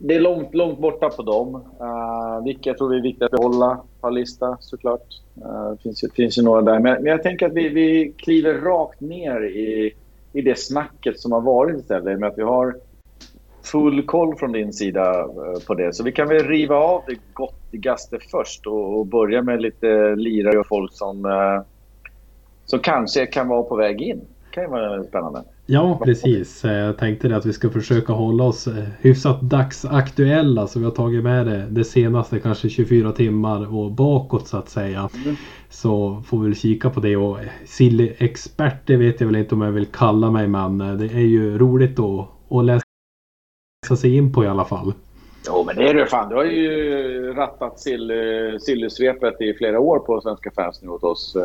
[0.05, 1.55] det är långt, långt borta på dem.
[1.55, 5.07] Uh, vilka jag tror det är viktigt att behålla på lista såklart.
[5.45, 6.79] Uh, det finns, finns ju några där.
[6.79, 9.93] Men, men jag tänker att vi, vi kliver rakt ner i,
[10.33, 12.19] i det snacket som har varit istället.
[12.19, 12.75] Med att vi har
[13.63, 15.93] full koll från din sida eh, på det.
[15.93, 20.59] Så vi kan väl riva av det gottigaste först och, och börja med lite lirare
[20.59, 21.61] och folk som, uh,
[22.65, 24.19] som kanske kan vara på väg in.
[24.19, 25.43] Det kan ju vara spännande.
[25.65, 26.65] Ja, precis.
[26.65, 30.67] Eh, jag tänkte att vi ska försöka hålla oss eh, hyfsat dagsaktuella.
[30.67, 34.69] Så vi har tagit med det, det senaste kanske 24 timmar och bakåt så att
[34.69, 35.09] säga.
[35.25, 35.35] Mm.
[35.69, 37.15] Så får vi väl kika på det.
[37.15, 40.47] Och Silly-expert, det vet jag väl inte om jag vill kalla mig.
[40.47, 44.93] Men eh, det är ju roligt att, att läsa sig in på i alla fall.
[45.47, 46.29] Jo, men det är det fan.
[46.29, 47.79] Du har ju rattat
[48.59, 51.37] Silly-svepet i flera år på Svenska fans nu åt oss.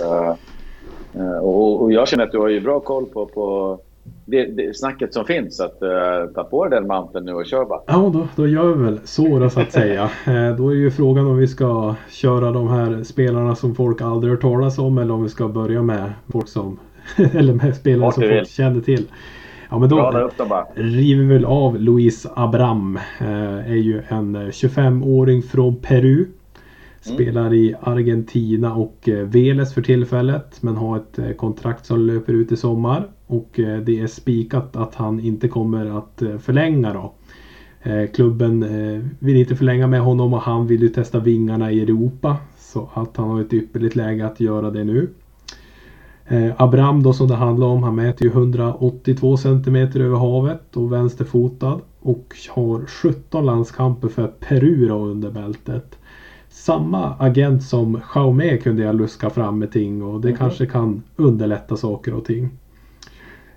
[1.43, 3.79] Och, jag känner att du har ju bra koll på, på
[4.31, 5.61] det, det snacket som finns.
[5.61, 7.81] Att uh, ta på den manteln nu och kör bara.
[7.87, 10.11] Ja, då, då gör vi väl så då, så att säga.
[10.29, 14.33] uh, då är ju frågan om vi ska köra de här spelarna som folk aldrig
[14.33, 16.79] hört talas om eller om vi ska börja med folk som
[17.17, 19.07] eller med spelare som folk känner till.
[19.71, 20.31] Ja men då
[20.75, 22.99] river vi väl av Luis Abram.
[23.21, 26.27] Uh, är ju en 25-åring från Peru.
[27.07, 27.17] Mm.
[27.17, 32.33] Spelar i Argentina och eh, Veles för tillfället men har ett eh, kontrakt som löper
[32.33, 33.09] ut i sommar.
[33.27, 37.13] Och eh, det är spikat att han inte kommer att förlänga då.
[38.15, 38.61] Klubben
[39.19, 42.37] vill inte förlänga med honom och han vill ju testa vingarna i Europa.
[42.59, 45.09] Så att han har ett ypperligt läge att göra det nu.
[46.57, 51.81] Abram då som det handlar om, han mäter ju 182 cm över havet och vänsterfotad.
[52.01, 55.99] Och har 17 landskamper för Peru då under bältet
[56.59, 60.39] samma agent som Xiaomi kunde jag luska fram med ting och det mm.
[60.39, 62.49] kanske kan underlätta saker och ting.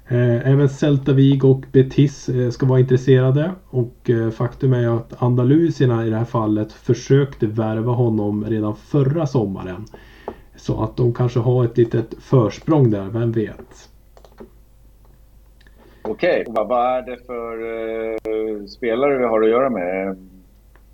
[0.07, 5.23] Eh, även Celta Vigo och Betis eh, ska vara intresserade och eh, faktum är att
[5.23, 9.85] Andalusierna i det här fallet försökte värva honom redan förra sommaren.
[10.55, 13.89] Så att de kanske har ett litet försprång där, vem vet?
[16.01, 16.65] Okej, okay.
[16.65, 20.30] vad är det för spelare vi har att göra med?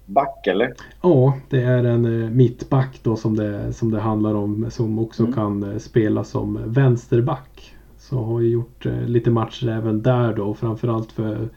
[0.08, 0.74] Back eller?
[1.02, 5.24] Ja, det är en eh, mittback då som det, som det handlar om som också
[5.24, 5.34] mm.
[5.34, 7.76] kan eh, spela som vänsterback.
[7.98, 11.50] Så har ju gjort eh, lite matcher även där då framförallt för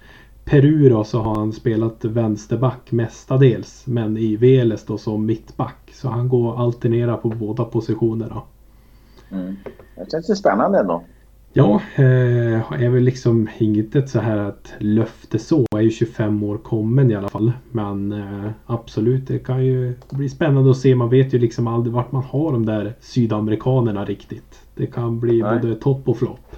[0.44, 5.90] Peru då så har han spelat vänsterback mestadels men i Veles då som mittback.
[5.92, 8.42] Så han går alternera på båda positionerna.
[9.30, 9.56] Mm.
[9.96, 11.02] Det känns ju spännande ändå.
[11.52, 15.64] Ja, eh, är väl liksom inget så här att löfte så.
[15.76, 17.52] är ju 25 år kommen i alla fall.
[17.72, 20.94] Men eh, absolut, det kan ju bli spännande att se.
[20.94, 24.62] Man vet ju liksom aldrig vart man har de där sydamerikanerna riktigt.
[24.74, 25.58] Det kan bli Nej.
[25.58, 26.56] både topp och flopp.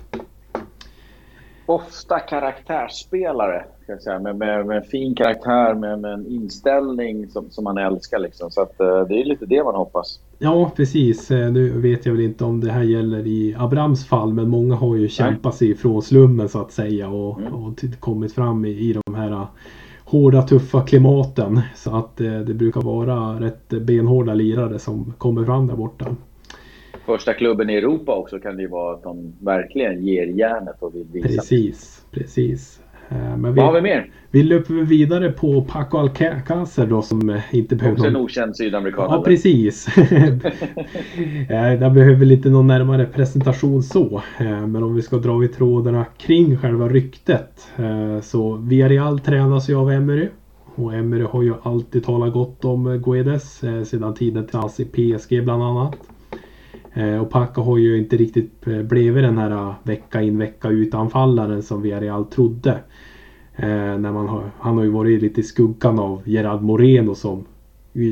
[1.66, 3.64] Ofta karaktärsspelare.
[3.82, 7.64] Ska jag säga, med, med, med en fin karaktär, med, med en inställning som, som
[7.64, 8.18] man älskar.
[8.18, 8.50] Liksom.
[8.50, 10.20] Så att, eh, det är lite det man hoppas.
[10.44, 11.30] Ja, precis.
[11.30, 14.74] Eh, nu vet jag väl inte om det här gäller i Abrams fall, men många
[14.74, 17.54] har ju kämpat sig ifrån slummen så att säga och, mm.
[17.54, 19.46] och kommit fram i, i de här eh,
[20.04, 21.60] hårda tuffa klimaten.
[21.74, 26.16] Så att eh, det brukar vara rätt benhårda lirare som kommer fram där borta.
[27.06, 30.94] Första klubben i Europa också kan det ju vara att de verkligen ger järnet och
[30.94, 31.28] vill visa.
[31.28, 32.80] Precis, precis.
[33.08, 34.10] Eh, men vi, Vad har vi mer?
[34.30, 37.96] Vi löper vidare på Paco Alcácer då som inte behöver...
[37.96, 39.06] Också en okänd sydamerikan.
[39.10, 39.88] Ja, precis.
[41.48, 44.22] Eh, det behöver lite någon närmare presentation så.
[44.38, 47.68] Eh, men om vi ska dra i trådarna kring själva ryktet.
[48.22, 50.28] Så Villarreal tränas ju av Emery.
[50.74, 55.62] Och Emery har ju alltid talat gott om Guedes sedan tiden tillsammans i PSG bland
[55.62, 55.96] annat.
[57.20, 61.82] Och Paco har ju inte riktigt blivit den här vecka in vecka ut anfallaren som
[61.82, 62.78] Villarreal trodde.
[63.56, 67.44] Eh, när man har, han har ju varit lite i skuggan av Gerard Moreno som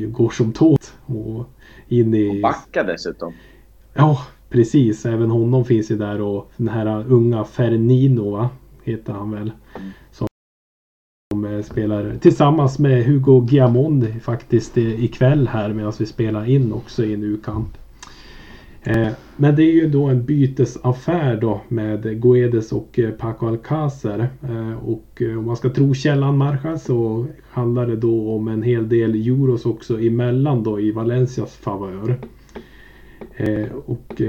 [0.08, 0.94] går som tåt.
[1.06, 1.44] Och
[1.88, 2.30] in i...
[2.30, 3.32] Och backar dessutom.
[3.94, 4.18] Ja,
[4.48, 5.06] precis.
[5.06, 8.48] Även honom finns ju där och den här unga Fernino va?
[8.84, 9.52] Heter han väl.
[9.76, 9.90] Mm.
[10.10, 17.04] Som eh, spelar tillsammans med Hugo Giamond faktiskt ikväll här medan vi spelar in också
[17.04, 17.78] i en U-kamp.
[18.82, 24.28] Eh, men det är ju då en bytesaffär då med Guedes och eh, Paco Alcácer.
[24.42, 28.62] Eh, och eh, om man ska tro källan Marja så handlar det då om en
[28.62, 32.18] hel del euros också emellan då i Valencias favör.
[33.36, 34.22] Eh, och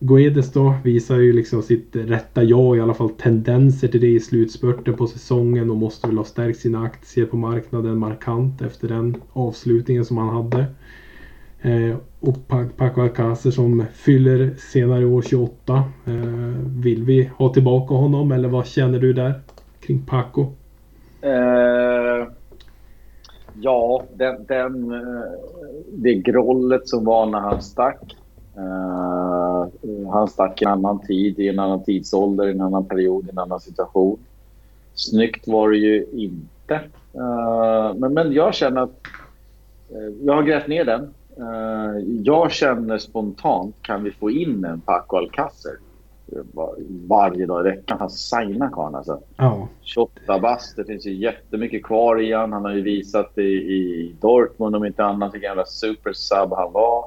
[0.00, 4.20] Guedes då visar ju liksom sitt rätta jag, i alla fall tendenser till det i
[4.20, 9.16] slutspurten på säsongen och måste väl ha stärkt sina aktier på marknaden markant efter den
[9.32, 10.66] avslutningen som han hade.
[11.62, 15.84] Eh, och Paco Alcacer som fyller senare år 28.
[16.06, 16.14] Eh,
[16.66, 19.40] vill vi ha tillbaka honom eller vad känner du där
[19.80, 20.46] kring Paco?
[21.22, 22.28] Eh,
[23.60, 25.30] ja, den, den, eh,
[25.92, 28.16] det grollet som var när han stack.
[28.56, 29.68] Eh,
[30.12, 33.30] han stack i en annan tid, i en annan tidsålder, i en annan period, i
[33.30, 34.18] en annan situation.
[34.94, 36.74] Snyggt var det ju inte.
[37.14, 39.06] Eh, men, men jag känner att
[39.90, 41.14] eh, jag har grävt ner den
[42.24, 45.72] jag känner spontant, kan vi få in en Paco Alcacer
[46.52, 46.74] var,
[47.08, 47.98] varje dag i veckan?
[48.00, 49.20] Han signar karln alltså.
[49.36, 49.68] Ja.
[49.82, 52.52] 28 bast, det finns ju jättemycket kvar i han.
[52.52, 57.04] Han har ju visat i, i Dortmund om inte annat vilken jävla supersub han var.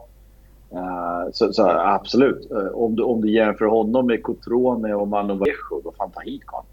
[0.73, 5.33] Uh, så, så, absolut, uh, om, du, om du jämför honom med Cotrone och Manu
[5.33, 6.65] Vallejo, då fan ta hit karln.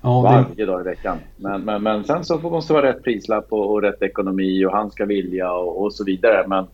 [0.00, 0.64] Ja, Varje det...
[0.64, 1.18] dag i veckan.
[1.36, 4.72] Men, men, men sen så måste det vara rätt prislapp och, och rätt ekonomi och
[4.72, 6.44] han ska vilja och, och så vidare.
[6.48, 6.66] Men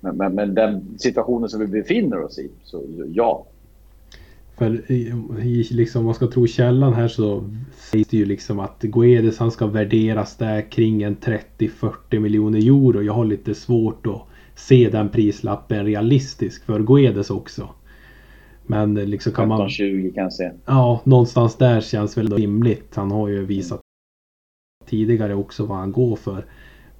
[0.00, 3.46] men, men, men, den situationen som vi befinner oss i, så ja.
[4.56, 8.82] För i, liksom, om man ska tro källan här så sägs det ju liksom att
[8.82, 13.02] Guedes han ska värderas där kring en 30-40 miljoner euro.
[13.02, 14.22] Jag har lite svårt att
[14.54, 17.68] se den prislappen realistisk för Guedes också.
[18.66, 19.68] Men liksom kan man...
[19.70, 20.52] 20 kanske.
[20.66, 22.94] Ja, någonstans där känns väl rimligt.
[22.94, 23.80] Han har ju visat
[24.86, 26.44] tidigare också vad han går för.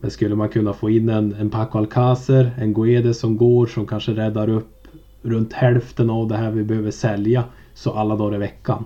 [0.00, 3.86] Men skulle man kunna få in en, en Paco Alcacer, en Guedes som går som
[3.86, 4.88] kanske räddar upp
[5.22, 7.44] runt hälften av det här vi behöver sälja.
[7.74, 8.84] Så alla dagar i veckan.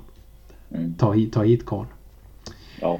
[0.70, 0.94] Mm.
[0.94, 1.88] Ta hit, ta hit karln.
[2.80, 2.98] Ja.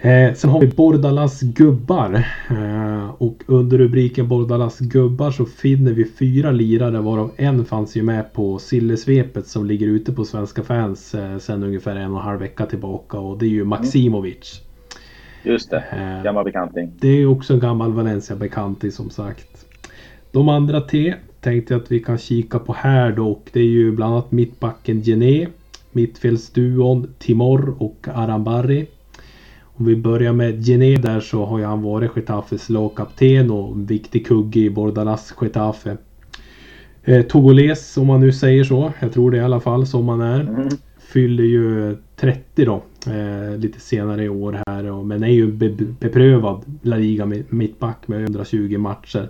[0.00, 2.24] Eh, sen har vi Bordalas gubbar.
[2.50, 8.02] Eh, och under rubriken Bordalas gubbar så finner vi fyra lirare varav en fanns ju
[8.02, 12.24] med på Sillesvepet som ligger ute på Svenska fans eh, sen ungefär en och en
[12.24, 13.18] halv vecka tillbaka.
[13.18, 13.68] Och det är ju mm.
[13.68, 14.62] Maximovic.
[15.42, 16.92] Just det, eh, gammal bekanting.
[17.00, 19.66] Det är också en gammal Valencia-bekanting som sagt.
[20.32, 23.30] De andra T tänkte jag att vi kan kika på här då.
[23.30, 25.46] Och det är ju bland annat mittbacken Gené.
[25.92, 28.86] Mittfältsduon Timor och Arambarri.
[29.62, 33.86] Om vi börjar med Gené där så har ju han varit Getafes lagkapten och en
[33.86, 35.96] viktig kugge i Bordalas Getafe.
[37.04, 38.92] Eh, Togoles om man nu säger så.
[39.00, 40.40] Jag tror det i alla fall som man är.
[40.40, 40.68] Mm.
[40.98, 42.82] Fyller ju 30 då.
[43.06, 44.90] Eh, lite senare i år här.
[44.90, 45.68] Och, men är ju be
[46.00, 49.28] beprövad La Liga mittback med 120 matcher.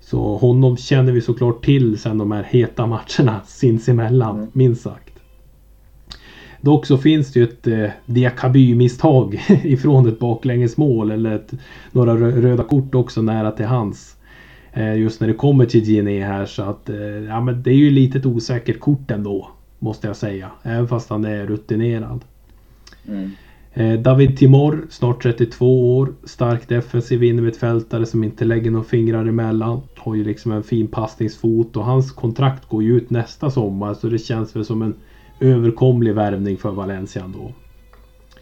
[0.00, 4.50] Så honom känner vi såklart till sen de här heta matcherna sinsemellan, mm.
[4.52, 5.10] minst sagt.
[6.60, 11.52] Dock så finns det ju ett eh, Diakaby-misstag ifrån ett baklängesmål eller ett,
[11.92, 14.16] några röda kort också nära till hans.
[14.72, 16.96] Eh, just när det kommer till Gine här så att eh,
[17.28, 19.50] ja, men det är ju lite ett osäkert kort ändå.
[19.84, 20.50] Måste jag säga.
[20.62, 22.24] Även fast han är rutinerad.
[23.08, 23.30] Mm.
[23.74, 26.14] Eh, David Timor, snart 32 år.
[26.24, 29.80] Stark defensiv innermittfältare som inte lägger några fingrar emellan.
[29.96, 34.08] Har ju liksom en fin passningsfot och hans kontrakt går ju ut nästa sommar så
[34.08, 34.94] det känns väl som en
[35.40, 37.52] överkomlig värvning för Valencia ändå.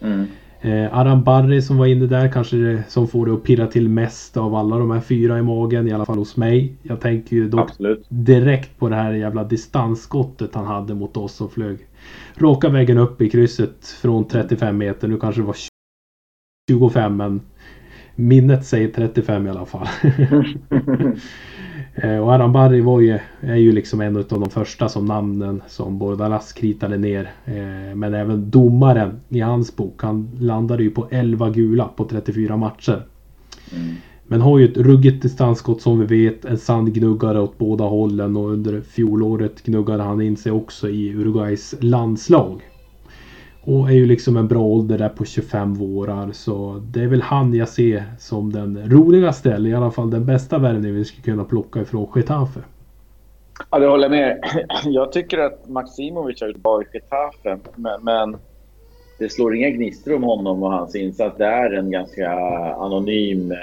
[0.01, 0.25] Mm.
[0.63, 3.89] Eh, Aram Barry som var inne där kanske det, som får det att pirra till
[3.89, 5.87] mest av alla de här fyra i magen.
[5.87, 6.73] I alla fall hos mig.
[6.83, 8.05] Jag tänker ju dock Absolut.
[8.09, 11.77] direkt på det här jävla distansskottet han hade mot oss som flög
[12.35, 15.07] raka vägen upp i krysset från 35 meter.
[15.07, 15.55] Nu kanske det var
[16.69, 17.41] 25 men
[18.15, 19.87] minnet säger 35 i alla fall.
[21.95, 25.61] Eh, och Aram Barry var ju, är ju liksom en av de första som namnen
[25.67, 27.31] som Bordalas kritade ner.
[27.45, 30.03] Eh, men även domaren i hans bok.
[30.03, 33.05] Han landade ju på 11 gula på 34 matcher.
[33.71, 33.95] Mm.
[34.27, 36.45] Men har ju ett ruggigt distansskott som vi vet.
[36.45, 41.75] En sandgnuggare åt båda hållen och under fjolåret gnuggade han in sig också i Uruguays
[41.79, 42.61] landslag.
[43.65, 46.31] Och är ju liksom en bra ålder där på 25 vårar.
[46.31, 50.25] Så det är väl han jag ser som den roligaste eller i alla fall den
[50.25, 52.59] bästa värvningen vi skulle kunna plocka ifrån Getafe.
[53.71, 54.43] Ja, det håller jag med.
[54.85, 57.57] Jag tycker att Maximovic har gjort bra i Getafe.
[58.01, 58.37] Men,
[59.19, 61.37] det slår inga gnistor om honom och hans insats.
[61.37, 62.31] Det är en ganska
[62.77, 63.57] anonym eh,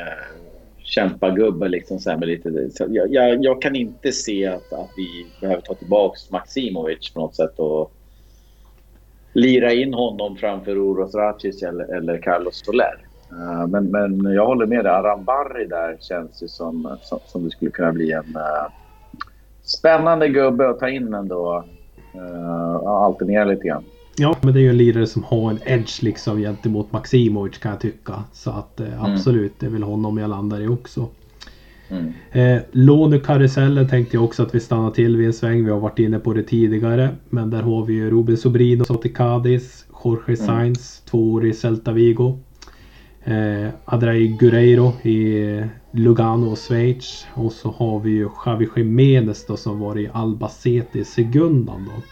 [0.79, 1.69] kämpagubbe.
[1.69, 5.63] Liksom, så med lite, så jag, jag, jag, kan inte se att, att vi behöver
[5.63, 7.59] ta tillbaka Maximovic på något sätt.
[7.59, 7.93] Och,
[9.33, 13.07] lira in honom framför Uros Racic eller, eller Carlos Soler.
[13.33, 14.93] Uh, men, men jag håller med dig.
[14.93, 18.73] Arambarri där känns ju som, som, som det skulle kunna bli en uh,
[19.63, 21.65] spännande gubbe att ta in ändå.
[22.15, 23.85] Uh, alternera lite grann.
[24.17, 27.71] Ja, men det är ju en lirare som har en edge liksom gentemot Maximovic kan
[27.71, 28.15] jag tycka.
[28.33, 31.09] Så att uh, absolut, det är väl honom jag landar i också.
[31.91, 32.13] Mm.
[32.33, 35.65] Eh, lånekarusellen tänkte jag också att vi stannar till vid en sväng.
[35.65, 37.09] Vi har varit inne på det tidigare.
[37.29, 39.87] Men där har vi ju Ruben Sobrino som till Cadiz.
[40.05, 40.37] Jorge mm.
[40.37, 42.39] Sainz, två år i Celta Vigo.
[43.25, 47.27] Eh, Adrai Gureiro i Lugano och Schweiz.
[47.35, 52.03] Och så har vi ju Javi Jiménez då som var i Albacete i Segundan då.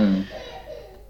[0.00, 0.22] Mm.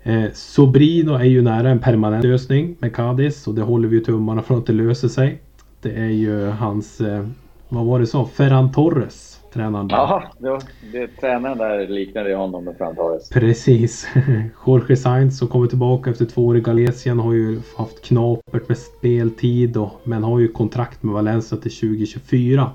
[0.02, 4.42] Eh, Sobrino är ju nära en permanent lösning med Cadiz och det håller vi tummarna
[4.42, 5.42] för att det löser sig.
[5.82, 7.26] Det är ju hans eh,
[7.68, 8.24] vad var det så?
[8.24, 9.96] Ferran Torres tränaren där.
[9.96, 10.58] Ja, det,
[10.92, 13.28] det, tränaren där liknade honom med Ferran Torres.
[13.28, 14.08] Precis.
[14.66, 18.78] Jorge Sainz som kommer tillbaka efter två år i Galecien har ju haft knapert med
[18.78, 22.70] speltid och, men har ju kontrakt med Valencia till 2024.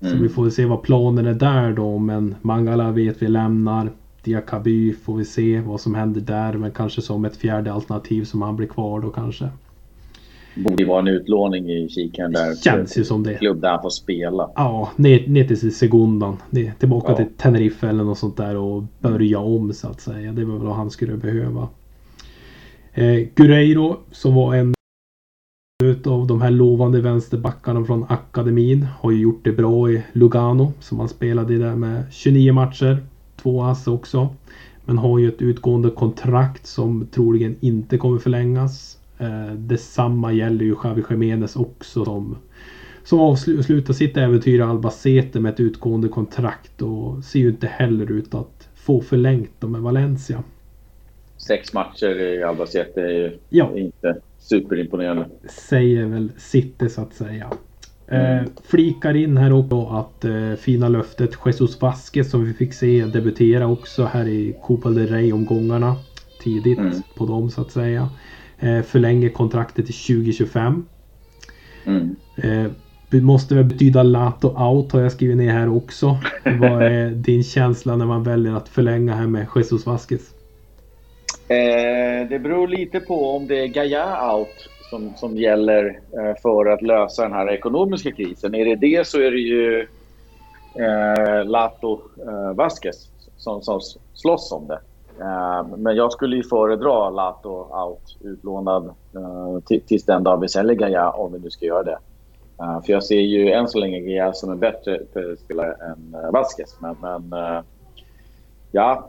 [0.00, 0.22] Så mm.
[0.22, 1.98] vi får se vad planen är där då.
[1.98, 3.90] Men Mangala vet vi lämnar.
[4.22, 6.52] Diakaby får vi se vad som händer där.
[6.52, 9.48] Men kanske som ett fjärde alternativ som han blir kvar då kanske
[10.56, 12.54] borde vara en utlåning i kikaren där.
[12.54, 13.34] Känns ju som det.
[13.34, 14.50] Klubb där han får spela.
[14.54, 16.36] Ja, ner, ner till Segundan.
[16.50, 17.16] Ner, tillbaka ja.
[17.16, 20.32] till Tenerife eller något sånt där och börja om så att säga.
[20.32, 21.68] Det var väl vad han skulle behöva.
[22.94, 24.74] Eh, Gureiro som var en
[25.84, 30.98] utav de här lovande vänsterbackarna från akademin har ju gjort det bra i Lugano som
[30.98, 33.02] han spelade i där med 29 matcher.
[33.36, 34.28] Två ass också.
[34.84, 38.98] Men har ju ett utgående kontrakt som troligen inte kommer förlängas.
[39.18, 42.36] Eh, detsamma gäller ju Xavi Jiménez också som,
[43.04, 48.10] som avslutar sitt äventyr i Albacete med ett utgående kontrakt och ser ju inte heller
[48.12, 50.42] ut att få förlängt med Valencia.
[51.36, 53.70] sex matcher i Albacete är ju Ja.
[53.76, 55.26] inte superimponerande.
[55.68, 57.50] säger väl City så att säga.
[58.08, 63.04] Eh, flikar in här också att eh, fina löftet Jesus Vasquez som vi fick se
[63.04, 65.96] debutera också här i Copa del Rey-omgångarna.
[66.42, 67.02] Tidigt Mm.
[67.16, 68.08] på dem så att säga.
[68.60, 70.86] Eh, förlänger kontraktet till 2025.
[71.86, 72.16] Mm.
[72.36, 72.70] Eh,
[73.10, 76.18] det måste väl betyda Lato out har jag skrivit ner här också.
[76.60, 80.34] Vad är din känsla när man väljer att förlänga här med Jesus Vasquez?
[81.48, 86.66] Eh, det beror lite på om det är Gaia out som, som gäller eh, för
[86.66, 88.54] att lösa den här ekonomiska krisen.
[88.54, 89.80] Är det det så är det ju
[90.74, 93.80] eh, Lato eh, Vasquez som, som
[94.14, 94.80] slåss om det.
[95.20, 97.50] Eh, men jag skulle ju föredra Lato
[97.84, 101.98] out utlånad eh, tills den dag vi säljer Gaia om vi nu ska göra det.
[102.60, 105.00] Eh, för jag ser ju än så länge Gaia som en bättre
[105.44, 106.76] spelare än Vasquez.
[106.80, 107.64] Men, men
[108.72, 109.08] ja,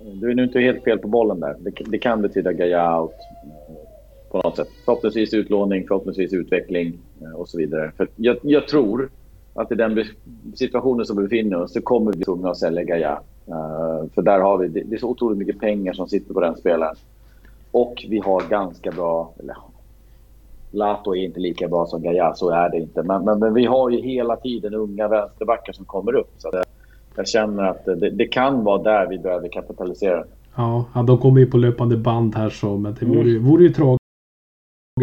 [0.00, 1.56] du är nu inte helt fel på bollen där.
[1.60, 3.14] Det, det kan betyda Gaia out
[4.30, 4.68] på något sätt.
[4.84, 6.98] Förhoppningsvis utlåning, förhoppningsvis utveckling
[7.34, 7.92] och så vidare.
[7.96, 9.10] För jag, jag tror
[9.54, 10.04] att i den
[10.54, 13.20] situationen som vi befinner oss så kommer vi tvungna att sälja Gaia.
[13.48, 16.40] Eh, för där har vi, det, det är så otroligt mycket pengar som sitter på
[16.40, 16.96] den spelaren.
[17.70, 19.56] Och vi har ganska bra, eller
[20.70, 23.02] Lato är inte lika bra som Gaia, så är det inte.
[23.02, 26.30] Men, men, men vi har ju hela tiden unga vänsterbackar som kommer upp.
[26.38, 26.62] Så eh,
[27.16, 30.24] jag känner att det, det kan vara där vi behöver kapitalisera.
[30.56, 33.44] Ja, ja, de kommer ju på löpande band här så men det vore, Mm.
[33.46, 33.98] vore ju tragiskt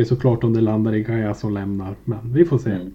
[0.09, 1.95] såklart om det landar i Gaia som lämnar.
[2.03, 2.71] Men vi får se.
[2.71, 2.93] Mm.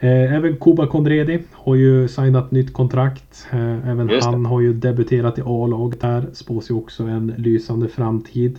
[0.00, 3.46] Eh, även Kuba Kondredi har ju signat nytt kontrakt.
[3.52, 6.24] Eh, även han har ju debuterat i A-laget här.
[6.32, 8.58] Spås ju också en lysande framtid.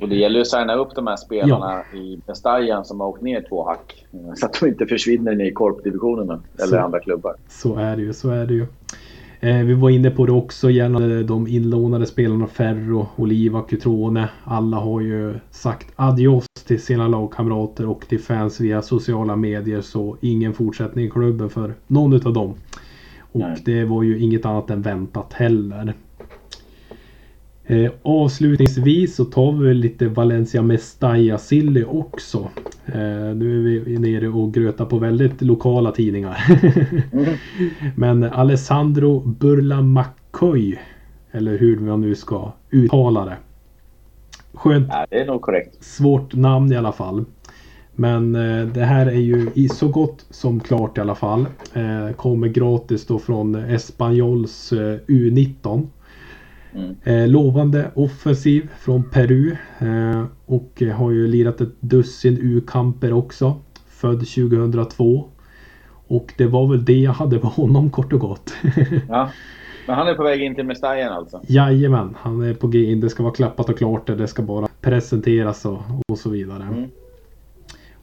[0.00, 3.22] Och det gäller ju att signa upp de här spelarna i Mestajan som har åkt
[3.22, 4.06] ner två hack.
[4.12, 6.78] eh, Så att de inte försvinner ner i korpdivisionerna eller Så.
[6.78, 7.34] andra klubbar.
[7.48, 8.66] Så är det ju, så är det ju.
[9.40, 14.28] Eh, vi var inne på det också gällande de inlånade spelarna Ferro, Oliva, Cutrone.
[14.44, 19.80] Alla har ju sagt adios till sina lagkamrater och till fans via sociala medier.
[19.80, 22.54] Så ingen fortsättning i klubben för någon utav dem.
[23.32, 23.62] Och Nej.
[23.64, 25.94] det var ju inget annat än väntat heller.
[27.70, 32.48] Eh, avslutningsvis så tar vi lite Valencia Mestalla Silly också.
[32.86, 36.38] Eh, nu är vi nere och grötar på väldigt lokala tidningar.
[37.94, 40.78] Men Alessandro Burlamacoy
[41.30, 43.36] eller hur man nu ska uttala det.
[44.54, 45.84] Skönt Ja, det är nog korrekt.
[45.84, 47.24] svårt namn i alla fall.
[47.94, 51.46] Men eh, det här är ju i så gott som klart i alla fall.
[51.72, 55.86] Eh, kommer gratis då från Espanyols eh, U19.
[56.74, 56.96] Mm.
[57.04, 59.56] Eh, lovande offensiv från Peru.
[59.78, 63.56] Eh, och har ju lirat ett dussin U-kamper också.
[63.86, 65.28] Född 2002.
[66.08, 68.54] Och det var väl det jag hade på honom kort och gott.
[69.08, 69.30] Ja.
[69.86, 71.40] Men han är på väg in till Mestajan alltså?
[71.46, 73.00] Jajamän, han är på G in.
[73.00, 74.06] Det ska vara klappat och klart.
[74.06, 75.78] Det ska bara presenteras och,
[76.08, 76.62] och så vidare.
[76.62, 76.90] Mm.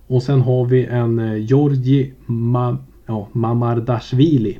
[0.07, 4.57] Och sen har vi en eh, Georgi Ma, ja, Mamardashvili.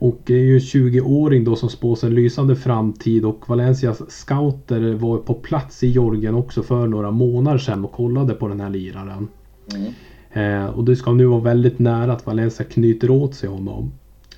[0.00, 5.18] Och det är ju 20-åring då som spås en lysande framtid och Valencias scouter var
[5.18, 9.28] på plats i Georgien också för några månader sedan och kollade på den här liraren.
[9.74, 9.92] Mm.
[10.32, 13.92] Eh, och det ska nu vara väldigt nära att Valencia knyter åt sig honom.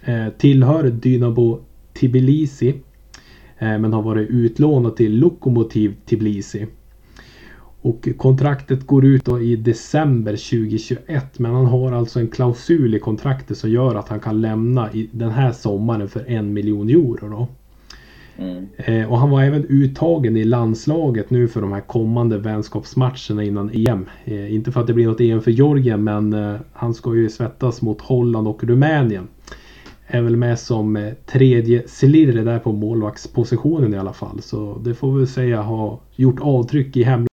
[0.04, 1.60] Eh, tillhör Dynamo
[2.00, 2.68] Tbilisi.
[3.58, 6.66] Eh, men har varit utlånad till Lokomotiv Tbilisi.
[7.82, 11.38] Och kontraktet går ut i december 2021.
[11.38, 15.08] Men han har alltså en klausul i kontraktet som gör att han kan lämna i
[15.12, 17.28] den här sommaren för en miljon euro.
[17.28, 17.48] Då.
[18.38, 18.66] Mm.
[18.76, 23.70] Eh, och han var även uttagen i landslaget nu för de här kommande vänskapsmatcherna innan
[23.74, 24.06] EM.
[24.24, 27.28] Eh, inte för att det blir något EM för Georgien men eh, han ska ju
[27.28, 29.28] svettas mot Holland och Rumänien.
[30.06, 34.42] Är väl med som eh, tredje slirre där på målvaktspositionen i alla fall.
[34.42, 37.31] Så det får vi säga ha gjort avtryck i hemlandet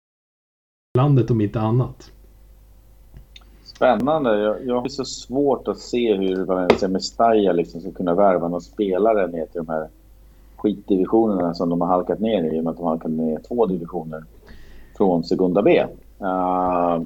[1.30, 2.10] om inte annat.
[3.64, 4.38] Spännande.
[4.38, 8.60] Jag, jag har så svårt att se hur Valencia Mestalla liksom ska kunna värva någon
[8.60, 9.88] spelare ner till de här
[10.56, 12.56] skitdivisionerna som de har halkat ner i.
[12.56, 14.24] I och med att de har halkat ner två divisioner
[14.96, 15.84] från Segunda B.
[16.20, 17.02] Uh,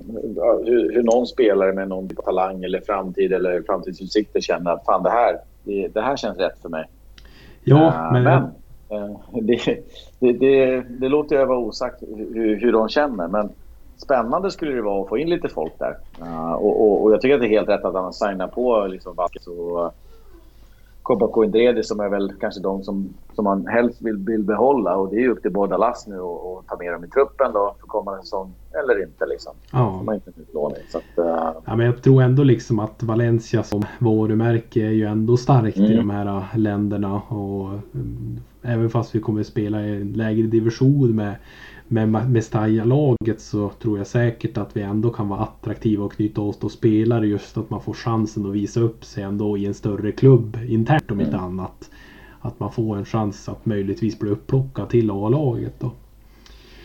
[0.64, 5.02] hur, hur någon spelare med någon typ talang eller framtid eller framtidsutsikter känner att fan
[5.02, 6.84] det här, det, det här känns rätt för mig.
[7.64, 8.42] Ja, Eh, men, men
[8.90, 9.82] eh, det,
[10.18, 12.02] det, det, det låter jag vara osagt
[12.34, 13.28] hur, hur de känner.
[13.28, 13.50] Men
[14.02, 15.96] spännande skulle det vara att få in lite folk där.
[16.20, 18.86] Eh, och, och, och jag tycker att det är helt rätt att han signar på
[18.86, 19.94] liksom Vasquez och
[21.02, 24.96] Copa Coindrede som är väl kanske de som, som man helst vill, vill behålla.
[24.96, 27.74] Och det är ju upp till Bordalas nu att ta med dem i truppen då
[27.80, 28.52] för kommande säsong.
[28.72, 29.52] Eller inte liksom.
[29.72, 30.02] Ja.
[30.02, 30.82] Man inte utlåning.
[30.88, 31.62] Så att, uh...
[31.64, 35.90] ja, men jag tror ändå liksom att Valencia som varumärke är ju ändå starkt mm.
[35.90, 37.14] i de här länderna.
[37.14, 41.34] Och um, även fast vi kommer spela i en lägre division med
[41.92, 46.58] med Mestalla-laget så tror jag säkert att vi ändå kan vara attraktiva och knyta oss
[46.58, 50.12] till spelare just att man får chansen att visa upp sig ändå i en större
[50.12, 51.44] klubb internt om inte mm.
[51.44, 51.90] annat.
[52.40, 55.90] Att man får en chans att möjligtvis bli upplockad till A-laget då.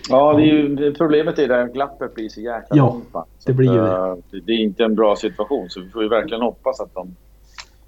[0.10, 3.28] Ja, det är ju, problemet är att glappet blir så jäkla ja, långt.
[3.46, 4.12] det blir ju det.
[4.38, 7.16] Eh, det är inte en bra situation så vi får ju verkligen hoppas att de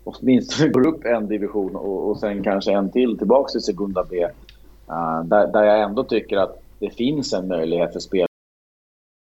[0.03, 4.25] åtminstone går upp en division och, och sen kanske en till tillbaka till Segunda B.
[4.89, 8.27] Uh, där, där jag ändå tycker att det finns en möjlighet för spelare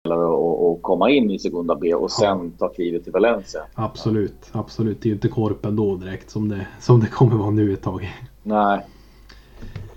[0.06, 3.60] att komma in i Segunda B och sen ta klivet till Valencia.
[3.74, 5.02] Absolut, absolut.
[5.02, 7.82] Det är ju inte korpen då direkt som det, som det kommer vara nu ett
[7.82, 8.08] tag.
[8.42, 8.86] Nej.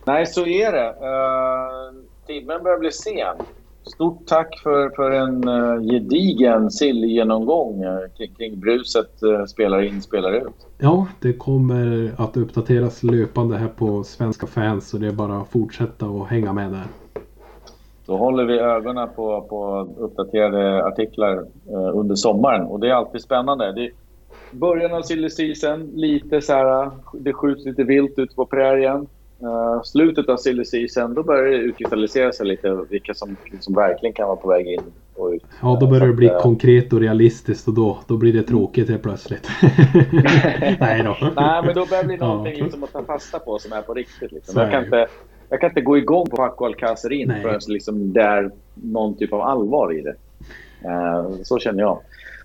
[0.06, 0.90] Nej, så är det.
[0.90, 3.45] Uh, timmen börjar bli sen.
[3.84, 10.02] Stort tack för, för en uh, gedigen sillgenomgång uh, kring, kring bruset uh, spelar in,
[10.02, 10.68] spelar ut.
[10.77, 15.49] Ja, det kommer att uppdateras löpande här på Svenska fans så det är bara att
[15.49, 16.86] fortsätta och hänga med där.
[18.10, 21.38] Då håller vi ögonen på, på uppdaterade artiklar
[21.69, 23.72] eh, under sommaren och det är alltid spännande.
[23.72, 23.91] Det är
[24.52, 29.07] början av silly season, lite så här, det skjuts lite vilt ut på prärien.
[29.44, 34.14] Uh, slutet av silly season, då börjar det utkristallisera sig lite vilka som, som verkligen
[34.14, 34.81] kan vara på väg in
[35.15, 35.44] och ut.
[35.61, 38.90] Ja, då börjar det bli uh, konkret och realistiskt och då, då blir det tråkigt
[38.90, 39.48] helt plötsligt.
[40.80, 41.18] Nej då.
[41.36, 42.64] Nej, men då börjar det bli någonting ja.
[42.64, 44.31] liksom att ta fasta på som är på riktigt.
[44.31, 44.61] Liksom.
[44.61, 45.07] Jag kan inte
[45.50, 49.42] jag kan inte gå igång på Paco Alcacerin förrän liksom det är någon typ av
[49.42, 50.16] allvar i det.
[50.86, 52.00] Uh, så känner jag.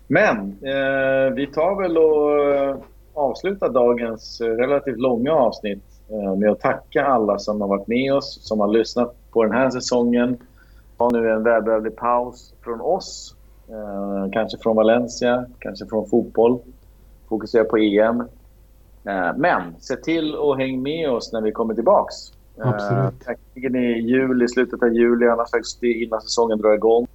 [0.07, 2.83] Men uh, vi tar väl och uh,
[3.13, 5.83] avslutar dagens relativt långa avsnitt
[6.37, 9.69] med att tacka alla som har varit med oss, som har lyssnat på den här
[9.69, 10.37] säsongen.
[10.97, 13.35] Ha nu en välbehövlig paus från oss.
[14.33, 16.59] kanske från Valencia, kanske från fotboll.
[17.29, 18.23] Fokusera på EM.
[19.35, 22.34] men se till att hänga med oss när vi kommer tillbaks.
[22.57, 23.23] Absolut.
[23.23, 27.07] Säkerligen i juli, slutet av juli, annars augusti innan säsongen drar igång.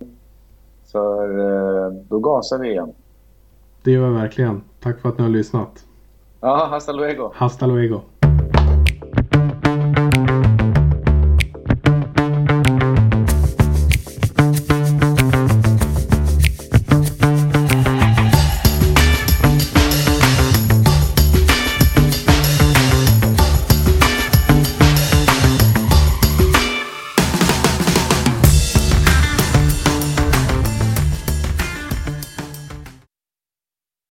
[0.93, 2.93] För eh, då gasar vi igen.
[3.83, 4.62] Det gör vi verkligen.
[4.81, 5.85] Tack för att ni har lyssnat.
[6.41, 7.33] Ja, hasta luego.
[7.35, 8.01] Hasta luego.